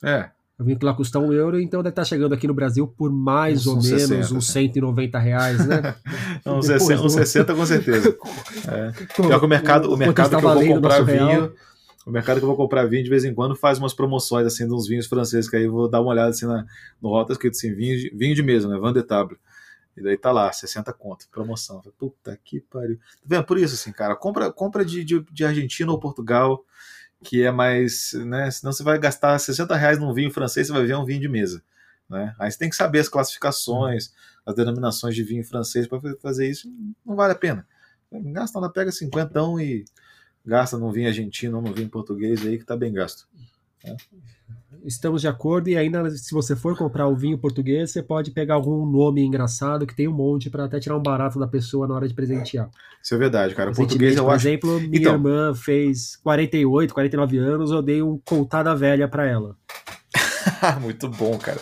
É. 0.04 0.30
Eu 0.60 0.66
vim 0.66 0.76
que 0.76 0.84
lá 0.84 0.94
custa 0.94 1.18
um 1.20 1.32
euro, 1.32 1.58
então 1.58 1.82
deve 1.82 1.94
estar 1.94 2.04
chegando 2.04 2.34
aqui 2.34 2.46
no 2.46 2.54
Brasil 2.54 2.86
por 2.86 3.10
mais 3.10 3.66
uns 3.66 3.68
ou 3.68 3.76
menos 3.76 4.02
60, 4.02 4.34
uns 4.36 4.48
190 4.48 5.18
reais, 5.18 5.66
né? 5.66 5.96
uns, 6.46 6.66
60, 6.66 7.02
uns 7.02 7.14
60 7.14 7.56
com 7.56 7.66
certeza. 7.66 8.18
É. 8.68 8.92
Pior 9.16 9.40
que 9.40 9.46
o 9.46 9.48
mercado, 9.48 9.92
o 9.92 9.96
mercado 9.96 10.30
que 10.30 10.36
eu 10.36 10.54
vou 10.54 10.68
comprar 10.68 11.02
vinho, 11.02 11.26
real. 11.26 11.52
o 12.06 12.12
mercado 12.12 12.38
que 12.40 12.44
eu 12.44 12.48
vou 12.48 12.58
comprar 12.58 12.86
vinho 12.88 13.04
de 13.04 13.10
vez 13.10 13.24
em 13.24 13.34
quando 13.34 13.56
faz 13.56 13.80
umas 13.80 13.94
promoções 13.94 14.46
assim 14.46 14.68
de 14.68 14.74
uns 14.74 14.86
vinhos 14.86 15.08
franceses, 15.08 15.50
que 15.50 15.56
aí 15.56 15.64
eu 15.64 15.72
vou 15.72 15.90
dar 15.90 16.02
uma 16.02 16.12
olhada 16.12 16.32
assim 16.32 16.46
na, 16.46 16.66
no 17.02 17.10
rota 17.10 17.32
escrito 17.32 17.56
assim, 17.56 17.74
vinho 17.74 17.98
de, 17.98 18.10
vinho 18.10 18.36
de 18.36 18.44
mesa, 18.44 18.68
né? 18.68 18.78
Van 18.78 18.92
de 18.92 19.02
Table. 19.02 19.38
E 20.00 20.04
daí 20.04 20.18
tá 20.18 20.32
lá, 20.32 20.52
60 20.52 20.94
conto, 20.94 21.28
promoção. 21.30 21.82
Puta 21.98 22.40
que 22.44 22.62
pariu. 22.62 22.98
Tá 22.98 23.04
vendo? 23.26 23.44
Por 23.44 23.58
isso, 23.58 23.76
assim, 23.76 23.92
cara, 23.92 24.16
compra, 24.16 24.52
compra 24.52 24.86
de, 24.86 25.04
de, 25.04 25.22
de 25.32 25.46
Argentina 25.46 25.92
ou 25.92 26.00
Portugal 26.00 26.64
que 27.24 27.44
é 27.44 27.52
mais, 27.52 28.14
né? 28.14 28.50
Senão 28.50 28.72
você 28.72 28.84
vai 28.84 28.98
gastar 28.98 29.38
60 29.38 29.76
reais 29.76 30.00
num 30.00 30.14
vinho 30.14 30.32
francês, 30.32 30.68
você 30.68 30.74
vai 30.74 30.86
ver 30.86 30.96
um 30.96 31.06
vinho 31.06 31.20
de 31.20 31.28
mesa, 31.28 31.62
né? 32.10 32.34
Aí 32.40 32.50
você 32.50 32.58
tem 32.58 32.70
que 32.70 32.76
saber 32.76 33.00
as 33.00 33.10
classificações, 33.10 34.14
as 34.46 34.56
denominações 34.56 35.16
de 35.16 35.24
vinho 35.24 35.44
francês 35.44 35.88
para 35.88 36.00
fazer 36.22 36.50
isso, 36.50 36.72
não 37.06 37.16
vale 37.16 37.34
a 37.34 37.36
pena. 37.36 37.68
Gasta 38.12 38.60
lá, 38.60 38.70
pega 38.70 38.92
cinquentão 38.92 39.60
e 39.60 39.86
gasta 40.46 40.78
num 40.78 40.92
vinho 40.92 41.08
argentino 41.08 41.58
ou 41.58 41.64
num 41.64 41.74
vinho 41.74 41.90
português 41.90 42.46
aí 42.46 42.58
que 42.58 42.66
tá 42.66 42.76
bem 42.76 42.94
gasto. 42.94 43.28
Né? 43.84 43.96
Estamos 44.84 45.22
de 45.22 45.28
acordo 45.28 45.70
e 45.70 45.78
ainda 45.78 46.10
se 46.12 46.34
você 46.34 46.56
for 46.56 46.78
comprar 46.78 47.08
o 47.08 47.16
vinho 47.16 47.38
português, 47.38 47.92
você 47.92 48.02
pode 48.02 48.32
pegar 48.32 48.56
algum 48.56 48.86
nome 48.86 49.22
engraçado 49.22 49.86
que 49.86 49.96
tem 49.96 50.08
um 50.08 50.14
monte 50.14 50.50
para 50.50 50.66
até 50.66 50.80
tirar 50.80 50.98
um 50.98 51.02
barato 51.02 51.38
da 51.40 51.48
pessoa 51.48 51.88
na 51.88 51.96
hora 51.96 52.08
de 52.08 52.14
presentear. 52.14 52.70
Isso 53.04 53.14
é 53.14 53.18
verdade, 53.18 53.56
cara. 53.56 53.72
Português 53.72 54.16
eu 54.16 54.24
por 54.24 54.34
acho. 54.34 54.48
exemplo, 54.48 54.80
minha 54.80 55.00
então... 55.00 55.14
irmã 55.14 55.54
fez 55.54 56.16
48, 56.18 56.94
49 56.94 57.38
anos, 57.38 57.72
eu 57.72 57.82
dei 57.82 58.02
um 58.02 58.18
contada 58.18 58.76
velha 58.76 59.08
para 59.08 59.28
ela. 59.28 59.58
Muito 60.82 61.10
bom, 61.10 61.38
cara. 61.38 61.60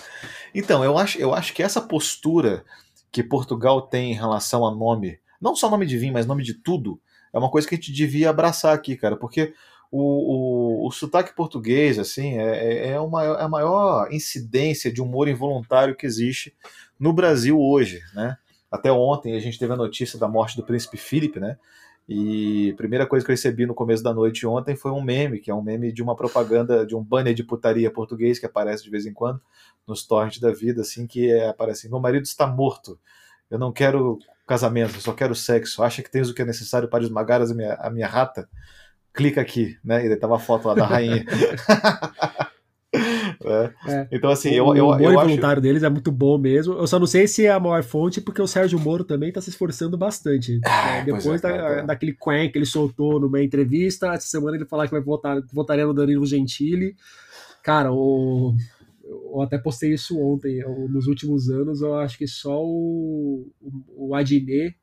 Então, 0.54 0.84
eu 0.84 0.98
acho, 0.98 1.20
eu 1.20 1.34
acho 1.34 1.54
que 1.54 1.64
essa 1.64 1.82
postura 1.82 2.64
que 3.12 3.24
Portugal 3.24 3.82
tem 3.82 4.12
em 4.12 4.16
relação 4.16 4.66
a 4.66 4.74
nome, 4.74 5.20
não 5.42 5.56
só 5.56 5.70
nome 5.70 5.86
de 5.86 5.98
vinho, 5.98 6.14
mas 6.14 6.26
nome 6.26 6.44
de 6.44 6.54
tudo, 6.54 7.00
é 7.34 7.38
uma 7.38 7.50
coisa 7.50 7.68
que 7.68 7.76
a 7.76 7.78
gente 7.78 7.92
devia 7.92 8.30
abraçar 8.30 8.74
aqui, 8.74 8.96
cara, 8.96 9.16
porque 9.16 9.54
o, 9.92 10.84
o, 10.84 10.88
o 10.88 10.92
sotaque 10.92 11.36
português, 11.36 11.98
assim, 11.98 12.38
é, 12.38 12.88
é, 12.88 12.90
é, 12.90 13.00
uma, 13.00 13.24
é 13.24 13.44
a 13.44 13.48
maior 13.48 14.12
incidência 14.12 14.92
de 14.92 15.02
humor 15.02 15.28
involuntário 15.28 15.96
que 15.96 16.06
existe 16.06 16.56
no 17.00 17.14
Brasil 17.14 17.60
hoje, 17.60 18.02
né? 18.14 18.38
Até 18.70 18.92
ontem 18.92 19.34
a 19.36 19.40
gente 19.40 19.58
teve 19.58 19.74
a 19.74 19.78
notícia 19.78 20.20
da 20.20 20.28
morte 20.28 20.58
do 20.58 20.64
príncipe 20.64 20.98
Felipe, 20.98 21.40
né? 21.40 21.58
E 22.08 22.72
a 22.72 22.76
primeira 22.78 23.06
coisa 23.06 23.26
que 23.26 23.32
eu 23.32 23.34
recebi 23.34 23.66
no 23.66 23.74
começo 23.74 24.02
da 24.02 24.14
noite 24.14 24.48
ontem 24.48 24.76
foi 24.78 24.92
um 24.92 25.02
meme, 25.02 25.40
que 25.40 25.52
é 25.52 25.54
um 25.54 25.62
meme 25.62 25.92
de 25.92 26.02
uma 26.02 26.16
propaganda, 26.16 26.86
de 26.86 26.96
um 26.96 27.04
banner 27.04 27.34
de 27.34 27.44
putaria 27.44 27.92
português 27.92 28.40
que 28.40 28.46
aparece 28.46 28.84
de 28.84 28.90
vez 28.90 29.06
em 29.06 29.14
quando 29.14 29.42
nos 29.86 30.06
torrents 30.06 30.40
da 30.40 30.52
vida, 30.52 30.82
assim, 30.82 31.06
que 31.06 31.30
é, 31.30 31.50
aparece 31.50 31.82
assim, 31.82 31.90
meu 31.90 32.00
marido 32.00 32.24
está 32.24 32.48
morto, 32.48 32.98
eu 33.50 33.60
não 33.60 33.74
quero 33.74 34.20
casamento, 34.46 34.96
eu 34.96 35.02
só 35.02 35.12
quero 35.12 35.36
sexo, 35.36 35.84
acha 35.84 36.02
que 36.02 36.10
tens 36.10 36.30
o 36.30 36.34
que 36.34 36.42
é 36.42 36.46
necessário 36.46 36.88
para 36.88 37.04
esmagar 37.04 37.42
a 37.42 37.46
minha, 37.54 37.74
a 37.74 37.90
minha 37.90 38.08
rata? 38.08 38.50
Clica 39.18 39.42
aqui, 39.42 39.76
né? 39.84 40.06
E 40.06 40.10
daí 40.10 40.18
tava 40.18 40.36
a 40.36 40.40
foto 40.40 40.68
lá 40.68 40.76
da 40.76 40.86
rainha. 40.86 41.26
é. 42.94 43.74
É. 43.88 44.08
Então, 44.12 44.30
assim, 44.30 44.50
eu, 44.50 44.76
eu, 44.76 44.88
o 44.88 45.00
eu, 45.00 45.12
eu 45.12 45.14
voluntário 45.14 45.62
deles 45.62 45.82
é 45.84 45.90
muito 45.90 46.12
bom 46.12 46.38
mesmo. 46.38 46.76
Eu 46.76 46.86
só 46.86 47.00
não 47.00 47.08
sei 47.08 47.28
se 47.28 47.46
é 47.46 47.52
a 47.52 47.60
maior 47.60 47.84
fonte, 47.84 48.22
porque 48.22 48.42
o 48.42 48.48
Sérgio 48.48 48.80
Moro 48.80 49.04
também 49.04 49.32
tá 49.32 49.42
se 49.42 49.50
esforçando 49.50 49.98
bastante. 49.98 50.60
Ah, 50.64 51.02
depois 51.04 51.44
é, 51.44 51.48
da, 51.50 51.82
daquele 51.82 52.14
quen 52.14 52.52
que 52.52 52.58
ele 52.58 52.66
soltou 52.66 53.20
numa 53.20 53.42
entrevista, 53.42 54.14
essa 54.14 54.28
semana 54.28 54.56
ele 54.56 54.66
falar 54.66 54.86
que 54.86 54.94
vai 54.94 55.02
votar, 55.02 55.42
votaria 55.52 55.86
no 55.86 55.94
Danilo 55.94 56.26
Gentili. 56.26 56.96
Cara, 57.64 57.92
o, 57.92 58.56
eu 59.04 59.42
até 59.42 59.58
postei 59.58 59.94
isso 59.94 60.20
ontem. 60.20 60.64
nos 60.90 61.08
últimos 61.08 61.50
anos, 61.50 61.82
eu 61.82 61.96
acho 61.96 62.18
que 62.18 62.28
só 62.28 62.64
o, 62.64 63.52
o, 63.60 64.10
o 64.10 64.16
Adnet 64.16 64.76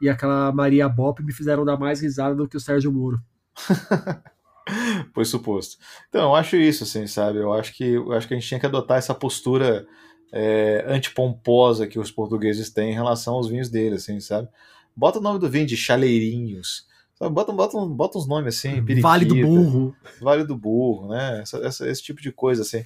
e 0.00 0.08
aquela 0.08 0.52
Maria 0.52 0.88
Bop 0.88 1.22
me 1.22 1.32
fizeram 1.32 1.64
dar 1.64 1.78
mais 1.78 2.00
risada 2.00 2.34
do 2.34 2.48
que 2.48 2.56
o 2.56 2.60
Sérgio 2.60 2.92
Moro. 2.92 3.18
Foi 5.12 5.24
suposto. 5.24 5.76
Então, 6.08 6.22
eu 6.22 6.34
acho 6.34 6.56
isso, 6.56 6.84
assim, 6.84 7.06
sabe? 7.06 7.38
Eu 7.38 7.52
acho 7.52 7.72
que, 7.74 7.84
eu 7.84 8.12
acho 8.12 8.26
que 8.26 8.34
a 8.34 8.36
gente 8.38 8.48
tinha 8.48 8.60
que 8.60 8.66
adotar 8.66 8.98
essa 8.98 9.14
postura 9.14 9.86
é, 10.32 10.84
antipomposa 10.88 11.86
que 11.86 11.98
os 11.98 12.10
portugueses 12.10 12.70
têm 12.70 12.90
em 12.90 12.94
relação 12.94 13.34
aos 13.34 13.48
vinhos 13.48 13.68
deles, 13.68 14.02
assim, 14.02 14.20
sabe? 14.20 14.48
Bota 14.96 15.18
o 15.18 15.22
nome 15.22 15.38
do 15.38 15.50
vinho 15.50 15.66
de 15.66 15.76
chaleirinhos, 15.76 16.86
sabe? 17.14 17.34
Bota, 17.34 17.52
bota, 17.52 17.78
bota 17.86 18.18
uns 18.18 18.26
nomes 18.26 18.56
assim, 18.56 18.82
periquita, 18.82 19.08
Vale 19.08 19.24
do 19.26 19.34
Burro. 19.34 19.96
Vale 20.20 20.44
do 20.44 20.56
Burro, 20.56 21.08
né? 21.08 21.40
Essa, 21.42 21.58
essa, 21.58 21.88
esse 21.88 22.02
tipo 22.02 22.22
de 22.22 22.32
coisa, 22.32 22.62
assim. 22.62 22.84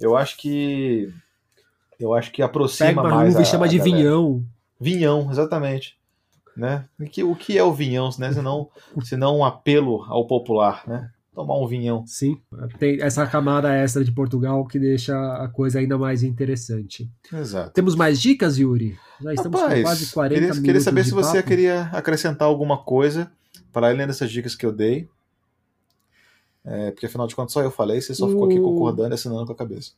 Eu 0.00 0.16
acho 0.16 0.36
que. 0.36 1.12
Eu 2.00 2.14
acho 2.14 2.32
que 2.32 2.42
aproxima 2.42 3.02
Pega 3.02 3.14
mais. 3.14 3.36
A, 3.36 3.44
chama 3.44 3.68
de 3.68 3.78
vinhão. 3.78 4.44
Vinhão, 4.80 5.30
exatamente 5.30 6.01
né? 6.56 6.84
O 7.24 7.34
que 7.34 7.56
é 7.56 7.64
o 7.64 7.72
vinhão, 7.72 8.10
né? 8.18 8.32
Senão, 8.32 8.68
senão 9.02 9.38
um 9.38 9.44
apelo 9.44 10.02
ao 10.04 10.26
popular, 10.26 10.82
né? 10.86 11.10
Tomar 11.34 11.58
um 11.58 11.66
vinhão. 11.66 12.04
Sim, 12.06 12.38
tem 12.78 13.00
essa 13.00 13.26
camada 13.26 13.74
extra 13.74 14.04
de 14.04 14.12
Portugal 14.12 14.66
que 14.66 14.78
deixa 14.78 15.16
a 15.36 15.48
coisa 15.48 15.78
ainda 15.78 15.96
mais 15.96 16.22
interessante. 16.22 17.10
Exato. 17.32 17.70
Temos 17.70 17.94
mais 17.94 18.20
dicas, 18.20 18.58
Yuri? 18.58 18.98
Já 19.22 19.32
estamos 19.32 19.58
Rapaz, 19.58 19.78
com 19.78 19.82
quase 19.82 20.12
40 20.12 20.34
queria, 20.34 20.48
minutos. 20.48 20.66
Queria 20.66 20.80
saber 20.82 21.04
se 21.04 21.10
papo. 21.10 21.22
você 21.22 21.42
queria 21.42 21.82
acrescentar 21.84 22.46
alguma 22.46 22.76
coisa 22.76 23.32
para 23.72 23.88
além 23.88 24.06
dessas 24.06 24.30
dicas 24.30 24.54
que 24.54 24.66
eu 24.66 24.72
dei. 24.72 25.08
É, 26.64 26.90
porque 26.90 27.06
afinal 27.06 27.26
de 27.26 27.34
contas 27.34 27.52
só 27.52 27.62
eu 27.62 27.70
falei, 27.70 28.00
você 28.00 28.14
só 28.14 28.26
o... 28.26 28.28
ficou 28.28 28.44
aqui 28.44 28.60
concordando 28.60 29.12
e 29.12 29.14
assinando 29.14 29.46
com 29.46 29.52
a 29.52 29.56
cabeça. 29.56 29.92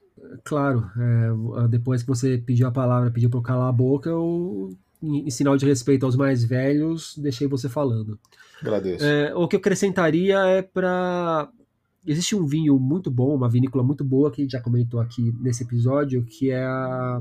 Claro, 0.44 0.88
é, 0.96 1.68
depois 1.68 2.02
que 2.02 2.08
você 2.08 2.38
pediu 2.38 2.68
a 2.68 2.70
palavra, 2.70 3.10
pediu 3.10 3.28
para 3.28 3.38
eu 3.38 3.42
calar 3.42 3.68
a 3.68 3.72
boca, 3.72 4.08
eu 4.08 4.72
em, 5.04 5.30
sinal 5.30 5.56
de 5.56 5.66
respeito 5.66 6.06
aos 6.06 6.16
mais 6.16 6.44
velhos, 6.44 7.16
deixei 7.18 7.46
você 7.46 7.68
falando. 7.68 8.18
Agradeço. 8.60 9.04
É, 9.04 9.34
o 9.34 9.46
que 9.46 9.56
eu 9.56 9.60
acrescentaria 9.60 10.38
é 10.46 10.62
para. 10.62 11.48
Existe 12.06 12.36
um 12.36 12.46
vinho 12.46 12.78
muito 12.78 13.10
bom, 13.10 13.34
uma 13.34 13.48
vinícola 13.48 13.82
muito 13.82 14.04
boa, 14.04 14.30
que 14.30 14.42
a 14.42 14.44
gente 14.44 14.52
já 14.52 14.60
comentou 14.60 15.00
aqui 15.00 15.32
nesse 15.40 15.64
episódio, 15.64 16.24
que 16.24 16.50
é 16.50 16.64
a. 16.64 17.20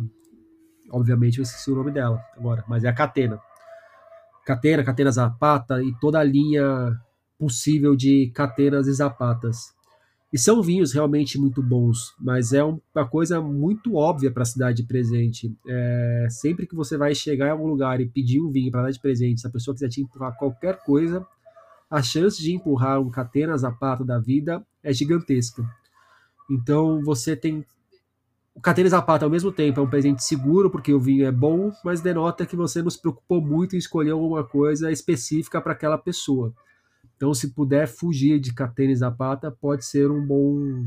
Obviamente 0.91 1.39
eu 1.39 1.43
esqueci 1.43 1.71
o 1.71 1.75
nome 1.75 1.91
dela 1.91 2.21
agora, 2.37 2.63
mas 2.67 2.83
é 2.83 2.89
a 2.89 2.93
Catena. 2.93 3.39
Catena, 4.45 4.83
Catena 4.83 5.11
Zapata 5.11 5.81
e 5.81 5.93
toda 5.99 6.19
a 6.19 6.23
linha 6.23 6.91
possível 7.39 7.95
de 7.95 8.31
Catenas 8.33 8.87
e 8.87 8.93
Zapatas. 8.93 9.73
E 10.33 10.37
são 10.39 10.63
vinhos 10.63 10.91
realmente 10.91 11.39
muito 11.39 11.61
bons, 11.61 12.15
mas 12.19 12.53
é 12.53 12.63
uma 12.63 13.07
coisa 13.07 13.39
muito 13.39 13.93
óbvia 13.93 14.31
para 14.31 14.41
a 14.41 14.47
cidade 14.47 14.81
presente. 14.81 15.55
É, 15.67 16.27
sempre 16.27 16.65
que 16.65 16.73
você 16.75 16.97
vai 16.97 17.13
chegar 17.13 17.45
em 17.45 17.51
algum 17.51 17.67
lugar 17.67 18.01
e 18.01 18.07
pedir 18.07 18.41
um 18.41 18.49
vinho 18.49 18.71
para 18.71 18.81
dar 18.81 18.89
de 18.89 18.99
presente, 18.99 19.41
se 19.41 19.45
a 19.47 19.51
pessoa 19.51 19.75
quiser 19.75 19.89
te 19.89 20.01
empurrar 20.01 20.35
qualquer 20.35 20.79
coisa, 20.83 21.23
a 21.87 22.01
chance 22.01 22.41
de 22.41 22.51
empurrar 22.51 22.99
um 22.99 23.11
catena 23.11 23.55
zapato 23.55 24.03
da 24.03 24.17
vida 24.17 24.65
é 24.81 24.91
gigantesca. 24.91 25.63
Então 26.49 27.03
você 27.03 27.35
tem. 27.35 27.63
O 28.55 28.59
catena 28.59 28.89
zapato 28.89 29.25
ao 29.25 29.29
mesmo 29.29 29.51
tempo 29.51 29.79
é 29.79 29.83
um 29.83 29.89
presente 29.89 30.23
seguro, 30.23 30.71
porque 30.71 30.91
o 30.91 30.99
vinho 30.99 31.27
é 31.27 31.31
bom, 31.31 31.71
mas 31.85 32.01
denota 32.01 32.43
que 32.43 32.55
você 32.55 32.81
não 32.81 32.89
se 32.89 32.99
preocupou 32.99 33.39
muito 33.39 33.75
em 33.75 33.79
escolher 33.79 34.11
alguma 34.11 34.43
coisa 34.43 34.91
específica 34.91 35.61
para 35.61 35.73
aquela 35.73 35.97
pessoa. 35.97 36.51
Então, 37.23 37.33
se 37.33 37.51
puder 37.51 37.87
fugir 37.87 38.37
de 38.37 38.53
Catena 38.53 38.91
e 38.91 38.95
Zapata, 38.97 39.49
pode 39.49 39.85
ser 39.85 40.11
um 40.11 40.27
bom 40.27 40.85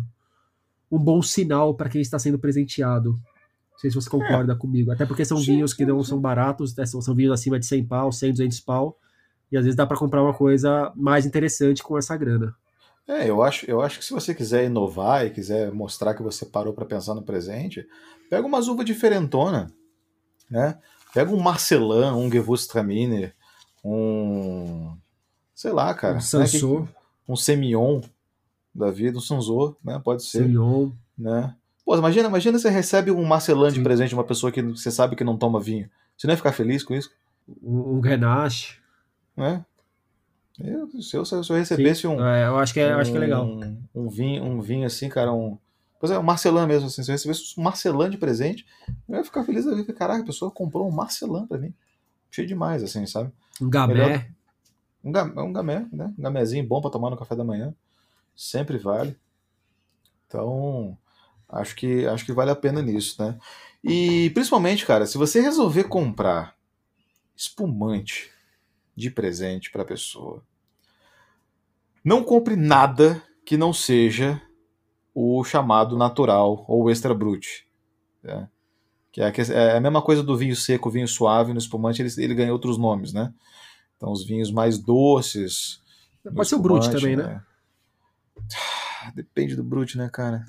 um 0.93 0.99
bom 0.99 1.23
sinal 1.23 1.75
para 1.75 1.89
quem 1.89 2.03
está 2.03 2.19
sendo 2.19 2.39
presenteado. 2.39 3.13
Não 3.73 3.79
sei 3.79 3.89
se 3.89 3.97
você 3.97 4.11
concorda 4.11 4.53
é. 4.53 4.57
comigo. 4.57 4.93
Até 4.93 5.07
porque 5.07 5.25
são 5.25 5.39
sim, 5.39 5.53
vinhos 5.53 5.73
que 5.73 5.87
não 5.87 6.05
são 6.05 6.21
baratos, 6.21 6.77
né? 6.77 6.85
são, 6.85 7.01
são 7.01 7.15
vinhos 7.15 7.33
acima 7.33 7.59
de 7.59 7.65
100 7.65 7.87
pau, 7.87 8.13
100, 8.13 8.33
200 8.33 8.61
pau. 8.61 8.99
E 9.51 9.57
às 9.57 9.65
vezes 9.65 9.75
dá 9.75 9.87
para 9.87 9.97
comprar 9.97 10.23
uma 10.23 10.35
coisa 10.35 10.93
mais 10.95 11.25
interessante 11.25 11.83
com 11.83 11.97
essa 11.97 12.15
grana. 12.19 12.55
É, 13.09 13.31
eu 13.31 13.43
acho, 13.43 13.65
eu 13.65 13.81
acho 13.81 13.99
que 13.99 14.05
se 14.05 14.13
você 14.13 14.35
quiser 14.35 14.67
inovar 14.67 15.25
e 15.25 15.31
quiser 15.31 15.73
mostrar 15.73 16.13
que 16.13 16.23
você 16.23 16.45
parou 16.45 16.75
para 16.75 16.85
pensar 16.85 17.15
no 17.15 17.23
presente, 17.23 17.89
pega 18.29 18.47
uma 18.47 18.59
uva 18.59 18.85
diferentona, 18.85 19.69
né? 20.51 20.79
Pega 21.15 21.33
um 21.33 21.41
Marcelin, 21.41 22.11
um 22.13 22.31
Gewürztraminer, 22.31 23.35
um 23.83 24.95
Sei 25.57 25.73
lá, 25.73 25.95
cara. 25.95 26.19
Um 26.19 26.21
Sansô. 26.21 26.81
Né? 26.81 26.89
Um 27.27 27.35
Semion 27.35 28.03
da 28.75 28.91
vida, 28.91 29.17
um 29.17 29.23
Sanzô, 29.23 29.75
né? 29.83 29.99
Pode 30.05 30.23
ser. 30.23 30.43
Semion. 30.43 30.91
Né? 31.19 31.57
Pô, 31.83 31.97
imagina, 31.97 32.29
imagina 32.29 32.59
você 32.59 32.69
recebe 32.69 33.11
um 33.11 33.25
Marcelan 33.25 33.73
de 33.73 33.81
presente 33.81 34.11
de 34.11 34.15
uma 34.15 34.23
pessoa 34.23 34.53
que 34.53 34.61
você 34.61 34.91
sabe 34.91 35.17
que 35.17 35.25
não 35.25 35.39
toma 35.39 35.59
vinho. 35.59 35.89
Você 36.15 36.27
não 36.27 36.35
ia 36.35 36.37
ficar 36.37 36.53
feliz 36.53 36.85
com 36.85 36.95
isso? 36.95 37.11
Um, 37.63 37.95
um 37.97 38.01
Grenache. 38.03 38.77
Né? 39.35 39.65
Eu, 40.63 40.89
se, 41.01 41.17
eu, 41.17 41.25
se 41.25 41.35
eu 41.35 41.57
recebesse 41.57 42.03
Sim. 42.03 42.09
um. 42.09 42.25
É, 42.25 42.47
eu 42.47 42.59
acho 42.59 42.75
que 42.75 42.81
é, 42.81 42.95
um, 42.95 43.01
acho 43.01 43.11
que 43.11 43.17
é 43.17 43.21
legal. 43.21 43.49
Um 43.95 44.09
vinho, 44.11 44.45
um 44.45 44.61
vinho 44.61 44.87
assim, 44.87 45.09
cara, 45.09 45.33
um. 45.33 45.57
Pois 45.99 46.13
é, 46.13 46.19
um 46.19 46.23
Marcelan 46.23 46.67
mesmo, 46.67 46.89
assim. 46.89 47.03
Se 47.03 47.11
eu 47.11 47.15
recebesse 47.15 47.55
um 47.59 47.63
Marcelan 47.63 48.11
de 48.11 48.19
presente, 48.19 48.67
eu 49.09 49.17
ia 49.17 49.25
ficar 49.25 49.43
feliz 49.43 49.65
da 49.65 49.75
vida. 49.75 49.91
Caraca, 49.95 50.23
a 50.23 50.27
pessoa 50.27 50.51
comprou 50.51 50.87
um 50.87 50.93
Marcelan 50.93 51.47
pra 51.47 51.57
mim. 51.57 51.73
Cheio 52.31 52.47
demais, 52.47 52.83
assim, 52.83 53.07
sabe? 53.07 53.33
Um 53.61 53.71
Gamé. 53.71 53.95
Melhor, 53.95 54.27
um, 55.07 55.13
gamé, 55.13 55.43
um 55.43 55.53
gamé, 55.53 55.87
né? 55.93 56.13
Um 56.19 56.23
gamézinho 56.23 56.67
bom 56.67 56.81
para 56.81 56.91
tomar 56.91 57.11
no 57.11 57.17
café 57.17 57.37
da 57.37 57.45
manhã. 57.45 57.73
Sempre 58.35 58.77
vale. 58.77 59.17
Então, 60.27 60.99
acho 61.49 61.77
que, 61.77 62.05
acho 62.07 62.25
que 62.25 62.33
vale 62.33 62.51
a 62.51 62.57
pena 62.57 62.83
nisso, 62.83 63.23
né? 63.23 63.39
E 63.85 64.31
principalmente, 64.31 64.85
cara, 64.85 65.07
se 65.07 65.17
você 65.17 65.41
resolver 65.41 65.85
comprar 65.85 66.57
espumante 67.37 68.33
de 68.97 69.11
presente 69.11 69.71
para 69.71 69.85
pessoa, 69.85 70.43
não 72.05 72.25
compre 72.25 72.57
nada 72.57 73.23
que 73.45 73.57
não 73.57 73.73
seja 73.73 74.43
o 75.15 75.45
chamado 75.45 75.97
natural 75.97 76.65
ou 76.67 76.91
extra 76.91 77.15
brut. 77.15 77.67
Né? 78.23 78.49
Que 79.13 79.23
é, 79.23 79.33
é 79.51 79.77
a 79.77 79.81
mesma 79.81 80.03
coisa 80.03 80.23
do 80.23 80.37
vinho 80.37 80.57
seco, 80.57 80.91
vinho 80.91 81.07
suave, 81.07 81.53
no 81.53 81.59
espumante 81.59 82.03
ele, 82.03 82.11
ele 82.19 82.35
ganha 82.35 82.53
outros 82.53 82.77
nomes, 82.77 83.13
né? 83.13 83.33
Então, 83.97 84.13
os 84.13 84.25
vinhos 84.25 84.51
mais 84.51 84.79
doces. 84.79 85.81
Pode 86.35 86.49
ser 86.49 86.57
o 86.57 86.59
Brut 86.59 86.91
também, 86.91 87.17
né? 87.17 87.25
né? 87.25 87.43
Depende 89.15 89.57
do 89.57 89.65
brute, 89.65 89.97
né, 89.97 90.09
cara? 90.13 90.45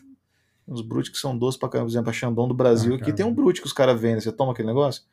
Uns 0.68 0.82
brute 0.82 1.12
que 1.12 1.18
são 1.18 1.38
doces 1.38 1.58
pra 1.60 1.70
caramba, 1.70 1.88
por 1.88 1.92
exemplo, 1.92 2.10
a 2.10 2.14
Xandão 2.14 2.48
do 2.48 2.54
Brasil. 2.54 2.94
Ah, 2.94 2.98
aqui 2.98 3.14
tem 3.14 3.26
um 3.26 3.34
brute 3.34 3.62
que 3.62 3.68
os 3.68 3.74
caras 3.74 4.00
vendem. 4.00 4.20
Você 4.20 4.32
toma 4.32 4.52
aquele 4.52 4.68
negócio? 4.68 5.04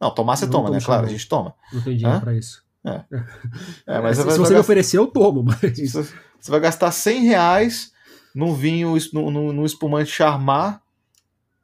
Não, 0.00 0.14
tomar 0.14 0.36
você 0.36 0.48
toma, 0.48 0.70
né? 0.70 0.80
Claro, 0.80 1.06
a 1.06 1.08
gente 1.08 1.28
toma. 1.28 1.54
Não 1.72 1.82
tem 1.82 1.96
dinheiro 1.96 2.18
Hã? 2.18 2.20
pra 2.20 2.34
isso. 2.34 2.64
É. 2.84 3.04
é 3.86 4.00
mas 4.00 4.16
se, 4.16 4.22
vai, 4.22 4.32
se 4.32 4.38
você 4.38 4.54
me 4.54 4.60
oferecer, 4.60 4.98
eu 4.98 5.08
tomo. 5.08 5.42
Mas... 5.42 5.92
Você 5.92 6.50
vai 6.50 6.60
gastar 6.60 6.92
100 6.92 7.24
reais 7.24 7.92
num 8.32 8.54
vinho, 8.54 8.94
num, 9.12 9.52
num 9.52 9.64
espumante 9.64 10.10
charmar, 10.10 10.80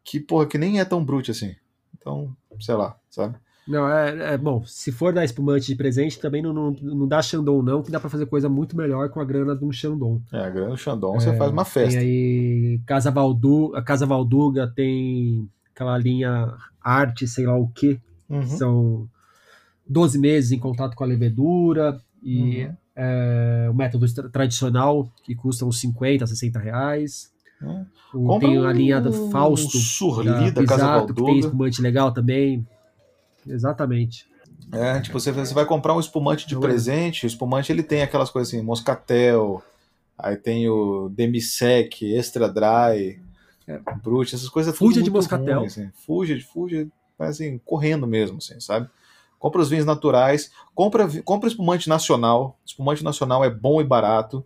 que, 0.02 0.18
porra, 0.18 0.46
que 0.46 0.58
nem 0.58 0.80
é 0.80 0.84
tão 0.84 1.04
brute 1.04 1.30
assim. 1.30 1.54
Então, 1.96 2.36
sei 2.60 2.74
lá, 2.74 2.98
sabe? 3.08 3.38
Não, 3.66 3.88
é, 3.88 4.34
é, 4.34 4.38
bom. 4.38 4.62
Se 4.66 4.92
for 4.92 5.12
dar 5.12 5.24
espumante 5.24 5.66
de 5.66 5.74
presente, 5.74 6.18
também 6.20 6.42
não, 6.42 6.52
não, 6.52 6.70
não 6.70 7.08
dá 7.08 7.22
Xandão, 7.22 7.62
não, 7.62 7.82
que 7.82 7.90
dá 7.90 7.98
para 7.98 8.10
fazer 8.10 8.26
coisa 8.26 8.48
muito 8.48 8.76
melhor 8.76 9.08
com 9.08 9.20
a 9.20 9.24
grana 9.24 9.56
de 9.56 9.64
um 9.64 9.72
Xandão. 9.72 10.20
É, 10.32 10.44
a 10.44 10.50
grana 10.50 10.70
do 10.70 10.76
Xandão 10.76 11.16
é, 11.16 11.20
você 11.20 11.36
faz 11.36 11.50
uma 11.50 11.64
festa. 11.64 11.98
Tem 11.98 12.08
aí 12.08 12.80
Casa 12.86 13.10
Valdu, 13.10 13.74
a 13.74 13.82
Casa 13.82 14.04
Valduga 14.04 14.66
tem 14.66 15.48
aquela 15.74 15.96
linha 15.96 16.54
arte, 16.80 17.26
sei 17.26 17.46
lá 17.46 17.56
o 17.56 17.68
que. 17.68 17.98
Uhum. 18.28 18.46
São 18.46 19.08
12 19.88 20.18
meses 20.18 20.52
em 20.52 20.58
contato 20.58 20.94
com 20.94 21.04
a 21.04 21.06
levedura 21.06 21.98
e 22.22 22.64
uhum. 22.64 22.76
é, 22.96 23.68
o 23.70 23.74
método 23.74 24.06
tradicional, 24.30 25.10
que 25.22 25.34
custa 25.34 25.64
uns 25.64 25.80
50, 25.80 26.26
60 26.26 26.58
reais. 26.58 27.32
Uhum. 28.12 28.38
Tem 28.38 28.58
a 28.58 28.72
linha 28.72 29.00
do 29.00 29.30
Fausto. 29.30 29.78
Um 29.78 29.80
surli 29.80 30.50
da, 30.50 30.60
da 30.60 30.66
Casa 30.66 30.86
Valduga. 30.86 31.14
Que 31.14 31.24
tem 31.24 31.38
espumante 31.38 31.80
legal 31.80 32.12
também. 32.12 32.66
Exatamente. 33.46 34.26
É, 34.72 35.00
tipo, 35.00 35.18
você, 35.18 35.30
você 35.30 35.54
vai 35.54 35.64
comprar 35.64 35.94
um 35.94 36.00
espumante 36.00 36.46
de 36.46 36.58
presente, 36.58 37.26
o 37.26 37.28
espumante 37.28 37.70
ele 37.70 37.82
tem 37.82 38.02
aquelas 38.02 38.30
coisas 38.30 38.52
assim, 38.52 38.62
moscatel, 38.62 39.62
aí 40.18 40.36
tem 40.36 40.68
o 40.68 41.08
demisec, 41.08 42.04
extra 42.14 42.48
dry, 42.48 43.20
é. 43.66 43.80
brute, 44.02 44.34
essas 44.34 44.48
coisas 44.48 44.76
Fuja 44.76 45.02
de 45.02 45.10
moscatel. 45.10 45.58
Ruim, 45.58 45.66
assim. 45.66 45.90
Fuja, 45.94 46.38
fuja, 46.52 46.88
assim, 47.18 47.58
correndo 47.64 48.06
mesmo, 48.06 48.38
assim, 48.38 48.58
sabe? 48.60 48.88
Compra 49.38 49.60
os 49.60 49.68
vinhos 49.68 49.84
naturais, 49.84 50.50
compra, 50.74 51.06
compra 51.22 51.48
espumante 51.48 51.88
nacional, 51.88 52.58
espumante 52.64 53.04
nacional 53.04 53.44
é 53.44 53.50
bom 53.50 53.80
e 53.80 53.84
barato, 53.84 54.44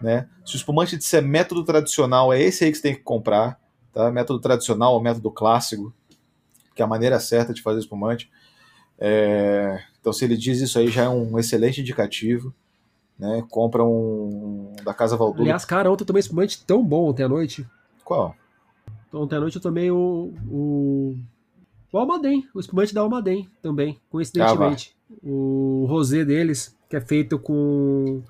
né? 0.00 0.28
Se 0.44 0.54
o 0.54 0.56
espumante 0.56 0.96
disser 0.96 1.22
método 1.22 1.64
tradicional, 1.64 2.32
é 2.32 2.40
esse 2.40 2.64
aí 2.64 2.70
que 2.70 2.76
você 2.76 2.82
tem 2.82 2.94
que 2.94 3.02
comprar, 3.02 3.60
tá? 3.92 4.10
Método 4.10 4.38
tradicional 4.38 4.94
ou 4.94 5.02
método 5.02 5.30
clássico, 5.30 5.92
que 6.76 6.82
é 6.82 6.84
a 6.84 6.88
maneira 6.88 7.18
certa 7.18 7.54
de 7.54 7.62
fazer 7.62 7.80
espumante. 7.80 8.30
É, 8.98 9.82
então, 9.98 10.12
se 10.12 10.24
ele 10.24 10.36
diz 10.36 10.60
isso 10.60 10.78
aí, 10.78 10.88
já 10.88 11.04
é 11.04 11.08
um 11.08 11.38
excelente 11.38 11.80
indicativo. 11.80 12.54
Né? 13.18 13.42
Compra 13.50 13.82
um 13.82 14.72
da 14.84 14.92
Casa 14.92 15.16
Valdur. 15.16 15.40
Aliás, 15.40 15.64
cara, 15.64 15.90
ontem 15.90 16.02
eu 16.02 16.06
tomei 16.06 16.20
espumante 16.20 16.62
tão 16.64 16.84
bom 16.84 17.08
ontem 17.08 17.24
à 17.24 17.28
noite. 17.28 17.66
Qual? 18.04 18.36
Ontem 19.10 19.36
à 19.36 19.40
noite 19.40 19.56
eu 19.56 19.62
tomei 19.62 19.90
o, 19.90 20.34
o, 20.50 21.16
o 21.90 21.98
Almaden, 21.98 22.46
o 22.54 22.60
espumante 22.60 22.94
da 22.94 23.00
Almaden 23.00 23.48
também, 23.62 23.98
coincidentemente. 24.10 24.94
Ah, 25.10 25.14
o 25.22 25.86
rosé 25.88 26.26
deles, 26.26 26.76
que 26.90 26.96
é 26.96 27.00
feito 27.00 27.38
com, 27.38 28.22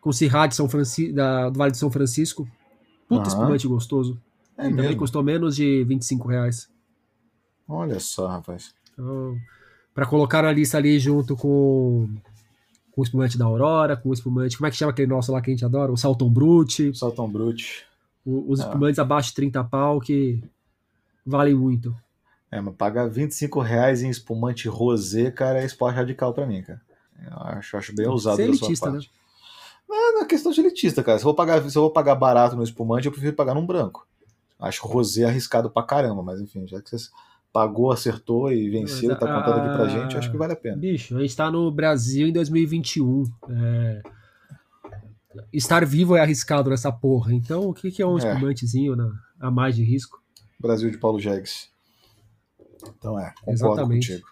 com 0.00 0.12
Syrah 0.12 0.46
de 0.46 0.54
São 0.54 0.66
Francisco, 0.66 1.14
da, 1.14 1.50
do 1.50 1.58
Vale 1.58 1.72
de 1.72 1.78
São 1.78 1.90
Francisco. 1.90 2.48
Puta 3.06 3.28
espumante 3.28 3.68
gostoso. 3.68 4.18
É 4.56 4.70
também 4.70 4.96
custou 4.96 5.22
menos 5.22 5.56
de 5.56 5.84
25 5.84 6.28
reais. 6.28 6.71
Olha 7.72 7.98
só, 7.98 8.26
rapaz. 8.26 8.74
Então, 8.92 9.36
para 9.94 10.06
colocar 10.06 10.42
na 10.42 10.52
lista 10.52 10.76
ali 10.76 10.98
junto 10.98 11.34
com, 11.34 12.06
com 12.90 13.00
o 13.00 13.04
espumante 13.04 13.38
da 13.38 13.46
Aurora, 13.46 13.96
com 13.96 14.10
o 14.10 14.12
espumante. 14.12 14.56
Como 14.56 14.66
é 14.66 14.70
que 14.70 14.76
chama 14.76 14.92
aquele 14.92 15.08
nosso 15.08 15.32
lá 15.32 15.40
que 15.40 15.50
a 15.50 15.54
gente 15.54 15.64
adora? 15.64 15.90
O 15.90 15.96
Salton 15.96 16.30
Brute. 16.30 16.94
Salton 16.94 17.30
Brute. 17.30 17.86
O, 18.24 18.52
os 18.52 18.60
é. 18.60 18.64
espumantes 18.64 18.98
abaixo 18.98 19.30
de 19.30 19.36
30 19.36 19.64
pau 19.64 20.00
que 20.00 20.42
valem 21.24 21.54
muito. 21.54 21.96
É, 22.50 22.60
mas 22.60 22.74
pagar 22.74 23.08
25 23.08 23.60
reais 23.60 24.02
em 24.02 24.10
espumante 24.10 24.68
rosé, 24.68 25.30
cara, 25.30 25.62
é 25.62 25.64
esporte 25.64 25.96
radical 25.96 26.34
para 26.34 26.46
mim, 26.46 26.62
cara. 26.62 26.80
Eu 27.24 27.38
acho, 27.38 27.76
acho 27.78 27.94
bem 27.94 28.06
ousado 28.06 28.36
Você 28.36 28.42
é 28.42 28.46
elitista, 28.46 28.90
Né? 28.90 29.00
É 30.20 30.24
questão 30.26 30.52
de 30.52 30.60
elitista, 30.60 31.02
cara. 31.02 31.18
Se 31.18 31.24
eu, 31.24 31.28
vou 31.28 31.34
pagar, 31.34 31.62
se 31.68 31.76
eu 31.76 31.82
vou 31.82 31.90
pagar 31.90 32.14
barato 32.14 32.54
no 32.54 32.62
espumante, 32.62 33.06
eu 33.06 33.12
prefiro 33.12 33.34
pagar 33.34 33.54
num 33.54 33.64
branco. 33.64 34.06
Acho 34.58 34.86
rosé 34.86 35.24
arriscado 35.24 35.70
pra 35.70 35.82
caramba, 35.82 36.22
mas 36.22 36.40
enfim, 36.40 36.66
já 36.66 36.80
que 36.80 36.90
vocês 36.90 37.10
pagou, 37.52 37.92
acertou 37.92 38.50
e 38.50 38.70
venceu, 38.70 39.12
está 39.12 39.26
contando 39.26 39.60
aqui 39.60 39.76
pra 39.76 39.88
gente, 39.88 40.16
acho 40.16 40.30
que 40.30 40.36
vale 40.36 40.54
a 40.54 40.56
pena. 40.56 40.76
Bicho, 40.76 41.16
a 41.16 41.20
gente 41.20 41.30
está 41.30 41.50
no 41.50 41.70
Brasil 41.70 42.26
em 42.26 42.32
2021. 42.32 43.24
É... 43.50 44.02
Estar 45.52 45.84
vivo 45.84 46.16
é 46.16 46.20
arriscado 46.20 46.70
nessa 46.70 46.90
porra. 46.90 47.32
Então, 47.32 47.68
o 47.68 47.74
que, 47.74 47.90
que 47.90 48.02
é 48.02 48.06
um 48.06 48.18
é. 48.18 48.18
espumantezinho 48.18 48.96
na... 48.96 49.12
a 49.38 49.50
mais 49.50 49.76
de 49.76 49.84
risco? 49.84 50.22
Brasil 50.58 50.90
de 50.90 50.98
Paulo 50.98 51.20
Jegues. 51.20 51.70
Então 52.96 53.18
é, 53.18 53.32
concordo 53.40 53.52
Exatamente. 53.52 54.08
contigo. 54.08 54.28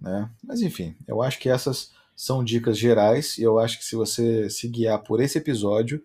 Né? 0.00 0.30
Mas 0.42 0.60
enfim, 0.60 0.96
eu 1.06 1.22
acho 1.22 1.38
que 1.38 1.48
essas 1.48 1.92
são 2.14 2.44
dicas 2.44 2.78
gerais 2.78 3.38
e 3.38 3.42
eu 3.42 3.58
acho 3.58 3.78
que 3.78 3.84
se 3.84 3.96
você 3.96 4.48
se 4.48 4.68
guiar 4.68 5.02
por 5.02 5.20
esse 5.20 5.38
episódio, 5.38 6.02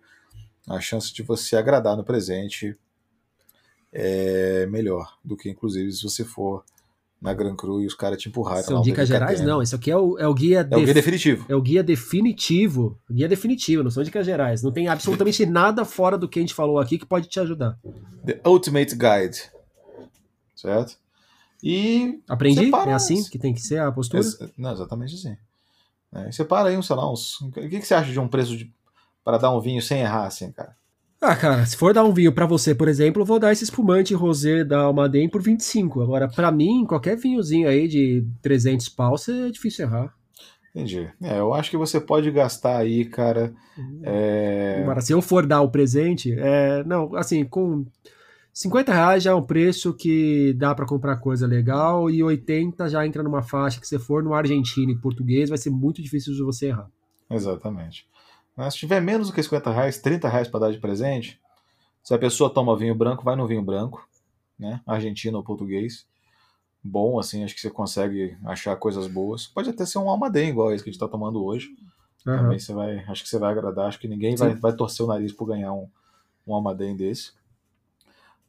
a 0.68 0.80
chance 0.80 1.12
de 1.12 1.22
você 1.22 1.56
agradar 1.56 1.96
no 1.96 2.04
presente 2.04 2.76
é 3.92 4.66
melhor 4.66 5.16
do 5.24 5.36
que, 5.36 5.50
inclusive, 5.50 5.92
se 5.92 6.02
você 6.02 6.24
for 6.24 6.64
na 7.20 7.34
Gran 7.34 7.54
Cru 7.54 7.82
e 7.82 7.86
os 7.86 7.94
caras 7.94 8.20
te 8.20 8.28
empurrarem. 8.28 8.64
São 8.64 8.80
dicas 8.80 9.06
gerais? 9.06 9.40
Não, 9.42 9.60
isso 9.60 9.76
aqui 9.76 9.90
é 9.90 9.96
o, 9.96 10.18
é 10.18 10.26
o 10.26 10.32
guia... 10.32 10.66
É 10.70 10.76
o 10.76 10.80
guia 10.80 10.94
definitivo. 10.94 11.46
É 11.48 11.54
o 11.54 11.60
guia 11.60 11.82
definitivo. 11.82 12.98
Guia 13.10 13.28
definitivo, 13.28 13.82
não 13.82 13.90
são 13.90 14.02
dicas 14.02 14.24
gerais. 14.24 14.62
Não 14.62 14.72
tem 14.72 14.88
absolutamente 14.88 15.44
nada 15.44 15.84
fora 15.84 16.16
do 16.16 16.28
que 16.28 16.38
a 16.38 16.42
gente 16.42 16.54
falou 16.54 16.78
aqui 16.78 16.98
que 16.98 17.04
pode 17.04 17.28
te 17.28 17.38
ajudar. 17.38 17.78
The 18.24 18.40
Ultimate 18.46 18.96
Guide. 18.96 19.50
Certo? 20.56 20.96
E... 21.62 22.20
Aprendi? 22.26 22.70
É 22.86 22.92
assim 22.92 23.22
que 23.24 23.38
tem 23.38 23.52
que 23.52 23.60
ser 23.60 23.80
a 23.80 23.92
postura? 23.92 24.22
não, 24.56 24.72
exatamente 24.72 25.14
assim. 25.14 25.36
É, 26.12 26.32
separa 26.32 26.70
aí, 26.70 26.82
sei 26.82 26.96
lá, 26.96 27.10
uns... 27.10 27.40
O 27.42 27.50
que, 27.50 27.68
que 27.68 27.82
você 27.82 27.94
acha 27.94 28.10
de 28.10 28.18
um 28.18 28.28
preço 28.28 28.56
de... 28.56 28.72
para 29.22 29.36
dar 29.36 29.54
um 29.54 29.60
vinho 29.60 29.82
sem 29.82 30.00
errar, 30.00 30.26
assim, 30.26 30.50
cara? 30.50 30.74
Ah, 31.20 31.36
cara, 31.36 31.66
se 31.66 31.76
for 31.76 31.92
dar 31.92 32.02
um 32.02 32.14
vinho 32.14 32.32
para 32.32 32.46
você, 32.46 32.74
por 32.74 32.88
exemplo, 32.88 33.20
eu 33.20 33.26
vou 33.26 33.38
dar 33.38 33.52
esse 33.52 33.62
espumante 33.62 34.14
rosé 34.14 34.64
da 34.64 34.80
Almaden 34.80 35.28
por 35.28 35.42
25. 35.42 36.00
Agora, 36.00 36.26
para 36.26 36.50
mim, 36.50 36.86
qualquer 36.86 37.16
vinhozinho 37.16 37.68
aí 37.68 37.86
de 37.86 38.26
300 38.40 38.88
pau, 38.88 39.14
é 39.28 39.50
difícil 39.50 39.84
errar. 39.84 40.14
Entendi. 40.74 41.10
É, 41.20 41.38
eu 41.38 41.52
acho 41.52 41.70
que 41.70 41.76
você 41.76 42.00
pode 42.00 42.30
gastar 42.30 42.78
aí, 42.78 43.04
cara. 43.04 43.52
É... 44.02 44.80
Agora, 44.82 45.02
se 45.02 45.12
eu 45.12 45.20
for 45.20 45.44
dar 45.44 45.60
o 45.60 45.70
presente, 45.70 46.32
é... 46.38 46.82
não, 46.84 47.14
assim, 47.14 47.44
com 47.44 47.84
50 48.52 48.92
reais 48.92 49.22
já 49.22 49.32
é 49.32 49.34
um 49.34 49.42
preço 49.42 49.92
que 49.92 50.54
dá 50.54 50.74
para 50.74 50.86
comprar 50.86 51.16
coisa 51.16 51.46
legal 51.46 52.08
e 52.08 52.22
80 52.22 52.88
já 52.88 53.06
entra 53.06 53.22
numa 53.22 53.42
faixa 53.42 53.80
que 53.80 53.86
se 53.86 53.98
for 53.98 54.22
no 54.22 54.32
argentino 54.32 54.90
e 54.90 54.98
português 54.98 55.50
vai 55.50 55.58
ser 55.58 55.70
muito 55.70 56.00
difícil 56.00 56.32
de 56.32 56.42
você 56.42 56.68
errar. 56.68 56.88
Exatamente. 57.30 58.06
Mas 58.60 58.74
se 58.74 58.80
tiver 58.80 59.00
menos 59.00 59.28
do 59.28 59.32
que 59.32 59.42
50 59.42 59.70
reais, 59.70 59.98
30 59.98 60.28
reais 60.28 60.46
para 60.46 60.60
dar 60.60 60.70
de 60.70 60.78
presente, 60.78 61.40
se 62.02 62.12
a 62.12 62.18
pessoa 62.18 62.52
toma 62.52 62.76
vinho 62.76 62.94
branco, 62.94 63.24
vai 63.24 63.34
no 63.34 63.46
vinho 63.46 63.62
branco, 63.62 64.06
né? 64.58 64.82
Argentino 64.86 65.38
ou 65.38 65.42
português. 65.42 66.06
Bom, 66.84 67.18
assim, 67.18 67.42
acho 67.42 67.54
que 67.54 67.60
você 67.62 67.70
consegue 67.70 68.36
achar 68.44 68.76
coisas 68.76 69.06
boas. 69.06 69.46
Pode 69.46 69.70
até 69.70 69.86
ser 69.86 69.96
um 69.96 70.10
almaden 70.10 70.50
igual 70.50 70.72
esse 70.74 70.84
que 70.84 70.90
a 70.90 70.92
gente 70.92 71.02
está 71.02 71.08
tomando 71.08 71.42
hoje. 71.42 71.68
Uhum. 72.26 72.36
Também 72.36 72.58
você 72.58 72.74
vai, 72.74 72.98
acho 73.08 73.22
que 73.22 73.30
você 73.30 73.38
vai 73.38 73.50
agradar. 73.50 73.88
Acho 73.88 73.98
que 73.98 74.06
ninguém 74.06 74.36
vai, 74.36 74.54
vai 74.54 74.74
torcer 74.74 75.06
o 75.06 75.08
nariz 75.08 75.32
por 75.32 75.46
ganhar 75.46 75.72
um, 75.72 75.88
um 76.46 76.54
almaden 76.54 76.94
desse 76.94 77.32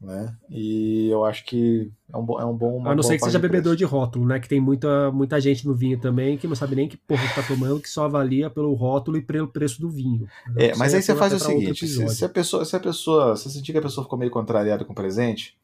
né? 0.01 0.35
E 0.49 1.09
eu 1.09 1.23
acho 1.23 1.45
que 1.45 1.91
é 2.11 2.17
um, 2.17 2.39
é 2.39 2.45
um 2.45 2.57
bom. 2.57 2.87
A 2.87 2.95
não 2.95 3.03
ser 3.03 3.17
que 3.17 3.23
seja 3.23 3.37
bebedor 3.37 3.75
de 3.75 3.83
rótulo, 3.83 4.25
né? 4.25 4.39
Que 4.39 4.49
tem 4.49 4.59
muita, 4.59 5.11
muita 5.11 5.39
gente 5.39 5.67
no 5.67 5.75
vinho 5.75 5.99
também 5.99 6.37
que 6.37 6.47
não 6.47 6.55
sabe 6.55 6.75
nem 6.75 6.89
que 6.89 6.97
porra 6.97 7.27
que 7.27 7.35
tá 7.35 7.43
tomando, 7.43 7.79
que 7.79 7.89
só 7.89 8.05
avalia 8.05 8.49
pelo 8.49 8.73
rótulo 8.73 9.17
e 9.17 9.21
pelo 9.21 9.47
preço 9.47 9.79
do 9.79 9.91
vinho. 9.91 10.27
É, 10.57 10.75
mas 10.75 10.95
aí 10.95 11.03
você 11.03 11.15
faz 11.15 11.33
o 11.33 11.39
seguinte: 11.39 11.87
se, 11.87 12.07
se, 12.09 12.25
a 12.25 12.29
pessoa, 12.29 12.65
se 12.65 12.75
a 12.75 12.79
pessoa, 12.79 13.37
se 13.37 13.51
sentir 13.51 13.71
que 13.71 13.77
a 13.77 13.81
pessoa 13.81 14.03
ficou 14.03 14.17
meio 14.17 14.31
contrariada 14.31 14.83
com 14.83 14.91
o 14.91 14.95
presente, 14.95 15.55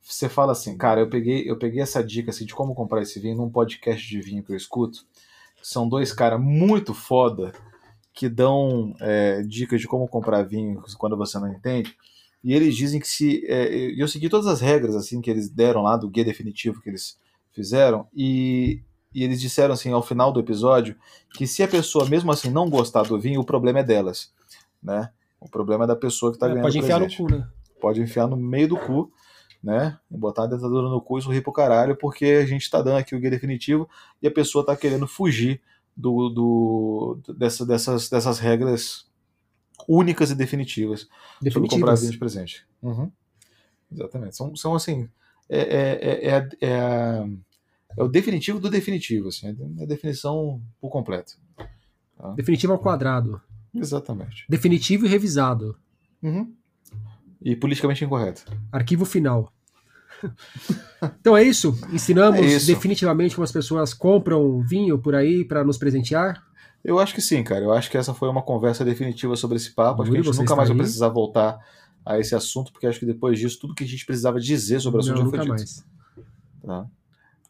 você 0.00 0.30
fala 0.30 0.52
assim, 0.52 0.78
cara, 0.78 1.02
eu 1.02 1.10
peguei, 1.10 1.48
eu 1.48 1.58
peguei 1.58 1.82
essa 1.82 2.02
dica 2.02 2.30
assim, 2.30 2.46
de 2.46 2.54
como 2.54 2.74
comprar 2.74 3.02
esse 3.02 3.20
vinho 3.20 3.36
num 3.36 3.50
podcast 3.50 4.08
de 4.08 4.20
vinho 4.20 4.42
que 4.42 4.52
eu 4.52 4.56
escuto. 4.56 5.00
São 5.62 5.86
dois 5.86 6.10
caras 6.10 6.40
muito 6.40 6.94
foda 6.94 7.52
que 8.14 8.28
dão 8.30 8.94
é, 9.00 9.42
dicas 9.42 9.80
de 9.80 9.86
como 9.86 10.08
comprar 10.08 10.42
vinho 10.42 10.82
quando 10.98 11.16
você 11.16 11.38
não 11.38 11.52
entende 11.52 11.94
e 12.44 12.52
eles 12.52 12.76
dizem 12.76 13.00
que 13.00 13.08
se. 13.08 13.42
É, 13.48 13.74
eu 13.98 14.06
segui 14.06 14.28
todas 14.28 14.46
as 14.46 14.60
regras 14.60 14.94
assim 14.94 15.22
que 15.22 15.30
eles 15.30 15.48
deram 15.48 15.82
lá, 15.82 15.96
do 15.96 16.10
guia 16.10 16.24
definitivo 16.24 16.82
que 16.82 16.90
eles 16.90 17.18
fizeram, 17.52 18.06
e, 18.14 18.82
e 19.14 19.24
eles 19.24 19.40
disseram 19.40 19.72
assim 19.72 19.90
ao 19.92 20.02
final 20.02 20.30
do 20.30 20.40
episódio 20.40 20.94
que 21.32 21.46
se 21.46 21.62
a 21.62 21.68
pessoa 21.68 22.06
mesmo 22.06 22.30
assim 22.30 22.50
não 22.50 22.68
gostar 22.68 23.04
do 23.04 23.18
vinho, 23.18 23.40
o 23.40 23.44
problema 23.44 23.78
é 23.78 23.82
delas. 23.82 24.30
Né? 24.82 25.08
O 25.40 25.48
problema 25.48 25.84
é 25.84 25.86
da 25.86 25.96
pessoa 25.96 26.32
que 26.32 26.36
está 26.36 26.46
é, 26.46 26.50
ganhando. 26.50 26.64
Pode 26.64 26.78
enfiar 26.78 26.98
presente. 26.98 27.22
no 27.22 27.28
cu, 27.28 27.34
né? 27.34 27.48
Pode 27.80 28.02
enfiar 28.02 28.26
no 28.26 28.36
meio 28.36 28.68
do 28.68 28.76
cu, 28.76 29.10
né? 29.62 29.98
E 30.10 30.16
botar 30.18 30.44
a 30.44 30.46
dentadura 30.46 30.90
no 30.90 31.00
cu 31.00 31.18
e 31.18 31.22
sorrir 31.22 31.40
pro 31.40 31.52
caralho, 31.52 31.96
porque 31.96 32.26
a 32.26 32.46
gente 32.46 32.62
está 32.62 32.82
dando 32.82 32.98
aqui 32.98 33.16
o 33.16 33.18
guia 33.18 33.30
definitivo 33.30 33.88
e 34.20 34.26
a 34.26 34.30
pessoa 34.30 34.60
está 34.60 34.76
querendo 34.76 35.06
fugir 35.06 35.62
do, 35.96 36.28
do, 36.28 37.18
dessa, 37.38 37.64
dessas, 37.64 38.10
dessas 38.10 38.38
regras 38.38 39.06
únicas 39.88 40.30
e 40.30 40.34
definitivas, 40.34 41.08
Definitivas. 41.40 41.52
sobre 41.52 41.68
comprar 41.70 41.94
vinho 41.94 42.12
de 42.12 42.18
presente. 42.18 42.66
Uhum. 42.82 43.10
Exatamente. 43.92 44.36
São, 44.36 44.54
são 44.56 44.74
assim. 44.74 45.08
É, 45.48 45.58
é, 45.60 46.28
é, 46.28 46.48
é, 46.60 47.26
é 47.96 48.02
o 48.02 48.08
definitivo 48.08 48.58
do 48.58 48.70
definitivo, 48.70 49.28
assim, 49.28 49.48
é 49.78 49.82
a 49.82 49.86
definição 49.86 50.60
por 50.80 50.90
completo. 50.90 51.34
Definitivo 52.34 52.72
ao 52.72 52.78
quadrado. 52.78 53.40
Exatamente. 53.74 54.44
Definitivo 54.48 55.04
e 55.04 55.08
revisado. 55.08 55.76
Uhum. 56.22 56.52
E 57.42 57.54
politicamente 57.54 58.04
incorreto. 58.04 58.44
Arquivo 58.72 59.04
final. 59.04 59.52
Então 61.20 61.36
é 61.36 61.42
isso. 61.42 61.78
Ensinamos 61.92 62.40
É 62.40 62.46
isso. 62.46 62.66
definitivamente 62.66 63.34
como 63.34 63.44
as 63.44 63.52
pessoas 63.52 63.92
compram 63.92 64.60
vinho 64.62 64.98
por 64.98 65.14
aí 65.14 65.44
para 65.44 65.62
nos 65.62 65.76
presentear. 65.76 66.42
Eu 66.84 66.98
acho 66.98 67.14
que 67.14 67.22
sim, 67.22 67.42
cara. 67.42 67.64
Eu 67.64 67.72
acho 67.72 67.90
que 67.90 67.96
essa 67.96 68.12
foi 68.12 68.28
uma 68.28 68.42
conversa 68.42 68.84
definitiva 68.84 69.34
sobre 69.36 69.56
esse 69.56 69.70
papo. 69.70 70.02
Acho 70.02 70.12
que 70.12 70.18
a 70.18 70.22
gente 70.22 70.36
nunca 70.36 70.54
mais 70.54 70.68
vai 70.68 70.76
aí? 70.76 70.82
precisar 70.82 71.08
voltar 71.08 71.58
a 72.04 72.18
esse 72.18 72.34
assunto, 72.34 72.70
porque 72.70 72.86
acho 72.86 73.00
que 73.00 73.06
depois 73.06 73.38
disso, 73.38 73.58
tudo 73.58 73.74
que 73.74 73.84
a 73.84 73.86
gente 73.86 74.04
precisava 74.04 74.38
dizer 74.38 74.80
sobre 74.80 74.98
o 74.98 75.00
assunto 75.00 75.16
Não, 75.16 75.24
já 75.24 75.30
foi 75.30 75.38
nunca 75.38 75.56
dito. 75.56 75.66
mais. 75.66 75.84
Tá? 76.62 76.86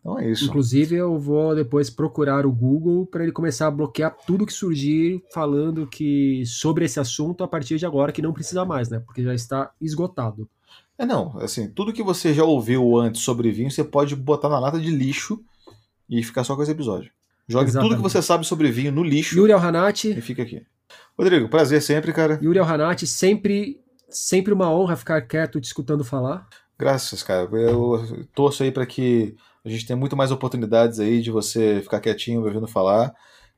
Então 0.01 0.18
é 0.18 0.30
isso. 0.30 0.45
Inclusive, 0.45 0.95
eu 0.95 1.18
vou 1.18 1.55
depois 1.55 1.91
procurar 1.91 2.47
o 2.47 2.53
Google 2.53 3.07
para 3.07 3.24
ele 3.24 3.32
começar 3.32 3.66
a 3.66 3.70
bloquear 3.70 4.14
tudo 4.26 4.47
que 4.47 4.53
surgir 4.53 5.24
falando 5.32 5.87
que 5.87 6.45
sobre 6.47 6.85
esse 6.85 7.01
assunto 7.01 7.43
a 7.43 7.49
partir 7.49 7.78
de 7.78 7.87
agora, 7.87 8.12
que 8.12 8.22
não 8.22 8.32
precisa 8.32 8.64
mais, 8.64 8.89
né? 8.89 9.01
Porque 9.01 9.22
já 9.22 9.35
está 9.35 9.72
esgotado. 9.80 10.49
É 10.97 11.05
não, 11.05 11.37
assim, 11.39 11.68
tudo 11.68 11.93
que 11.93 12.03
você 12.03 12.32
já 12.32 12.45
ouviu 12.45 12.97
antes 12.99 13.22
sobre 13.22 13.51
vinho, 13.51 13.70
você 13.70 13.82
pode 13.82 14.14
botar 14.14 14.49
na 14.49 14.61
lata 14.61 14.78
de 14.78 14.91
lixo 14.91 15.43
e 16.09 16.22
ficar 16.22 16.45
só 16.45 16.55
com 16.55 16.62
esse 16.62 16.70
episódio. 16.70 17.11
Jogue 17.49 17.66
tudo 17.66 17.70
Exatamente. 17.70 17.97
que 17.97 18.03
você 18.03 18.22
sabe 18.22 18.47
sobre 18.47 18.70
vinho 18.70 18.90
no 18.92 19.03
lixo 19.03 19.36
Yuri 19.36 19.53
Alhanati, 19.53 20.11
e 20.11 20.20
fica 20.20 20.42
aqui. 20.42 20.62
Rodrigo, 21.18 21.49
prazer 21.49 21.80
sempre, 21.82 22.12
cara. 22.12 22.38
Yuri 22.42 22.59
Alhanati, 22.59 23.07
sempre, 23.07 23.80
sempre 24.09 24.53
uma 24.53 24.70
honra 24.70 24.97
ficar 24.97 25.20
quieto 25.22 25.61
te 25.61 25.64
escutando 25.64 26.03
falar. 26.05 26.47
Graças, 26.78 27.22
cara. 27.22 27.49
Eu 27.53 28.26
torço 28.34 28.62
aí 28.62 28.72
para 28.72 28.86
que 28.86 29.36
a 29.64 29.68
gente 29.68 29.86
tenha 29.86 29.97
muito 29.97 30.16
mais 30.16 30.30
oportunidades 30.30 30.99
aí 30.99 31.20
de 31.22 31.30
você 31.30 31.80
ficar 31.82 32.01
quietinho 32.01 32.40
me 32.40 32.49
ouvindo 32.49 32.66
falar 32.66 33.14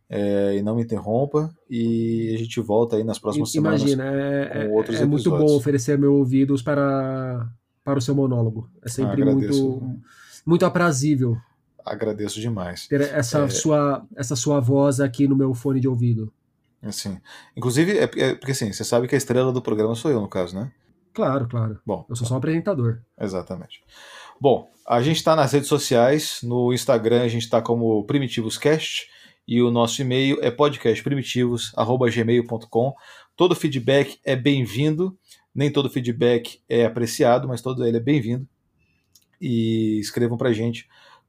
é, 0.08 0.56
e 0.56 0.62
não 0.62 0.76
me 0.76 0.82
interrompa. 0.82 1.50
E 1.70 2.32
a 2.34 2.38
gente 2.38 2.60
volta 2.60 2.96
aí 2.96 3.04
nas 3.04 3.18
próximas 3.18 3.54
Imagina, 3.54 4.04
semanas. 4.04 4.50
é, 4.50 4.66
com 4.66 4.74
outros 4.74 5.00
é, 5.00 5.02
é 5.02 5.06
muito 5.06 5.30
bom 5.30 5.56
oferecer 5.56 5.98
meus 5.98 6.12
ouvidos 6.12 6.60
para, 6.62 7.48
para 7.82 7.98
o 7.98 8.02
seu 8.02 8.14
monólogo. 8.14 8.68
É 8.82 8.88
sempre 8.88 9.22
Ah, 9.22 9.26
muito, 9.26 9.82
muito 10.44 10.66
aprazível 10.66 11.36
Agradeço 11.86 12.40
demais. 12.40 12.86
ter 12.88 13.00
essa, 13.00 13.44
É. 13.44 13.48
sua, 13.48 14.04
essa 14.16 14.34
sua 14.34 14.58
voz 14.60 14.98
aqui 15.00 15.28
no 15.28 15.36
meu 15.36 15.54
fone 15.54 15.78
de 15.80 15.86
ouvido. 15.88 16.32
Assim, 16.82 17.18
inclusive, 17.56 17.96
é, 17.98 18.10
é 18.16 18.34
porque 18.34 18.50
assim, 18.52 18.70
você 18.72 18.84
sabe 18.84 19.06
que 19.08 19.14
a 19.14 19.18
estrela 19.18 19.52
do 19.52 19.62
programa 19.62 19.94
sou 19.94 20.10
eu, 20.10 20.20
no 20.20 20.28
caso, 20.28 20.54
né? 20.56 20.70
Claro, 21.14 21.48
claro. 21.48 21.80
Bom, 21.86 22.04
Eu 22.10 22.16
sou 22.16 22.26
só 22.26 22.34
um 22.34 22.38
apresentador. 22.38 22.98
Exatamente. 23.18 23.82
Bom, 24.38 24.70
a 24.86 25.00
gente 25.00 25.16
está 25.16 25.34
nas 25.34 25.52
redes 25.52 25.68
sociais. 25.68 26.40
No 26.42 26.74
Instagram 26.74 27.22
a 27.22 27.28
gente 27.28 27.44
está 27.44 27.62
como 27.62 28.04
PrimitivosCast 28.04 29.08
e 29.48 29.62
o 29.62 29.70
nosso 29.70 30.02
e-mail 30.02 30.38
é 30.42 30.50
podcastprimitivos.gmail.com. 30.50 32.94
Todo 33.34 33.54
feedback 33.54 34.18
é 34.24 34.36
bem-vindo. 34.36 35.16
Nem 35.54 35.72
todo 35.72 35.88
feedback 35.88 36.60
é 36.68 36.84
apreciado, 36.84 37.48
mas 37.48 37.62
todo 37.62 37.86
ele 37.86 37.96
é 37.96 38.00
bem-vindo. 38.00 38.46
E 39.40 39.98
escrevam 40.00 40.36
pra 40.36 40.52
gente 40.52 40.86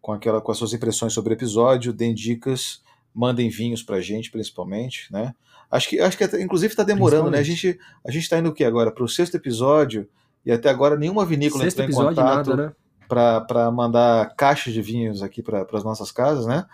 com, 0.07 0.13
aquela, 0.13 0.39
com 0.39 0.49
as 0.53 0.57
suas 0.57 0.71
impressões 0.71 1.11
sobre 1.11 1.33
o 1.33 1.35
episódio, 1.35 1.91
deem 1.91 2.13
dicas, 2.13 2.81
mandem 3.13 3.49
vinhos 3.49 3.83
pra 3.83 3.99
gente, 3.99 4.31
principalmente, 4.31 5.11
né? 5.11 5.35
Acho 5.69 5.89
que, 5.89 5.99
acho 5.99 6.17
que 6.17 6.23
até- 6.23 6.41
inclusive 6.41 6.71
está 6.71 6.81
demorando, 6.81 7.29
né? 7.29 7.39
A 7.39 7.43
gente, 7.43 7.77
a 8.05 8.09
gente 8.09 8.29
tá 8.29 8.39
indo 8.39 8.47
o 8.47 8.53
que 8.53 8.63
agora? 8.63 8.89
Para 8.89 9.03
o 9.03 9.07
sexto 9.09 9.35
episódio 9.35 10.07
e 10.45 10.51
até 10.53 10.69
agora 10.69 10.95
nenhuma 10.95 11.25
vinícola 11.25 11.61
Sexto 11.65 11.81
entrou 11.81 12.03
em 12.03 12.15
contato 12.15 12.51
nada, 12.51 12.67
né? 12.67 12.73
para 13.09 13.69
mandar 13.69 14.33
caixas 14.37 14.73
de 14.73 14.81
vinhos 14.81 15.21
aqui 15.21 15.43
para 15.43 15.67
as 15.73 15.83
nossas 15.83 16.09
casas, 16.09 16.45
né? 16.45 16.65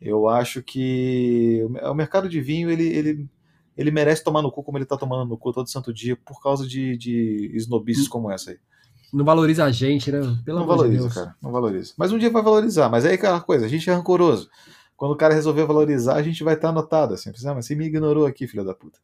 Eu 0.00 0.26
acho 0.26 0.62
que 0.62 1.60
o 1.82 1.92
mercado 1.92 2.30
de 2.30 2.40
vinho 2.40 2.70
ele, 2.70 2.86
ele, 2.88 3.28
ele 3.76 3.90
merece 3.90 4.24
tomar 4.24 4.40
no 4.40 4.50
cu 4.50 4.62
como 4.62 4.78
ele 4.78 4.84
está 4.84 4.96
tomando 4.96 5.28
no 5.28 5.36
cu 5.36 5.52
todo 5.52 5.68
santo 5.68 5.92
dia 5.92 6.16
por 6.16 6.42
causa 6.42 6.66
de, 6.66 6.96
de 6.96 7.50
snobices 7.56 8.08
como 8.08 8.30
essa 8.30 8.52
aí. 8.52 8.58
Não 9.12 9.24
valoriza 9.24 9.64
a 9.64 9.70
gente, 9.70 10.10
né? 10.12 10.20
Pelo 10.44 10.58
não 10.58 10.64
amor 10.64 10.76
de 10.76 10.82
valoriza, 10.82 11.02
Deus. 11.02 11.14
cara. 11.14 11.36
Não 11.42 11.50
valoriza. 11.52 11.92
Mas 11.96 12.12
um 12.12 12.18
dia 12.18 12.30
vai 12.30 12.42
valorizar. 12.42 12.88
Mas 12.88 13.04
aí 13.04 13.12
é 13.12 13.14
aquela 13.14 13.40
coisa, 13.40 13.66
a 13.66 13.68
gente 13.68 13.88
é 13.88 13.92
rancoroso. 13.92 14.48
Quando 14.96 15.12
o 15.12 15.16
cara 15.16 15.34
resolver 15.34 15.64
valorizar, 15.64 16.14
a 16.14 16.22
gente 16.22 16.44
vai 16.44 16.54
estar 16.54 16.68
anotado 16.68 17.14
assim. 17.14 17.30
Ah, 17.46 17.54
mas 17.54 17.66
você 17.66 17.74
me 17.74 17.86
ignorou 17.86 18.26
aqui, 18.26 18.46
filha 18.46 18.62
da 18.62 18.74
puta. 18.74 18.98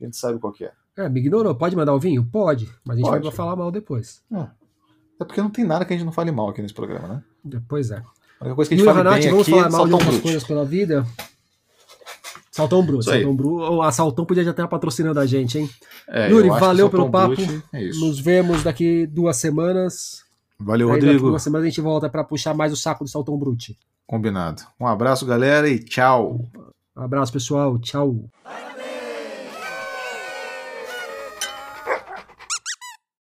A 0.00 0.04
gente 0.04 0.16
sabe 0.16 0.38
qual 0.38 0.52
que 0.52 0.64
é. 0.64 0.72
É, 0.96 1.08
me 1.08 1.20
ignorou. 1.20 1.54
Pode 1.54 1.76
mandar 1.76 1.94
o 1.94 2.00
vinho? 2.00 2.24
Pode. 2.24 2.68
Mas 2.84 2.96
a 2.96 3.00
gente 3.00 3.08
Pode. 3.08 3.22
vai 3.22 3.32
falar 3.32 3.54
mal 3.54 3.70
depois. 3.70 4.22
É 4.32 5.24
porque 5.24 5.40
não 5.40 5.50
tem 5.50 5.64
nada 5.64 5.84
que 5.84 5.92
a 5.94 5.96
gente 5.96 6.04
não 6.04 6.12
fale 6.12 6.30
mal 6.30 6.48
aqui 6.48 6.60
nesse 6.60 6.74
programa, 6.74 7.08
né? 7.08 7.22
Depois 7.44 7.90
é. 7.90 8.02
A 8.40 8.44
única 8.44 8.56
coisa 8.56 8.68
que 8.68 8.74
a 8.74 8.78
gente 8.78 8.86
fala 8.86 9.00
Hanati, 9.00 9.22
bem 9.22 9.30
vamos 9.30 9.48
aqui 9.48 9.50
falar 9.56 9.66
é 9.66 9.70
mal 9.70 9.86
de 9.86 10.04
Brute. 10.04 10.20
coisas 10.22 10.44
pela 10.44 10.64
vida. 10.64 11.06
Saltão 12.56 12.80
aí. 12.80 13.02
Saltão 13.02 13.36
Bruto. 13.36 13.82
A 13.82 13.92
Saltão 13.92 14.24
podia 14.24 14.44
já 14.44 14.50
estar 14.50 14.66
patrocinando 14.68 15.20
a 15.20 15.26
gente, 15.26 15.58
hein? 15.58 15.70
É, 16.08 16.30
Yuri, 16.30 16.48
valeu 16.48 16.88
pelo 16.88 17.10
papo. 17.10 17.34
Brute 17.36 17.62
É. 17.72 17.88
Nos 17.90 18.18
vemos 18.18 18.62
daqui 18.62 19.06
duas 19.06 19.36
semanas. 19.36 20.24
Valeu, 20.58 20.88
Aí 20.88 20.94
daqui 20.94 21.06
Rodrigo. 21.06 21.28
duas 21.28 21.42
semanas 21.42 21.66
a 21.66 21.68
gente 21.68 21.80
volta 21.80 22.08
para 22.08 22.24
puxar 22.24 22.54
mais 22.54 22.72
o 22.72 22.76
saco 22.76 23.04
do 23.04 23.10
Saltão 23.10 23.36
Brute. 23.36 23.76
Combinado. 24.06 24.62
Um 24.80 24.86
abraço, 24.86 25.26
galera, 25.26 25.68
e 25.68 25.78
tchau. 25.78 26.40
Um 26.96 27.02
abraço, 27.02 27.32
pessoal. 27.32 27.78
Tchau. 27.78 28.24